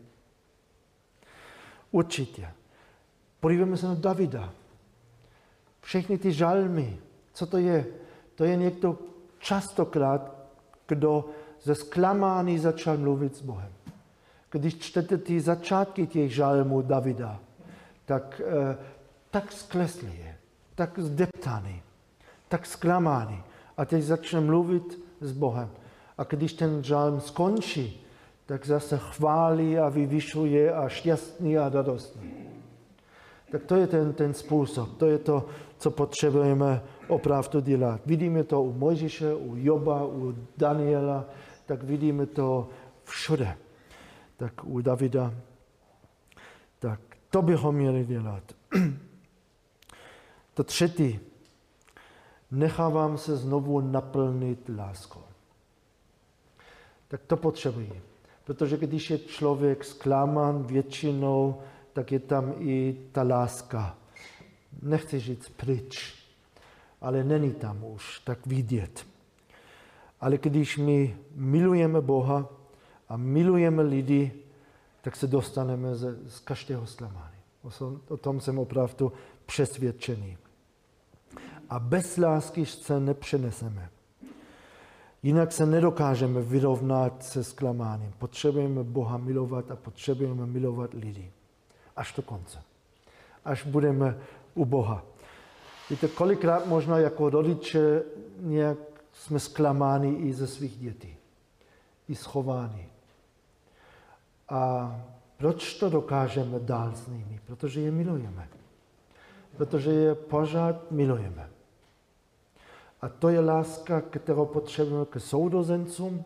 Určitě. 1.90 2.48
Podívejme 3.40 3.76
se 3.76 3.86
na 3.86 3.94
Davida. 3.94 4.52
Všechny 5.80 6.18
ty 6.18 6.32
žalmy, 6.32 6.98
co 7.32 7.46
to 7.46 7.58
je? 7.58 7.86
To 8.34 8.44
je 8.44 8.56
někdo 8.56 8.98
častokrát, 9.38 10.36
kdo 10.88 11.24
ze 11.62 11.74
zklamání 11.74 12.58
začal 12.58 12.96
mluvit 12.96 13.36
s 13.36 13.42
Bohem. 13.42 13.72
Když 14.50 14.78
čtete 14.78 15.18
ty 15.18 15.40
začátky 15.40 16.06
těch 16.06 16.34
žalmů 16.34 16.82
Davida, 16.82 17.40
tak, 18.04 18.40
eh, 18.44 18.76
tak 19.30 19.52
skleslý 19.52 20.18
je, 20.18 20.36
tak 20.74 20.98
zdeptaný, 20.98 21.82
tak 22.48 22.66
zklamaný. 22.66 23.42
A 23.76 23.84
teď 23.84 24.02
začne 24.02 24.40
mluvit 24.40 24.98
s 25.20 25.32
Bohem. 25.32 25.70
A 26.20 26.24
když 26.24 26.52
ten 26.52 26.84
žalm 26.84 27.20
skončí, 27.20 28.06
tak 28.46 28.66
zase 28.66 28.98
chválí 28.98 29.78
a 29.78 29.88
vyvyšuje 29.88 30.72
a 30.72 30.88
šťastný 30.88 31.58
a 31.58 31.68
radostný. 31.68 32.30
Tak 33.52 33.64
to 33.64 33.76
je 33.76 33.86
ten, 33.86 34.12
ten 34.12 34.34
způsob, 34.34 34.96
to 34.96 35.06
je 35.06 35.18
to, 35.18 35.46
co 35.78 35.90
potřebujeme 35.90 36.82
opravdu 37.08 37.60
dělat. 37.60 38.00
Vidíme 38.06 38.44
to 38.44 38.62
u 38.62 38.72
Mojžíše, 38.72 39.34
u 39.34 39.56
Joba, 39.56 40.04
u 40.04 40.34
Daniela, 40.56 41.24
tak 41.66 41.82
vidíme 41.82 42.26
to 42.26 42.68
všude. 43.04 43.56
Tak 44.36 44.64
u 44.64 44.80
Davida. 44.80 45.34
Tak 46.78 47.00
to 47.30 47.42
bychom 47.42 47.74
měli 47.74 48.04
dělat. 48.04 48.42
To 50.54 50.64
třetí. 50.64 51.20
Nechávám 52.50 53.18
se 53.18 53.36
znovu 53.36 53.80
naplnit 53.80 54.70
láskou. 54.76 55.29
Tak 57.10 57.20
to 57.26 57.36
potřebuji. 57.36 58.02
Protože 58.44 58.76
když 58.76 59.10
je 59.10 59.18
člověk 59.18 59.84
zklamán 59.84 60.62
většinou, 60.62 61.60
tak 61.92 62.12
je 62.12 62.18
tam 62.18 62.54
i 62.58 62.96
ta 63.12 63.22
láska 63.22 63.96
nechci 64.82 65.20
říct 65.20 65.48
pryč, 65.48 66.14
ale 67.00 67.24
není 67.24 67.52
tam 67.52 67.84
už 67.84 68.18
tak 68.18 68.46
vidět. 68.46 69.06
Ale 70.20 70.38
když 70.38 70.78
my 70.78 71.16
milujeme 71.34 72.00
Boha 72.00 72.48
a 73.08 73.16
milujeme 73.16 73.82
lidi, 73.82 74.32
tak 75.02 75.16
se 75.16 75.26
dostaneme 75.26 75.94
z, 75.94 76.18
z 76.28 76.40
každého 76.40 76.86
zklamání. 76.86 77.36
O, 77.62 77.70
o 78.08 78.16
tom 78.16 78.40
jsem 78.40 78.58
opravdu 78.58 79.12
přesvědčený. 79.46 80.38
A 81.68 81.78
bez 81.78 82.16
lásky 82.16 82.66
se 82.66 83.00
nepřeneseme. 83.00 83.90
Jinak 85.22 85.52
se 85.52 85.66
nedokážeme 85.66 86.40
vyrovnat 86.40 87.24
se 87.24 87.44
zklamáním. 87.44 88.12
Potřebujeme 88.18 88.84
Boha 88.84 89.16
milovat 89.16 89.70
a 89.70 89.76
potřebujeme 89.76 90.46
milovat 90.46 90.94
lidi. 90.94 91.32
Až 91.96 92.14
do 92.16 92.22
konce. 92.22 92.62
Až 93.44 93.66
budeme 93.66 94.18
u 94.54 94.64
Boha. 94.64 95.04
Víte, 95.90 96.08
kolikrát 96.08 96.66
možná 96.66 96.98
jako 96.98 97.30
rodiče 97.30 98.02
nějak 98.38 98.78
jsme 99.12 99.38
zklamáni 99.40 100.16
i 100.16 100.32
ze 100.32 100.46
svých 100.46 100.78
dětí. 100.78 101.16
I 102.08 102.14
schováni. 102.14 102.88
A 104.48 104.94
proč 105.36 105.74
to 105.74 105.90
dokážeme 105.90 106.58
dál 106.58 106.92
s 106.94 107.06
nimi? 107.06 107.40
Protože 107.46 107.80
je 107.80 107.90
milujeme. 107.90 108.48
Protože 109.56 109.90
je 109.92 110.14
pořád 110.14 110.90
milujeme. 110.90 111.48
A 113.02 113.08
to 113.08 113.28
je 113.28 113.40
láska, 113.40 114.00
kterou 114.00 114.46
potřebujeme 114.46 115.06
k 115.10 115.20
sourozencům, 115.20 116.24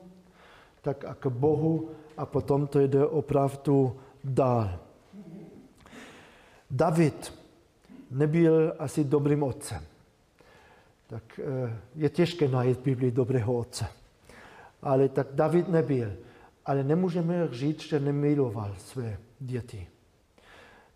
tak 0.82 1.04
a 1.04 1.14
k 1.14 1.26
Bohu 1.26 1.90
a 2.16 2.26
potom 2.26 2.66
to 2.66 2.80
jde 2.80 3.06
opravdu 3.06 3.96
dál. 4.24 4.78
David 6.70 7.34
nebyl 8.10 8.74
asi 8.78 9.04
dobrým 9.04 9.42
otcem. 9.42 9.82
Tak 11.06 11.40
eh, 11.42 11.78
je 11.94 12.08
těžké 12.08 12.48
najít 12.48 12.78
v 12.78 12.82
Biblii 12.82 13.10
dobrého 13.10 13.54
otce. 13.54 13.86
Ale 14.82 15.08
tak 15.08 15.26
David 15.32 15.68
nebyl. 15.68 16.12
Ale 16.66 16.84
nemůžeme 16.84 17.48
říct, 17.52 17.82
že 17.82 18.00
nemiloval 18.00 18.74
své 18.78 19.18
děti. 19.40 19.86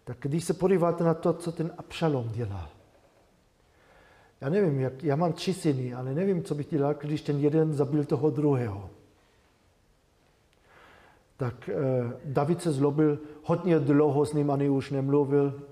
Tak 0.05 0.16
když 0.20 0.45
se 0.45 0.55
podíváte 0.55 1.05
na 1.05 1.14
to, 1.14 1.33
co 1.33 1.53
ten 1.53 1.72
Abšalom 1.79 2.29
dělal, 2.33 2.68
já 4.41 4.49
nevím, 4.49 4.80
jak, 4.80 5.05
já 5.05 5.16
mám 5.16 5.32
tři 5.32 5.55
syny, 5.55 5.95
ale 5.95 6.14
nevím, 6.14 6.43
co 6.43 6.55
bych 6.55 6.66
dělal, 6.66 6.95
když 6.95 7.22
ten 7.22 7.39
jeden 7.39 7.74
zabil 7.74 8.05
toho 8.05 8.30
druhého. 8.30 8.91
Tak 11.36 11.68
eh, 11.68 11.74
David 12.24 12.62
se 12.62 12.72
zlobil, 12.72 13.18
hodně 13.43 13.78
dlouho 13.78 14.26
s 14.26 14.32
ním 14.32 14.51
ani 14.51 14.68
už 14.68 14.91
nemluvil, 14.91 15.62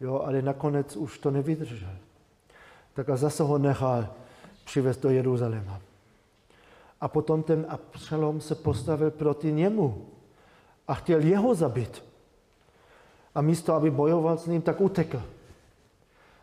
jo, 0.00 0.20
ale 0.24 0.42
nakonec 0.42 0.96
už 0.96 1.18
to 1.18 1.30
nevydržel. 1.30 1.92
Tak 2.94 3.08
a 3.08 3.16
zase 3.16 3.42
ho 3.42 3.58
nechal 3.58 4.08
přivést 4.64 5.00
do 5.00 5.10
Jeruzaléma. 5.10 5.80
A 7.00 7.08
potom 7.08 7.42
ten 7.42 7.66
Absalom 7.68 8.40
se 8.40 8.54
postavil 8.54 9.10
proti 9.10 9.52
němu 9.52 10.06
a 10.88 10.94
chtěl 10.94 11.20
jeho 11.20 11.54
zabít. 11.54 12.04
A 13.34 13.40
místo, 13.40 13.74
aby 13.74 13.90
bojoval 13.90 14.38
s 14.38 14.46
ním, 14.46 14.62
tak 14.62 14.80
utekl. 14.80 15.22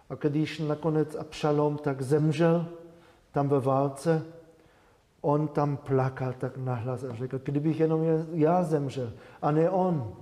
A 0.10 0.16
když 0.16 0.60
nakonec 0.60 1.16
Abšalom 1.16 1.78
tak 1.78 2.02
zemřel 2.02 2.66
tam 3.32 3.50
ve 3.50 3.60
válce, 3.60 4.26
on 5.22 5.48
tam 5.48 5.78
plakal 5.78 6.34
tak 6.34 6.58
nahlas 6.58 7.04
a 7.04 7.16
řekl, 7.16 7.40
kdybych 7.44 7.80
jenom 7.80 8.02
já 8.34 8.64
zemřel 8.64 9.12
a 9.42 9.52
ne 9.52 9.70
on. 9.70 10.14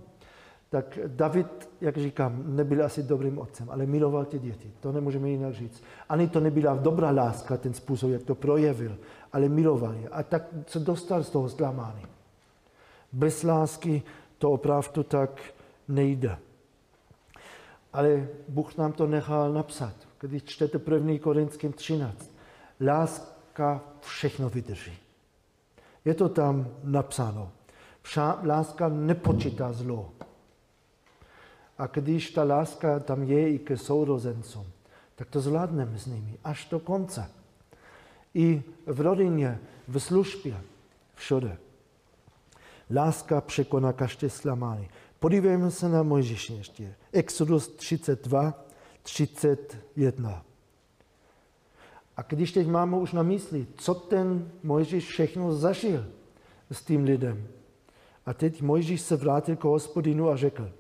Tak 0.70 1.00
David, 1.08 1.70
jak 1.82 1.98
říkám, 1.98 2.44
nebyl 2.46 2.86
asi 2.86 3.04
dobrým 3.04 3.40
otcem, 3.40 3.68
ale 3.70 3.86
miloval 3.86 4.26
ty 4.26 4.40
děti. 4.40 4.72
To 4.80 4.92
nemůžeme 4.92 5.30
jinak 5.30 5.54
říct. 5.54 5.84
Ani 6.10 6.28
to 6.28 6.40
nebyla 6.40 6.76
dobrá 6.76 7.12
láska, 7.12 7.58
ten 7.58 7.74
způsob, 7.74 8.12
jak 8.12 8.24
to 8.24 8.36
projevil, 8.36 8.98
ale 9.34 9.50
miloval 9.50 9.94
je. 9.94 10.10
A 10.10 10.24
tak 10.24 10.44
se 10.68 10.80
dostal 10.80 11.24
z 11.24 11.30
toho 11.30 11.50
zklamání. 11.50 12.02
Bez 13.12 13.44
lásky 13.44 14.04
to 14.38 14.52
opravdu 14.52 15.04
tak 15.04 15.42
nejde. 15.88 16.38
Ale 17.94 18.28
Bůh 18.48 18.78
nám 18.78 18.92
to 18.92 19.08
nechal 19.08 19.54
napsat. 19.54 19.94
Když 20.20 20.44
čtete 20.44 20.80
1. 20.94 21.14
Korinským 21.22 21.74
13. 21.74 22.32
Láska 22.82 23.82
všechno 24.02 24.50
vydrží. 24.50 24.98
Je 26.06 26.14
to 26.14 26.30
tam 26.30 26.68
napsáno. 26.84 27.52
Vša, 28.02 28.40
láska 28.44 28.90
nepočítá 28.90 29.74
zlo. 29.74 30.12
A 31.78 31.88
když 31.88 32.32
ta 32.32 32.44
láska 32.44 33.00
tam 33.00 33.24
je 33.24 33.50
i 33.50 33.60
ke 33.60 33.78
sourozencům, 33.78 34.66
tak 35.16 35.30
to 35.30 35.42
zvládneme 35.42 36.00
s 36.00 36.06
nimi 36.06 36.38
až 36.44 36.68
do 36.72 36.80
konce. 36.80 37.30
I 38.34 38.64
v 38.86 39.02
rodině, 39.02 39.60
v 39.88 40.00
službě, 40.00 40.62
všude. 41.16 41.58
Láska 42.96 43.42
překoná 43.42 43.94
každé 43.94 44.30
zklamání. 44.30 44.90
Podívejme 45.24 45.72
se 45.72 45.90
na 45.90 46.04
Mojžíše 46.04 46.54
ještě. 46.54 46.96
Exodus 47.12 47.68
32, 47.68 48.66
31. 49.04 50.46
A 52.18 52.22
když 52.22 52.52
teď 52.52 52.68
máme 52.68 52.98
už 52.98 53.14
na 53.14 53.24
mysli, 53.24 53.68
co 53.76 53.94
ten 53.94 54.52
Mojžíš 54.64 55.08
všechno 55.08 55.54
zažil 55.54 56.06
s 56.72 56.82
tím 56.82 57.04
lidem. 57.04 57.48
A 58.26 58.34
teď 58.34 58.62
Mojžíš 58.62 59.02
se 59.02 59.16
vrátil 59.16 59.56
k 59.56 59.64
hospodinu 59.64 60.30
a 60.30 60.36
řekl, 60.36 60.72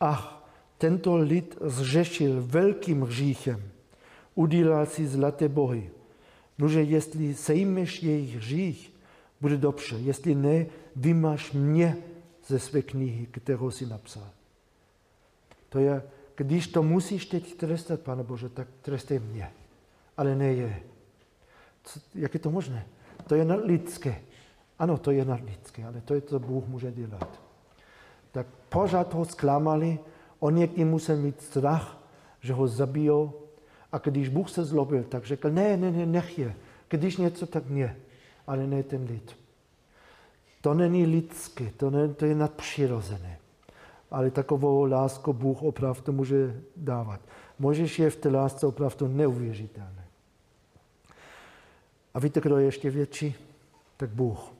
ach, 0.00 0.48
tento 0.78 1.16
lid 1.16 1.58
zřešil 1.60 2.42
velkým 2.46 3.02
hříchem, 3.02 3.62
udělal 4.34 4.86
si 4.86 5.06
zlaté 5.06 5.48
bohy. 5.48 5.90
Nože 6.58 6.82
jestli 6.82 7.34
sejmeš 7.34 8.02
jejich 8.02 8.36
hřích, 8.36 8.92
bude 9.40 9.56
dobře, 9.56 9.96
jestli 9.96 10.34
ne, 10.34 10.66
vymaš 10.96 11.52
mě 11.52 11.96
ze 12.48 12.58
své 12.58 12.82
knihy, 12.82 13.26
kterou 13.26 13.70
si 13.70 13.86
napsal. 13.86 14.30
To 15.68 15.78
je, 15.78 16.02
když 16.34 16.66
to 16.66 16.82
musíš 16.82 17.26
teď 17.26 17.54
trestat, 17.54 18.00
Pane 18.00 18.22
Bože, 18.22 18.48
tak 18.48 18.68
trestej 18.82 19.18
mě, 19.18 19.50
ale 20.16 20.34
ne 20.34 20.52
je. 20.52 20.82
Co, 21.84 22.00
jak 22.14 22.34
je 22.34 22.40
to 22.40 22.50
možné? 22.50 22.86
To 23.26 23.34
je 23.34 23.44
nadlidské. 23.44 24.20
Ano, 24.78 24.98
to 24.98 25.10
je 25.10 25.24
nadlidské, 25.24 25.84
ale 25.84 26.00
to 26.00 26.14
je, 26.14 26.20
co 26.20 26.38
Bůh 26.38 26.66
může 26.66 26.92
dělat. 26.92 27.40
Tak 28.32 28.46
pořád 28.68 29.14
ho 29.14 29.24
zklamali, 29.24 29.98
on 30.40 30.54
někdy 30.54 30.84
musel 30.84 31.16
mít 31.16 31.42
strach, 31.42 31.98
že 32.40 32.52
ho 32.52 32.68
zabijou. 32.68 33.32
A 33.92 33.98
když 33.98 34.28
Bůh 34.28 34.50
se 34.50 34.64
zlobil, 34.64 35.04
tak 35.04 35.24
řekl, 35.24 35.50
ne, 35.50 35.76
ne, 35.76 35.90
ne, 35.90 36.06
nech 36.06 36.38
je. 36.38 36.56
Když 36.88 37.16
něco, 37.16 37.46
tak 37.46 37.66
mě, 37.66 37.96
ale 38.46 38.66
ne 38.66 38.82
ten 38.82 39.04
lid. 39.04 39.36
To 40.60 40.74
není 40.74 41.06
lidské, 41.06 41.70
to, 41.76 41.90
ne, 41.90 42.08
to 42.08 42.24
je 42.24 42.34
nadpřirozené. 42.34 43.38
Ale 44.10 44.30
takovou 44.30 44.84
lásku 44.84 45.32
Bůh 45.32 45.62
opravdu 45.62 46.12
může 46.12 46.60
dávat. 46.76 47.20
Můžeš 47.58 47.98
je 47.98 48.10
v 48.10 48.16
té 48.16 48.28
lásce 48.28 48.66
opravdu 48.66 49.08
neuvěřitelné. 49.08 50.04
A 52.14 52.18
víte, 52.18 52.40
kdo 52.40 52.58
je 52.58 52.64
ještě 52.64 52.90
větší? 52.90 53.34
Tak 53.96 54.10
Bůh. 54.10 54.52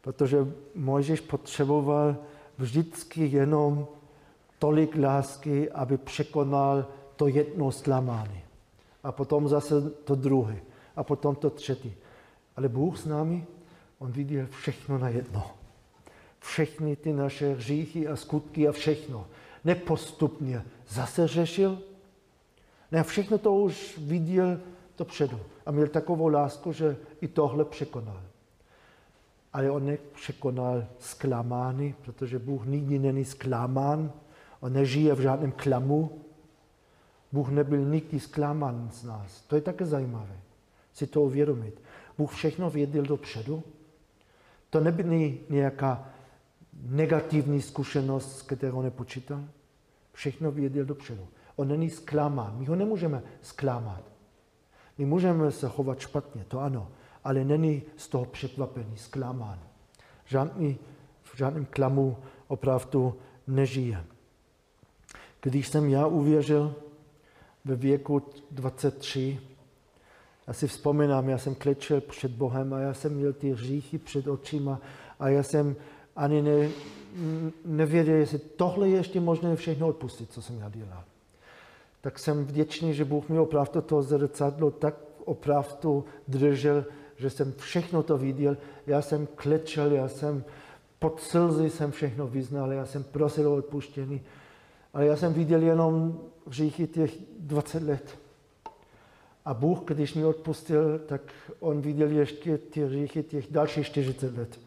Protože 0.00 0.46
Mojžíš 0.74 1.20
potřeboval 1.20 2.16
vždycky 2.58 3.26
jenom 3.26 3.86
tolik 4.58 4.96
lásky, 4.96 5.70
aby 5.70 5.96
překonal 5.98 6.86
to 7.16 7.28
jedno 7.28 7.72
zklamání. 7.72 8.40
A 9.02 9.12
potom 9.12 9.48
zase 9.48 9.90
to 9.90 10.14
druhé. 10.14 10.56
A 10.96 11.04
potom 11.04 11.34
to 11.34 11.50
třetí. 11.50 11.94
Ale 12.56 12.68
Bůh 12.68 12.98
s 12.98 13.06
námi 13.06 13.46
On 14.00 14.12
viděl 14.12 14.46
všechno 14.46 14.98
na 14.98 15.08
jedno. 15.08 15.50
Všechny 16.38 16.96
ty 16.96 17.12
naše 17.12 17.54
hříchy 17.54 18.08
a 18.08 18.16
skutky 18.16 18.68
a 18.68 18.72
všechno. 18.72 19.26
Nepostupně 19.64 20.62
zase 20.88 21.28
řešil. 21.28 21.78
Ne, 22.92 23.02
všechno 23.02 23.38
to 23.38 23.54
už 23.54 23.98
viděl 23.98 24.60
dopředu. 24.98 25.40
A 25.66 25.70
měl 25.70 25.86
takovou 25.86 26.28
lásku, 26.28 26.72
že 26.72 26.96
i 27.20 27.28
tohle 27.28 27.64
překonal. 27.64 28.22
Ale 29.52 29.70
on 29.70 29.86
nepřekonal 29.86 30.84
zklamány, 30.98 31.94
protože 32.02 32.38
Bůh 32.38 32.66
nikdy 32.66 32.98
není 32.98 33.24
zklamán. 33.24 34.12
On 34.60 34.72
nežije 34.72 35.14
v 35.14 35.20
žádném 35.20 35.52
klamu. 35.52 36.24
Bůh 37.32 37.48
nebyl 37.48 37.84
nikdy 37.84 38.20
zklamán 38.20 38.90
z 38.92 39.04
nás. 39.04 39.40
To 39.40 39.54
je 39.54 39.62
také 39.62 39.86
zajímavé, 39.86 40.40
si 40.92 41.06
to 41.06 41.22
uvědomit. 41.22 41.82
Bůh 42.18 42.32
všechno 42.32 42.70
věděl 42.70 43.02
dopředu 43.02 43.62
to 44.70 44.80
nebyly 44.80 45.38
nějaká 45.48 46.08
negativní 46.82 47.62
zkušenost, 47.62 48.38
s 48.38 48.42
kterou 48.42 48.82
nepočítal. 48.82 49.44
Všechno 50.12 50.50
věděl 50.50 50.84
dopředu. 50.84 51.28
On 51.56 51.68
není 51.68 51.90
zklamán. 51.90 52.58
My 52.58 52.66
ho 52.66 52.76
nemůžeme 52.76 53.22
zklamat. 53.42 54.02
My 54.98 55.04
můžeme 55.04 55.50
se 55.50 55.68
chovat 55.68 56.00
špatně, 56.00 56.44
to 56.48 56.60
ano, 56.60 56.88
ale 57.24 57.44
není 57.44 57.82
z 57.96 58.08
toho 58.08 58.24
překvapený, 58.24 58.96
zklamán. 58.96 59.58
Žádný, 60.24 60.78
v 61.22 61.36
žádném 61.36 61.64
klamu 61.64 62.16
opravdu 62.48 63.18
nežije. 63.46 64.04
Když 65.42 65.68
jsem 65.68 65.88
já 65.88 66.06
uvěřil 66.06 66.74
ve 67.64 67.76
věku 67.76 68.22
23, 68.50 69.40
Já 70.50 70.54
si 70.54 70.66
vzpomínám, 70.66 71.28
já 71.28 71.38
jsem 71.38 71.54
klečel 71.54 72.00
před 72.00 72.30
Bohem 72.30 72.72
a 72.72 72.78
já 72.78 72.94
jsem 72.94 73.14
měl 73.14 73.32
ty 73.32 73.52
hříchy 73.52 73.98
před 73.98 74.26
očima 74.26 74.80
a 75.18 75.28
já 75.28 75.42
jsem 75.42 75.76
ani 76.16 76.42
ne, 76.42 76.68
nevěděl, 77.64 78.14
jestli 78.14 78.38
tohle 78.38 78.88
je 78.88 78.96
ještě 78.96 79.20
možné 79.20 79.56
všechno 79.56 79.88
odpustit, 79.88 80.32
co 80.32 80.42
jsem 80.42 80.58
já 80.58 80.68
dělal. 80.68 81.04
Tak 82.00 82.18
jsem 82.18 82.44
vděčný, 82.44 82.94
že 82.94 83.04
Bůh 83.04 83.28
mi 83.28 83.38
opravdu 83.38 83.80
to 83.80 84.02
zrcadlo 84.02 84.70
tak 84.70 84.94
opravdu 85.24 86.04
držel, 86.28 86.84
že 87.16 87.30
jsem 87.30 87.52
všechno 87.52 88.02
to 88.02 88.18
viděl. 88.18 88.56
Já 88.86 89.02
jsem 89.02 89.28
klečel, 89.34 89.92
já 89.92 90.08
jsem 90.08 90.44
pod 90.98 91.20
slzy 91.20 91.70
jsem 91.70 91.90
všechno 91.90 92.26
vyznal, 92.26 92.72
já 92.72 92.86
jsem 92.86 93.04
prosil 93.04 93.48
o 93.48 93.56
odpuštění, 93.56 94.22
ale 94.94 95.06
já 95.06 95.16
jsem 95.16 95.32
viděl 95.32 95.62
jenom 95.62 96.20
hříchy 96.46 96.86
těch 96.86 97.14
20 97.38 97.82
let. 97.82 98.19
A 99.50 99.54
Bůh, 99.54 99.78
když 99.84 100.14
mi 100.14 100.24
odpustil, 100.24 100.98
tak 100.98 101.20
on 101.60 101.80
viděl 101.80 102.10
ještě 102.10 102.58
ty 102.58 102.84
hříchy 102.84 103.22
těch 103.22 103.52
dalších 103.52 103.86
40 103.86 104.38
let. 104.38 104.60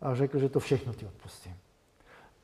A 0.00 0.14
řekl, 0.14 0.38
že 0.38 0.48
to 0.48 0.60
všechno 0.60 0.92
ti 0.92 1.06
odpustím. 1.06 1.56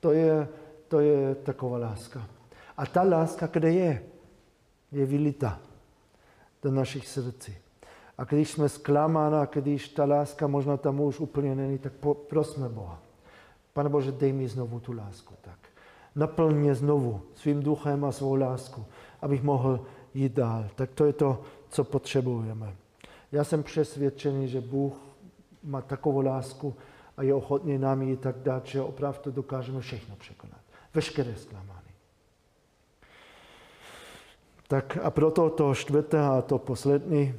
To 0.01 0.12
je, 0.12 0.49
to 0.89 1.01
je 1.01 1.35
taková 1.35 1.79
láska. 1.79 2.29
A 2.76 2.87
ta 2.87 3.03
láska, 3.03 3.47
kde 3.47 3.72
je, 3.72 4.03
je 4.93 5.07
vylita 5.07 5.61
do 6.62 6.70
našich 6.70 7.09
srdcí. 7.09 7.57
A 8.18 8.24
když 8.24 8.51
jsme 8.51 8.68
zklamána, 8.68 9.45
když 9.45 9.89
ta 9.89 10.05
láska 10.05 10.47
možná 10.47 10.76
tam 10.76 11.01
už 11.01 11.20
úplně 11.20 11.55
není, 11.55 11.79
tak 11.79 11.93
prosme 12.29 12.68
Boha. 12.68 13.03
Pane 13.72 13.89
Bože, 13.89 14.12
dej 14.12 14.33
mi 14.33 14.49
znovu 14.49 14.81
tu 14.81 14.93
lásku. 14.93 15.35
Tak. 15.41 15.59
Naplň 16.14 16.55
mě 16.55 16.74
znovu 16.74 17.20
svým 17.35 17.62
duchem 17.62 18.05
a 18.05 18.12
svou 18.12 18.35
lásku, 18.35 18.85
abych 19.22 19.43
mohl 19.43 19.87
jít 20.14 20.32
dál. 20.32 20.68
Tak 20.74 20.90
to 20.90 21.04
je 21.04 21.12
to, 21.12 21.42
co 21.68 21.84
potřebujeme. 21.84 22.76
Já 23.32 23.44
jsem 23.44 23.62
přesvědčený, 23.62 24.48
že 24.48 24.61
Bůh 24.61 24.94
má 25.62 25.80
takovou 25.80 26.20
lásku 26.20 26.76
a 27.16 27.22
je 27.22 27.34
ochotný 27.34 27.78
nám 27.78 28.02
ji 28.02 28.16
tak 28.16 28.36
dát, 28.38 28.66
že 28.66 28.80
opravdu 28.80 29.30
dokážeme 29.30 29.80
všechno 29.80 30.16
překonat. 30.16 30.61
Veškeré 30.94 31.36
zklamání. 31.36 31.88
Tak 34.68 34.98
a 35.02 35.11
proto 35.11 35.50
to 35.50 35.74
čtvrté 35.74 36.20
a 36.20 36.42
to 36.42 36.59
poslední 36.59 37.34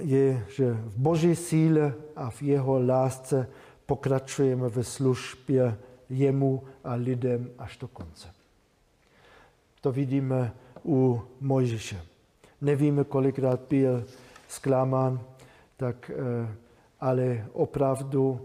je, 0.00 0.46
že 0.48 0.72
v 0.72 0.98
Boží 0.98 1.36
síle 1.36 1.94
a 2.16 2.30
v 2.30 2.42
jeho 2.42 2.86
lásce 2.86 3.48
pokračujeme 3.86 4.68
ve 4.68 4.84
službě 4.84 5.78
jemu 6.08 6.62
a 6.84 6.94
lidem 6.94 7.50
až 7.58 7.76
do 7.76 7.88
konce. 7.88 8.28
To 9.80 9.92
vidíme 9.92 10.52
u 10.84 11.22
Mojžiše. 11.40 12.02
Nevíme, 12.60 13.04
kolikrát 13.04 13.60
byl 13.68 14.04
zklamán, 14.48 15.20
tak, 15.76 16.10
eh, 16.10 16.48
ale 17.00 17.46
opravdu 17.52 18.40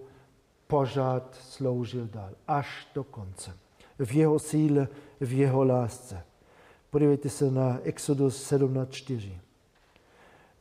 pořád 0.68 1.36
sloužil 1.42 2.08
dál, 2.08 2.30
až 2.48 2.88
do 2.96 3.04
konce. 3.04 3.58
V 4.00 4.12
jeho 4.12 4.40
síle, 4.40 4.88
v 5.20 5.34
jeho 5.34 5.64
lásce. 5.64 6.24
Podívejte 6.90 7.30
se 7.30 7.52
na 7.52 7.80
Exodus 7.84 8.52
17.4. 8.52 9.40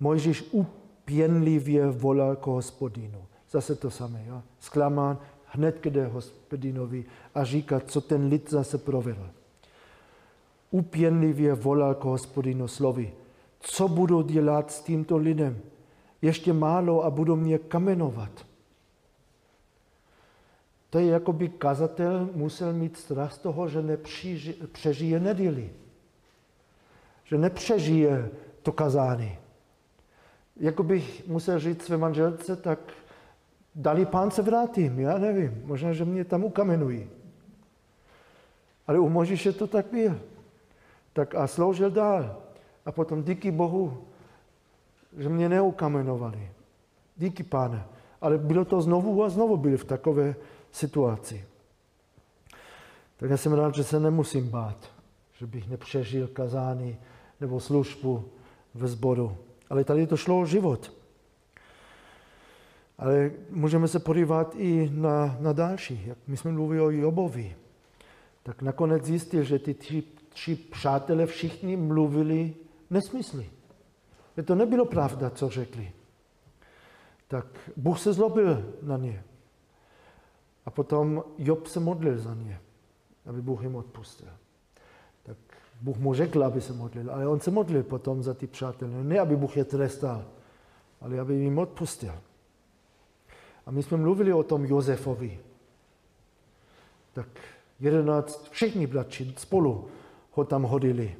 Mojžíš 0.01 0.45
upěnlivě 0.53 1.87
volal 1.87 2.37
k 2.37 2.47
hospodinu. 2.47 3.25
Zase 3.51 3.75
to 3.75 3.91
samé. 3.91 4.25
Jo? 4.27 4.43
Zklamán 4.61 5.19
hned 5.45 5.79
kde 5.81 6.07
hospodinovi 6.07 7.05
a 7.35 7.45
říká, 7.45 7.81
co 7.81 8.01
ten 8.01 8.27
lid 8.27 8.51
zase 8.51 8.79
provedl. 8.79 9.31
Upěnlivě 10.71 11.55
volal 11.55 11.95
k 11.95 12.05
hospodinu 12.05 12.69
slovy. 12.69 13.13
Co 13.61 13.89
budu 13.89 14.23
dělat 14.23 14.71
s 14.73 14.83
tímto 14.83 15.17
lidem? 15.17 15.61
Ještě 16.23 16.53
málo 16.53 17.05
a 17.05 17.11
budu 17.11 17.37
mě 17.37 17.59
kamenovat. 17.59 18.47
To 20.91 20.99
je 20.99 21.07
jako 21.07 21.33
by 21.33 21.49
kazatel 21.49 22.29
musel 22.35 22.73
mít 22.73 22.97
strach 22.97 23.33
z 23.33 23.39
toho, 23.39 23.69
že 23.69 23.83
nepřežije 23.83 25.21
neděli. 25.21 25.71
Že 27.25 27.39
nepřežije 27.39 28.31
to 28.63 28.73
kazání. 28.73 29.37
Jako 30.57 30.83
bych 30.83 31.29
musel 31.29 31.59
říct 31.59 31.85
své 31.85 31.97
manželce, 31.97 32.57
tak 32.57 32.79
dali 33.75 34.07
pán 34.07 34.31
se 34.31 34.43
vrátím, 34.43 35.01
já 35.01 35.19
nevím, 35.19 35.63
možná, 35.65 35.93
že 35.93 36.05
mě 36.05 36.25
tam 36.25 36.45
ukamenují. 36.45 37.11
Ale 38.87 38.99
u 38.99 39.09
Možiše 39.09 39.53
to 39.53 39.67
tak 39.67 39.87
byl. 39.93 40.21
Tak 41.19 41.35
a 41.35 41.47
sloužil 41.47 41.91
dál. 41.91 42.37
A 42.87 42.93
potom 42.93 43.23
díky 43.23 43.51
Bohu, 43.51 44.07
že 45.19 45.29
mě 45.29 45.49
neukamenovali. 45.49 46.51
Díky 47.17 47.43
páne. 47.43 47.87
Ale 48.21 48.39
bylo 48.39 48.65
to 48.65 48.81
znovu 48.81 49.25
a 49.25 49.29
znovu 49.29 49.57
byli 49.57 49.77
v 49.77 49.85
takové 49.85 50.35
situaci. 50.73 51.45
Tak 53.17 53.31
já 53.31 53.37
jsem 53.37 53.53
rád, 53.53 53.75
že 53.75 53.85
se 53.85 54.01
nemusím 54.01 54.49
bát, 54.49 54.91
že 55.39 55.47
bych 55.47 55.69
nepřežil 55.69 56.29
kazání 56.29 56.97
nebo 57.41 57.61
službu 57.61 58.25
ve 58.75 58.89
sboru. 58.89 59.37
Ale 59.71 59.85
tady 59.85 60.07
to 60.07 60.17
šlo 60.17 60.41
o 60.41 60.47
život. 60.47 60.93
Ale 62.99 63.31
můžeme 63.51 63.89
se 63.89 63.99
podívat 63.99 64.55
i 64.57 64.91
na, 64.95 65.37
na 65.41 65.53
další. 65.53 66.07
Jak 66.07 66.19
my 66.27 66.37
jsme 66.37 66.53
mluvili 66.53 66.81
o 66.81 66.91
Jobovi, 66.91 67.57
tak 68.43 68.63
nakonec 68.63 69.05
zjistil, 69.05 69.43
že 69.43 69.59
ty 69.59 69.75
tři, 69.75 70.18
tři 70.29 70.57
přátelé 70.57 71.27
všichni 71.27 71.77
mluvili 71.77 72.55
nesmysly. 72.91 73.51
To 74.45 74.55
nebylo 74.55 74.85
pravda, 74.85 75.31
co 75.31 75.49
řekli. 75.49 75.93
Tak 77.29 77.47
Bůh 77.77 78.01
se 78.01 78.13
zlobil 78.13 78.75
na 78.83 78.97
ně. 78.97 79.25
A 80.67 80.71
potom 80.71 81.25
Job 81.39 81.67
se 81.67 81.81
modlil 81.81 82.19
za 82.19 82.35
ně, 82.35 82.61
aby 83.27 83.43
Bůh 83.43 83.63
jim 83.63 83.77
odpustil. 83.77 84.29
Tak 85.23 85.37
Bůh 85.81 85.97
mu 85.97 86.15
řekl, 86.15 86.45
aby 86.45 86.61
se 86.61 86.73
modlil, 86.73 87.11
ale 87.11 87.29
on 87.29 87.41
se 87.41 87.51
modlil 87.51 87.83
potom 87.83 88.23
za 88.23 88.35
ty 88.35 88.47
přátelé. 88.47 89.05
Ne, 89.05 89.19
aby 89.19 89.37
Bůh 89.37 89.57
je 89.57 89.65
trestal, 89.65 90.25
ale 91.01 91.21
aby 91.21 91.35
jim 91.35 91.59
odpustil. 91.59 92.15
A 93.67 93.71
my 93.71 93.83
jsme 93.83 93.97
mluvili 93.97 94.33
o 94.33 94.43
tom 94.43 94.65
Josefovi. 94.65 95.41
Tak 97.13 97.29
jedenáct, 97.81 98.49
všichni 98.51 98.87
bratři 98.87 99.35
spolu 99.37 99.89
ho 100.39 100.45
tam 100.45 100.63
hodili. 100.63 101.17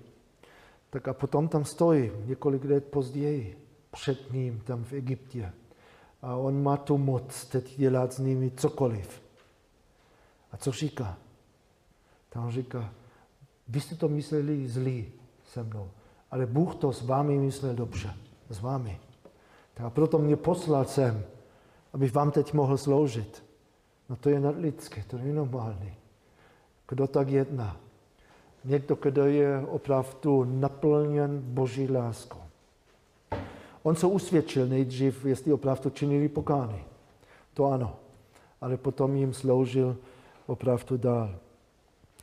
Tak 0.91 1.09
a 1.09 1.13
potom 1.13 1.49
tam 1.49 1.65
stojí 1.65 2.11
několik 2.25 2.65
let 2.65 2.85
později 2.85 3.59
před 3.91 4.33
ním 4.33 4.61
tam 4.61 4.85
v 4.85 4.93
Egyptě. 4.93 5.53
A 6.23 6.37
on 6.37 6.63
má 6.63 6.77
tu 6.77 6.99
moc 6.99 7.45
teď 7.45 7.79
dělat 7.79 8.13
s 8.13 8.19
nimi 8.19 8.51
cokoliv. 8.51 9.23
A 10.53 10.57
co 10.57 10.73
říká? 10.73 11.19
Tam 12.29 12.51
říká, 12.51 12.93
vy 13.69 13.81
jste 13.81 13.95
to 13.95 14.09
mysleli 14.09 14.69
zlý 14.69 15.13
se 15.53 15.63
mnou, 15.63 15.91
ale 16.31 16.47
Bůh 16.47 16.75
to 16.75 16.93
s 16.93 17.03
vámi 17.03 17.39
myslel 17.39 17.75
dobře, 17.75 18.15
s 18.51 18.61
vámi. 18.61 19.01
Tak 19.75 19.87
a 19.87 19.91
proto 19.91 20.19
mě 20.19 20.37
poslal 20.37 20.85
sem, 20.85 21.25
abych 21.93 22.15
vám 22.15 22.31
teď 22.31 22.53
mohl 22.53 22.79
sloužit. 22.79 23.45
No 24.09 24.17
to 24.17 24.31
je 24.31 24.41
nadlidské, 24.41 25.05
to 25.07 25.17
je 25.17 25.33
normální. 25.33 25.95
Kdo 26.89 27.07
tak 27.07 27.29
jedná? 27.29 27.88
Někdo, 28.65 28.99
kdo 29.03 29.27
je 29.27 29.67
opravdu 29.69 30.45
naplněn 30.45 31.41
Boží 31.41 31.91
láskou. 31.91 32.41
On 33.83 33.97
se 33.97 34.07
usvědčil 34.07 34.67
nejdřív, 34.67 35.25
jestli 35.25 35.53
opravdu 35.53 35.91
činili 35.91 36.29
pokány. 36.29 36.85
To 37.55 37.65
ano. 37.65 37.97
Ale 38.61 38.77
potom 38.77 39.17
jim 39.17 39.35
sloužil 39.35 39.97
opravdu 40.47 40.97
dál. 40.97 41.35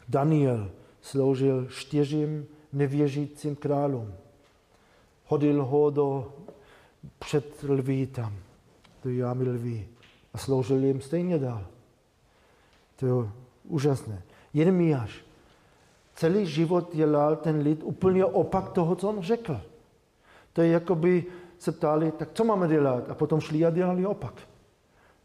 Daniel 0.10 0.72
sloužil 1.02 1.68
čtyřím 1.68 2.48
nevěřícím 2.74 3.56
králům. 3.56 4.14
Hodil 5.26 5.66
ho 5.66 5.90
do 5.90 6.34
před 7.20 7.64
lví 7.64 8.08
tam 8.08 8.34
do 9.04 9.10
jámy 9.10 9.44
lví 9.44 9.88
a 10.34 10.38
sloužil 10.38 10.84
jim 10.84 11.02
stejně 11.02 11.40
dál. 11.40 11.68
To 12.96 13.06
je 13.06 13.30
úžasné. 13.64 14.24
Jeremiáš 14.54 15.25
celý 16.16 16.46
život 16.46 16.96
dělal 16.96 17.36
ten 17.36 17.60
lid 17.60 17.84
úplně 17.84 18.26
opak 18.26 18.70
toho, 18.70 18.96
co 18.96 19.10
on 19.10 19.22
řekl. 19.22 19.62
To 20.54 20.62
je 20.62 20.68
jako 20.68 20.96
by 20.96 21.26
se 21.58 21.72
ptali, 21.72 22.12
tak 22.12 22.30
co 22.34 22.44
máme 22.44 22.68
dělat? 22.68 23.10
A 23.10 23.16
potom 23.16 23.40
šli 23.40 23.66
a 23.66 23.70
dělali 23.70 24.06
opak. 24.06 24.34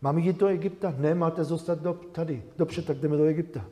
Máme 0.02 0.20
jít 0.20 0.38
do 0.38 0.46
Egypta? 0.46 0.94
Ne, 0.98 1.14
máte 1.14 1.44
zůstat 1.44 1.78
do, 1.78 1.94
tady. 2.12 2.42
Dobře, 2.56 2.82
tak 2.82 2.98
jdeme 2.98 3.16
do 3.16 3.24
Egypta. 3.24 3.64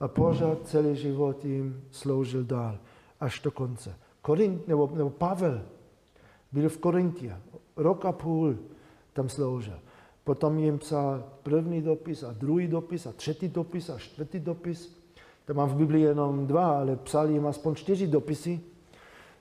A 0.00 0.08
pořád 0.08 0.58
celý 0.64 0.96
život 0.96 1.44
jim 1.44 1.84
sloužil 1.90 2.44
dál, 2.44 2.78
až 3.20 3.40
do 3.40 3.50
konce. 3.50 3.94
Korint, 4.22 4.68
nebo, 4.68 4.90
nebo 4.94 5.10
Pavel 5.10 5.62
byl 6.52 6.68
v 6.68 6.78
Korintě, 6.78 7.36
rok 7.76 8.04
a 8.04 8.12
půl 8.12 8.56
tam 9.12 9.28
sloužil. 9.28 9.78
Potom 10.24 10.58
jim 10.58 10.78
psal 10.78 11.24
první 11.42 11.82
dopis 11.82 12.22
a 12.22 12.32
druhý 12.32 12.68
dopis 12.68 13.06
a 13.06 13.12
třetí 13.12 13.48
dopis 13.48 13.90
a 13.90 13.98
čtvrtý 13.98 14.40
dopis. 14.40 14.97
Tam 15.48 15.56
mám 15.56 15.68
v 15.68 15.76
Biblii 15.76 16.02
jenom 16.02 16.46
dva, 16.46 16.78
ale 16.78 16.96
psal 16.96 17.30
jim 17.30 17.46
aspoň 17.46 17.74
čtyři 17.74 18.06
dopisy. 18.06 18.60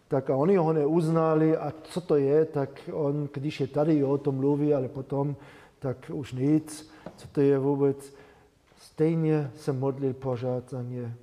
Tak 0.07 0.29
a 0.29 0.35
oni 0.35 0.55
ho 0.55 0.73
neuznali 0.73 1.57
a 1.57 1.73
co 1.83 2.01
to 2.01 2.15
je, 2.15 2.45
tak 2.45 2.89
on, 2.93 3.29
když 3.33 3.59
je 3.59 3.67
tady, 3.67 3.97
jo, 3.97 4.09
o 4.09 4.17
tom 4.17 4.35
mluví, 4.35 4.73
ale 4.73 4.87
potom, 4.87 5.35
tak 5.79 6.11
už 6.13 6.33
nic, 6.33 6.91
co 7.17 7.27
to 7.27 7.41
je 7.41 7.59
vůbec. 7.59 8.13
Stejně 8.77 9.51
se 9.55 9.73
modlil 9.73 10.13
pořád 10.13 10.69
za 10.69 10.81
ně. 10.81 11.15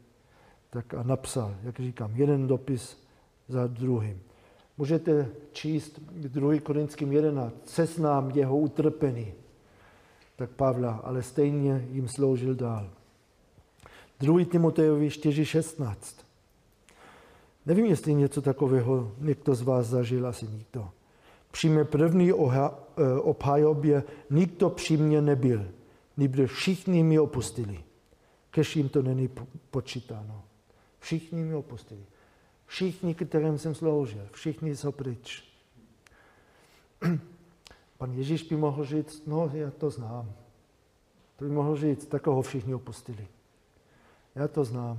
Tak 0.71 0.95
a 0.95 1.03
napsal, 1.03 1.55
jak 1.63 1.81
říkám, 1.81 2.11
jeden 2.15 2.47
dopis 2.47 3.07
za 3.49 3.67
druhým. 3.67 4.21
Můžete 4.79 5.29
číst 5.53 6.01
2. 6.13 6.61
Korinským 6.61 7.13
11, 7.13 7.55
seznám 7.65 8.31
jeho 8.31 8.59
utrpení, 8.59 9.33
tak 10.37 10.51
Pavla, 10.51 10.93
ale 11.05 11.23
stejně 11.23 11.89
jim 11.91 12.09
sloužil 12.09 12.55
dál. 12.55 12.91
2. 14.21 14.45
Timotejovi 14.45 15.09
4.16. 15.09 16.25
Nevím, 17.67 17.87
jestli 17.87 18.15
něco 18.15 18.43
takového 18.43 19.13
někdo 19.19 19.55
z 19.55 19.63
vás 19.63 19.87
zažil, 19.87 20.27
asi 20.27 20.47
nikdo. 20.47 20.91
Při 21.51 21.69
mé 21.69 21.85
první 21.85 22.31
e, 22.31 22.35
obhajobě 23.21 24.05
nikdo 24.31 24.71
při 24.71 24.97
mně 24.97 25.21
nebyl, 25.21 25.67
nebož 26.17 26.51
všichni 26.51 27.03
mi 27.03 27.19
opustili. 27.19 27.85
Kež 28.51 28.77
jim 28.77 28.89
to 28.89 29.03
není 29.03 29.31
počítáno. 29.71 30.43
Všichni 30.99 31.45
mi 31.45 31.55
opustili. 31.55 32.05
Všichni, 32.67 33.15
kterým 33.15 33.59
jsem 33.59 33.75
sloužil, 33.75 34.29
všichni 34.33 34.77
jsou 34.77 34.93
pryč. 34.93 35.45
Pan 37.99 38.13
Ježíš 38.13 38.43
by 38.43 38.57
mohl 38.57 38.85
říct, 38.85 39.27
no 39.27 39.51
já 39.55 39.71
to 39.71 39.91
znám. 39.91 40.33
To 41.37 41.45
by 41.45 41.51
mohl 41.51 41.77
říct, 41.77 42.07
takového 42.07 42.43
všichni 42.43 42.75
opustili. 42.75 43.29
Já 44.35 44.49
to 44.49 44.65
znám. 44.65 44.99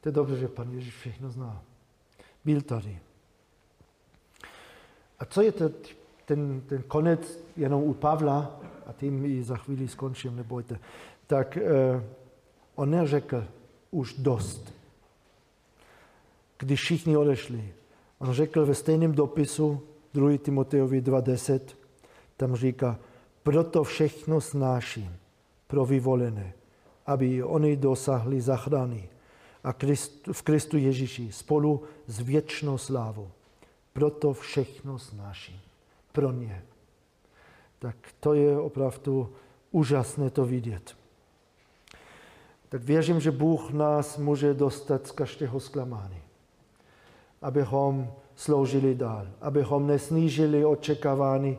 To 0.00 0.08
je 0.08 0.12
dobře, 0.12 0.36
že 0.36 0.48
pan 0.48 0.72
Ježíš 0.72 0.94
všechno 0.94 1.30
zná. 1.30 1.62
Byl 2.44 2.60
tady. 2.60 2.98
A 5.18 5.24
co 5.24 5.42
je 5.42 5.52
to, 5.52 5.70
ten, 6.24 6.60
ten 6.60 6.82
konec 6.82 7.38
jenom 7.56 7.82
u 7.82 7.94
Pavla, 7.94 8.60
a 8.86 8.92
tím 8.92 9.24
i 9.24 9.42
za 9.42 9.56
chvíli 9.56 9.88
skončím, 9.88 10.36
nebojte, 10.36 10.78
tak 11.26 11.56
eh, 11.56 12.04
on 12.74 12.90
neřekl 12.90 13.44
už 13.90 14.12
dost 14.12 14.76
když 16.58 16.80
všichni 16.80 17.16
odešli. 17.16 17.74
On 18.18 18.32
řekl 18.32 18.66
ve 18.66 18.74
stejném 18.74 19.12
dopisu 19.12 19.82
2. 20.14 20.38
Timoteovi 20.38 21.02
2.10, 21.02 21.60
tam 22.36 22.56
říká, 22.56 22.98
proto 23.42 23.84
všechno 23.84 24.40
snáším 24.40 25.16
pro 25.66 25.86
vyvolené, 25.86 26.52
aby 27.06 27.42
oni 27.42 27.76
dosahli 27.76 28.40
zachrany 28.40 29.08
a 29.64 29.74
v 30.32 30.42
Kristu 30.42 30.76
Ježíši 30.76 31.32
spolu 31.32 31.82
s 32.06 32.20
věčnou 32.20 32.78
slávou. 32.78 33.30
Proto 33.92 34.32
všechno 34.32 34.98
snáším 34.98 35.60
pro 36.12 36.32
ně. 36.32 36.62
Tak 37.78 37.96
to 38.20 38.34
je 38.34 38.58
opravdu 38.58 39.32
úžasné 39.70 40.30
to 40.30 40.44
vidět. 40.44 40.96
Tak 42.68 42.82
věřím, 42.82 43.20
že 43.20 43.30
Bůh 43.30 43.70
nás 43.70 44.18
může 44.18 44.54
dostat 44.54 45.06
z 45.06 45.10
každého 45.10 45.60
zklamání 45.60 46.26
abychom 47.42 48.12
sloužili 48.36 48.94
dál, 48.94 49.26
abychom 49.40 49.86
nesnížili 49.86 50.64
očekávání, 50.64 51.58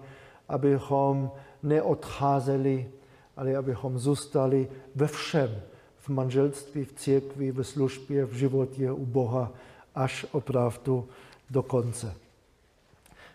abychom 0.50 1.32
neodcházeli, 1.64 2.92
ale 3.38 3.56
abychom 3.56 4.00
zůstali 4.00 4.68
ve 4.96 5.08
všem, 5.08 5.62
v 5.98 6.10
manželství, 6.10 6.86
v 6.86 6.94
církvi, 6.94 7.52
v 7.52 7.64
službě, 7.64 8.26
v 8.26 8.34
životě 8.34 8.92
u 8.92 9.06
Boha, 9.06 9.52
až 9.96 10.26
opravdu 10.32 11.08
do 11.50 11.64
konce. 11.64 12.16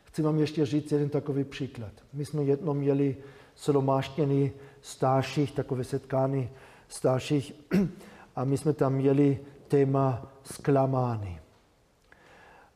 Chci 0.04 0.22
vám 0.22 0.38
ještě 0.38 0.66
říct 0.66 0.92
jeden 0.92 1.08
takový 1.08 1.44
příklad. 1.44 1.92
My 2.12 2.24
jsme 2.24 2.42
jednou 2.42 2.74
měli 2.74 3.16
shromáždění 3.56 4.52
starších, 4.80 5.52
takové 5.52 5.84
setkání 5.84 6.50
starších, 6.88 7.52
a 8.36 8.44
my 8.44 8.58
jsme 8.58 8.72
tam 8.72 8.94
měli 8.94 9.38
téma 9.68 10.32
zklamání. 10.44 11.38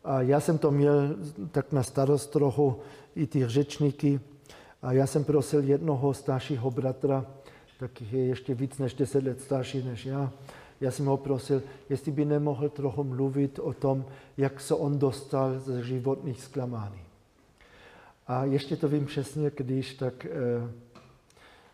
A 0.05 0.21
já 0.21 0.41
jsem 0.41 0.59
to 0.59 0.71
měl 0.71 1.17
tak 1.51 1.73
na 1.73 1.83
starost 1.83 2.27
trochu 2.31 2.77
i 3.17 3.27
ty 3.27 3.49
řečníky. 3.49 4.21
A 4.87 4.93
já 4.93 5.07
jsem 5.07 5.25
prosil 5.25 5.65
jednoho 5.65 6.15
staršího 6.15 6.71
bratra, 6.71 7.27
tak 7.79 8.01
je 8.01 8.25
ještě 8.25 8.55
víc 8.55 8.79
než 8.79 8.95
10 8.95 9.25
let 9.25 9.41
starší 9.41 9.83
než 9.83 10.07
já. 10.07 10.33
Já 10.81 10.91
jsem 10.91 11.07
ho 11.07 11.17
prosil, 11.17 11.63
jestli 11.89 12.13
by 12.13 12.25
nemohl 12.25 12.69
trochu 12.69 13.05
mluvit 13.05 13.59
o 13.59 13.73
tom, 13.73 14.05
jak 14.37 14.61
se 14.61 14.75
on 14.75 14.99
dostal 14.99 15.59
ze 15.59 15.83
životních 15.83 16.43
zklamání. 16.43 17.01
A 18.27 18.45
ještě 18.45 18.77
to 18.77 18.89
vím 18.89 19.07
přesně, 19.07 19.51
když 19.57 19.95
tak 19.95 20.27
e, 20.27 20.31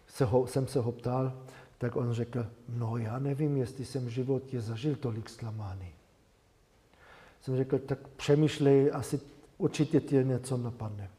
se 0.07 0.25
ho, 0.25 0.47
jsem 0.47 0.67
se 0.67 0.81
ho 0.81 0.93
ptal, 0.93 1.33
tak 1.79 1.97
on 1.97 2.13
řekl, 2.13 2.47
no 2.69 2.97
já 2.97 3.19
nevím, 3.19 3.57
jestli 3.57 3.85
jsem 3.85 4.07
v 4.07 4.09
životě 4.09 4.61
zažil 4.61 4.97
tolik 4.97 5.29
zklamání 5.29 5.93
jsem 7.43 7.57
řekl, 7.57 7.79
tak 7.79 8.09
přemýšlej, 8.09 8.91
asi 8.95 9.21
určitě 9.59 10.01
tě 10.01 10.25
něco 10.25 10.57
napadne. 10.57 11.11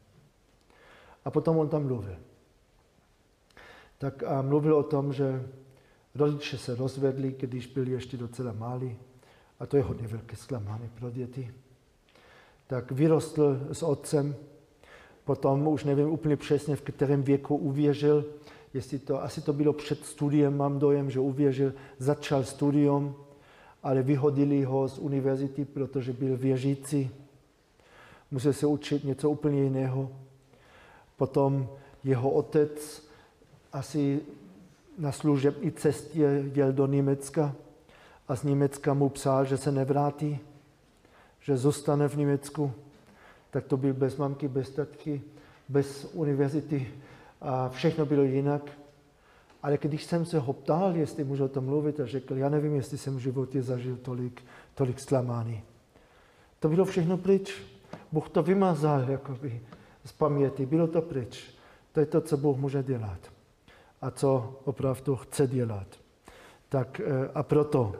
A 1.24 1.30
potom 1.30 1.58
on 1.58 1.68
tam 1.68 1.86
mluvil. 1.86 2.16
Tak 3.98 4.22
a 4.22 4.42
mluvil 4.42 4.76
o 4.76 4.82
tom, 4.82 5.12
že 5.12 5.48
rodiče 6.14 6.58
se 6.58 6.74
rozvedli, 6.74 7.34
když 7.38 7.66
byli 7.66 7.90
ještě 7.90 8.16
docela 8.16 8.52
malí. 8.52 8.96
A 9.60 9.66
to 9.66 9.76
je 9.76 9.82
hodně 9.82 10.08
velké 10.08 10.36
zklamání 10.36 10.88
pro 10.88 11.10
děti. 11.10 11.54
Tak 12.66 12.92
vyrostl 12.92 13.60
s 13.72 13.82
otcem, 13.82 14.36
potom 15.24 15.68
už 15.68 15.84
nevím 15.84 16.08
úplně 16.08 16.36
přesně, 16.36 16.76
v 16.76 16.82
kterém 16.82 17.22
věku 17.22 17.56
uvěřil, 17.56 18.24
jestli 18.74 18.98
to, 18.98 19.22
asi 19.22 19.40
to 19.40 19.52
bylo 19.52 19.72
před 19.72 20.04
studiem, 20.04 20.56
mám 20.56 20.78
dojem, 20.78 21.10
že 21.10 21.20
uvěřil, 21.20 21.72
začal 21.98 22.44
studium, 22.44 23.16
ale 23.82 24.02
vyhodili 24.02 24.64
ho 24.64 24.88
z 24.88 24.98
univerzity, 24.98 25.64
protože 25.64 26.12
byl 26.12 26.36
věřící. 26.36 27.10
Musel 28.30 28.52
se 28.52 28.66
učit 28.66 29.04
něco 29.04 29.30
úplně 29.30 29.62
jiného. 29.62 30.10
Potom 31.16 31.68
jeho 32.04 32.30
otec 32.30 33.08
asi 33.72 34.20
na 34.98 35.12
služební 35.12 35.72
cestě 35.72 36.50
jel 36.54 36.72
do 36.72 36.86
Německa 36.86 37.54
a 38.28 38.36
z 38.36 38.42
Německa 38.42 38.94
mu 38.94 39.08
psal, 39.08 39.44
že 39.44 39.56
se 39.56 39.72
nevrátí, 39.72 40.38
že 41.40 41.56
zůstane 41.56 42.08
v 42.08 42.16
Německu. 42.16 42.72
Tak 43.50 43.64
to 43.64 43.76
byl 43.76 43.94
bez 43.94 44.16
mamky, 44.16 44.48
bez 44.48 44.70
tatky, 44.70 45.22
bez 45.68 46.10
univerzity 46.12 46.88
a 47.40 47.68
všechno 47.68 48.06
bylo 48.06 48.22
jinak. 48.22 48.70
Ale 49.62 49.78
když 49.80 50.04
jsem 50.04 50.26
se 50.26 50.38
ho 50.38 50.52
ptal, 50.52 50.96
jestli 50.96 51.24
můžu 51.24 51.44
o 51.44 51.48
tom 51.48 51.64
mluvit, 51.64 52.00
a 52.00 52.06
řekl, 52.06 52.36
já 52.36 52.48
nevím, 52.48 52.74
jestli 52.74 52.98
jsem 52.98 53.16
v 53.16 53.20
životě 53.20 53.62
zažil 53.62 53.96
tolik, 53.96 54.42
tolik 54.74 55.00
zklamání. 55.00 55.62
To 56.60 56.68
bylo 56.68 56.84
všechno 56.84 57.16
pryč. 57.16 57.62
Bůh 58.12 58.28
to 58.28 58.42
vymazal 58.42 59.10
jakoby, 59.10 59.60
z 60.04 60.12
paměti, 60.12 60.66
bylo 60.66 60.86
to 60.86 61.02
pryč. 61.02 61.54
To 61.92 62.00
je 62.00 62.06
to, 62.06 62.20
co 62.20 62.36
Bůh 62.36 62.56
může 62.56 62.82
dělat 62.82 63.18
a 64.00 64.10
co 64.10 64.60
opravdu 64.64 65.16
chce 65.16 65.46
dělat. 65.46 65.86
Tak 66.68 67.00
eh, 67.00 67.30
a 67.34 67.42
proto 67.42 67.92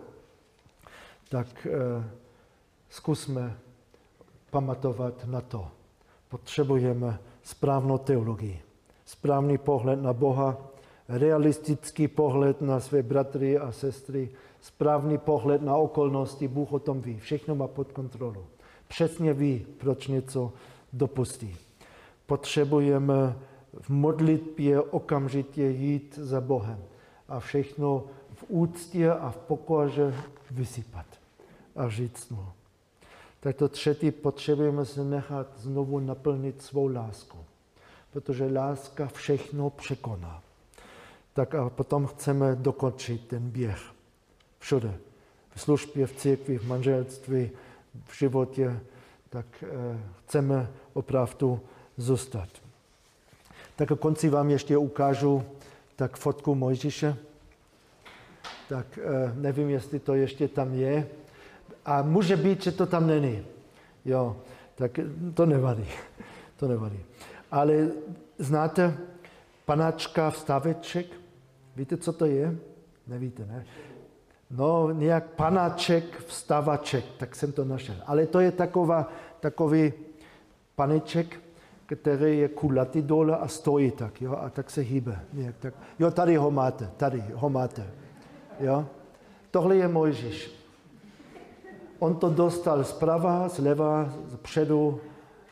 tak 1.29 1.67
eh, 1.67 2.05
zkusme 2.91 3.57
pamatovat 4.51 5.27
na 5.27 5.41
to. 5.41 5.69
Potřebujeme 6.29 7.19
správnou 7.43 7.99
teologii, 7.99 8.63
správný 9.05 9.59
pohled 9.59 10.03
na 10.03 10.13
Boha, 10.13 10.57
realistický 11.09 12.09
pohled 12.09 12.61
na 12.61 12.81
své 12.81 13.03
bratry 13.03 13.59
a 13.59 13.73
sestry, 13.73 14.31
správný 14.61 15.19
pohled 15.19 15.63
na 15.63 15.77
okolnosti, 15.77 16.49
Bůh 16.49 16.73
o 16.73 16.79
tom 16.79 17.01
ví, 17.01 17.19
všechno 17.19 17.55
má 17.55 17.67
pod 17.67 17.93
kontrolou. 17.93 18.47
Přesně 18.89 19.33
ví, 19.33 19.67
proč 19.79 20.07
něco 20.07 20.53
dopustí. 20.93 21.57
Potřebujeme 22.27 23.37
v 23.81 23.91
modlitbě 23.91 24.81
okamžitě 24.81 25.63
jít 25.63 26.19
za 26.19 26.41
Bohem 26.41 26.85
a 27.29 27.41
všechno 27.41 28.05
v 28.35 28.45
úctě 28.49 29.11
a 29.11 29.31
v 29.31 29.37
pokoře 29.37 30.15
vysypat 30.51 31.07
a 31.77 31.89
říct 31.89 32.31
mu. 32.31 32.47
Tak 33.41 33.57
to 33.57 33.69
třetí, 33.69 34.11
potřebujeme 34.11 34.85
se 34.85 35.05
nechat 35.05 35.47
znovu 35.57 36.01
naplnit 36.01 36.63
svou 36.63 36.87
lásku, 36.87 37.39
protože 38.13 38.47
láska 38.47 39.07
všechno 39.07 39.71
překoná 39.71 40.45
tak 41.35 41.55
a 41.55 41.71
potom 41.71 42.07
chceme 42.07 42.57
dokončit 42.57 43.29
ten 43.29 43.51
běh. 43.51 43.81
Všude. 44.59 44.95
V 45.55 45.61
službě, 45.61 46.07
v 46.07 46.17
církvi, 46.17 46.59
v 46.59 46.69
manželství, 46.69 47.51
v 48.05 48.19
životě, 48.19 48.81
tak 49.29 49.47
e, 49.63 50.01
chceme 50.25 50.71
opravdu 50.93 51.61
zůstat. 51.97 52.49
Tak 53.77 53.93
a 53.93 53.97
konci 53.97 54.29
vám 54.29 54.51
ještě 54.51 54.77
ukážu 54.77 55.43
tak 55.97 56.17
fotku 56.17 56.55
Mojžíše. 56.55 57.17
Tak 58.69 58.99
e, 58.99 59.33
nevím, 59.35 59.71
jestli 59.71 59.99
to 59.99 60.15
ještě 60.15 60.49
tam 60.49 60.75
je. 60.75 61.09
A 61.85 62.03
může 62.03 62.37
být, 62.37 62.63
že 62.63 62.73
to 62.73 62.87
tam 62.87 63.07
není. 63.07 63.45
Jo, 64.05 64.37
tak 64.75 65.01
to 65.35 65.47
nevadí. 65.47 65.87
To 66.57 66.69
nevadí. 66.69 67.01
Ale 67.51 67.89
znáte 68.39 68.97
panačka 69.65 70.31
vstaveček? 70.31 71.07
Víte, 71.77 71.97
co 71.97 72.13
to 72.13 72.27
je? 72.27 72.57
Nevíte, 73.07 73.47
ne? 73.47 73.67
No, 74.51 74.91
nějak 74.91 75.25
panáček, 75.31 76.23
vstavaček, 76.27 77.05
tak 77.19 77.37
jsem 77.37 77.53
to 77.53 77.65
našel. 77.65 77.95
Ale 78.07 78.27
to 78.27 78.41
je 78.41 78.53
taková, 78.53 79.09
takový 79.41 79.93
paneček, 80.77 81.41
který 81.87 82.39
je 82.39 82.49
kulatý 82.49 83.03
dole 83.03 83.37
a 83.37 83.49
stojí 83.49 83.91
tak, 83.91 84.23
jo, 84.23 84.37
a 84.41 84.51
tak 84.51 84.71
se 84.71 84.81
hýbe. 84.81 85.21
Nějak 85.33 85.57
tak. 85.59 85.75
Jo, 85.99 86.11
tady 86.11 86.37
ho 86.37 86.51
máte, 86.51 86.91
tady 86.97 87.25
ho 87.35 87.51
máte. 87.51 87.87
Jo. 88.61 88.87
Tohle 89.51 89.77
je 89.77 89.89
Mojžíš. 89.89 90.51
On 91.99 92.17
to 92.17 92.31
dostal 92.31 92.85
zprava, 92.85 93.49
zleva, 93.49 94.09
zpředu, 94.33 95.01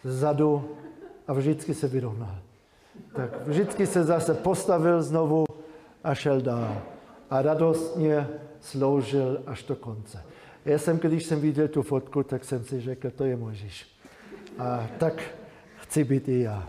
zadu 0.05 0.69
a 1.29 1.33
vždycky 1.33 1.75
se 1.75 1.89
vyrovnal. 1.89 2.39
Tak 3.17 3.47
vždycky 3.47 3.87
se 3.87 4.05
zase 4.05 4.35
postavil 4.35 5.03
znovu 5.03 5.45
a 6.05 6.15
šel 6.15 6.41
dál. 6.41 6.83
A 7.31 7.43
radostně 7.43 8.29
sloužil 8.61 9.43
až 9.47 9.63
do 9.63 9.77
konce. 9.77 10.25
Já 10.65 10.79
jsem, 10.79 10.99
když 10.99 11.25
jsem 11.25 11.41
viděl 11.41 11.69
tu 11.69 11.83
fotku, 11.83 12.23
tak 12.23 12.45
jsem 12.45 12.65
si 12.65 12.81
řekl, 12.81 13.11
to 13.11 13.25
je 13.25 13.37
Mojžíš. 13.37 13.87
A 14.59 14.87
tak 14.99 15.23
i 15.97 16.41
já. 16.41 16.69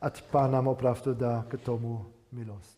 Ať 0.00 0.22
Pán 0.22 0.50
nám 0.52 0.68
opravdu 0.68 1.14
dá 1.14 1.44
k 1.48 1.58
tomu 1.58 2.06
milost. 2.32 2.77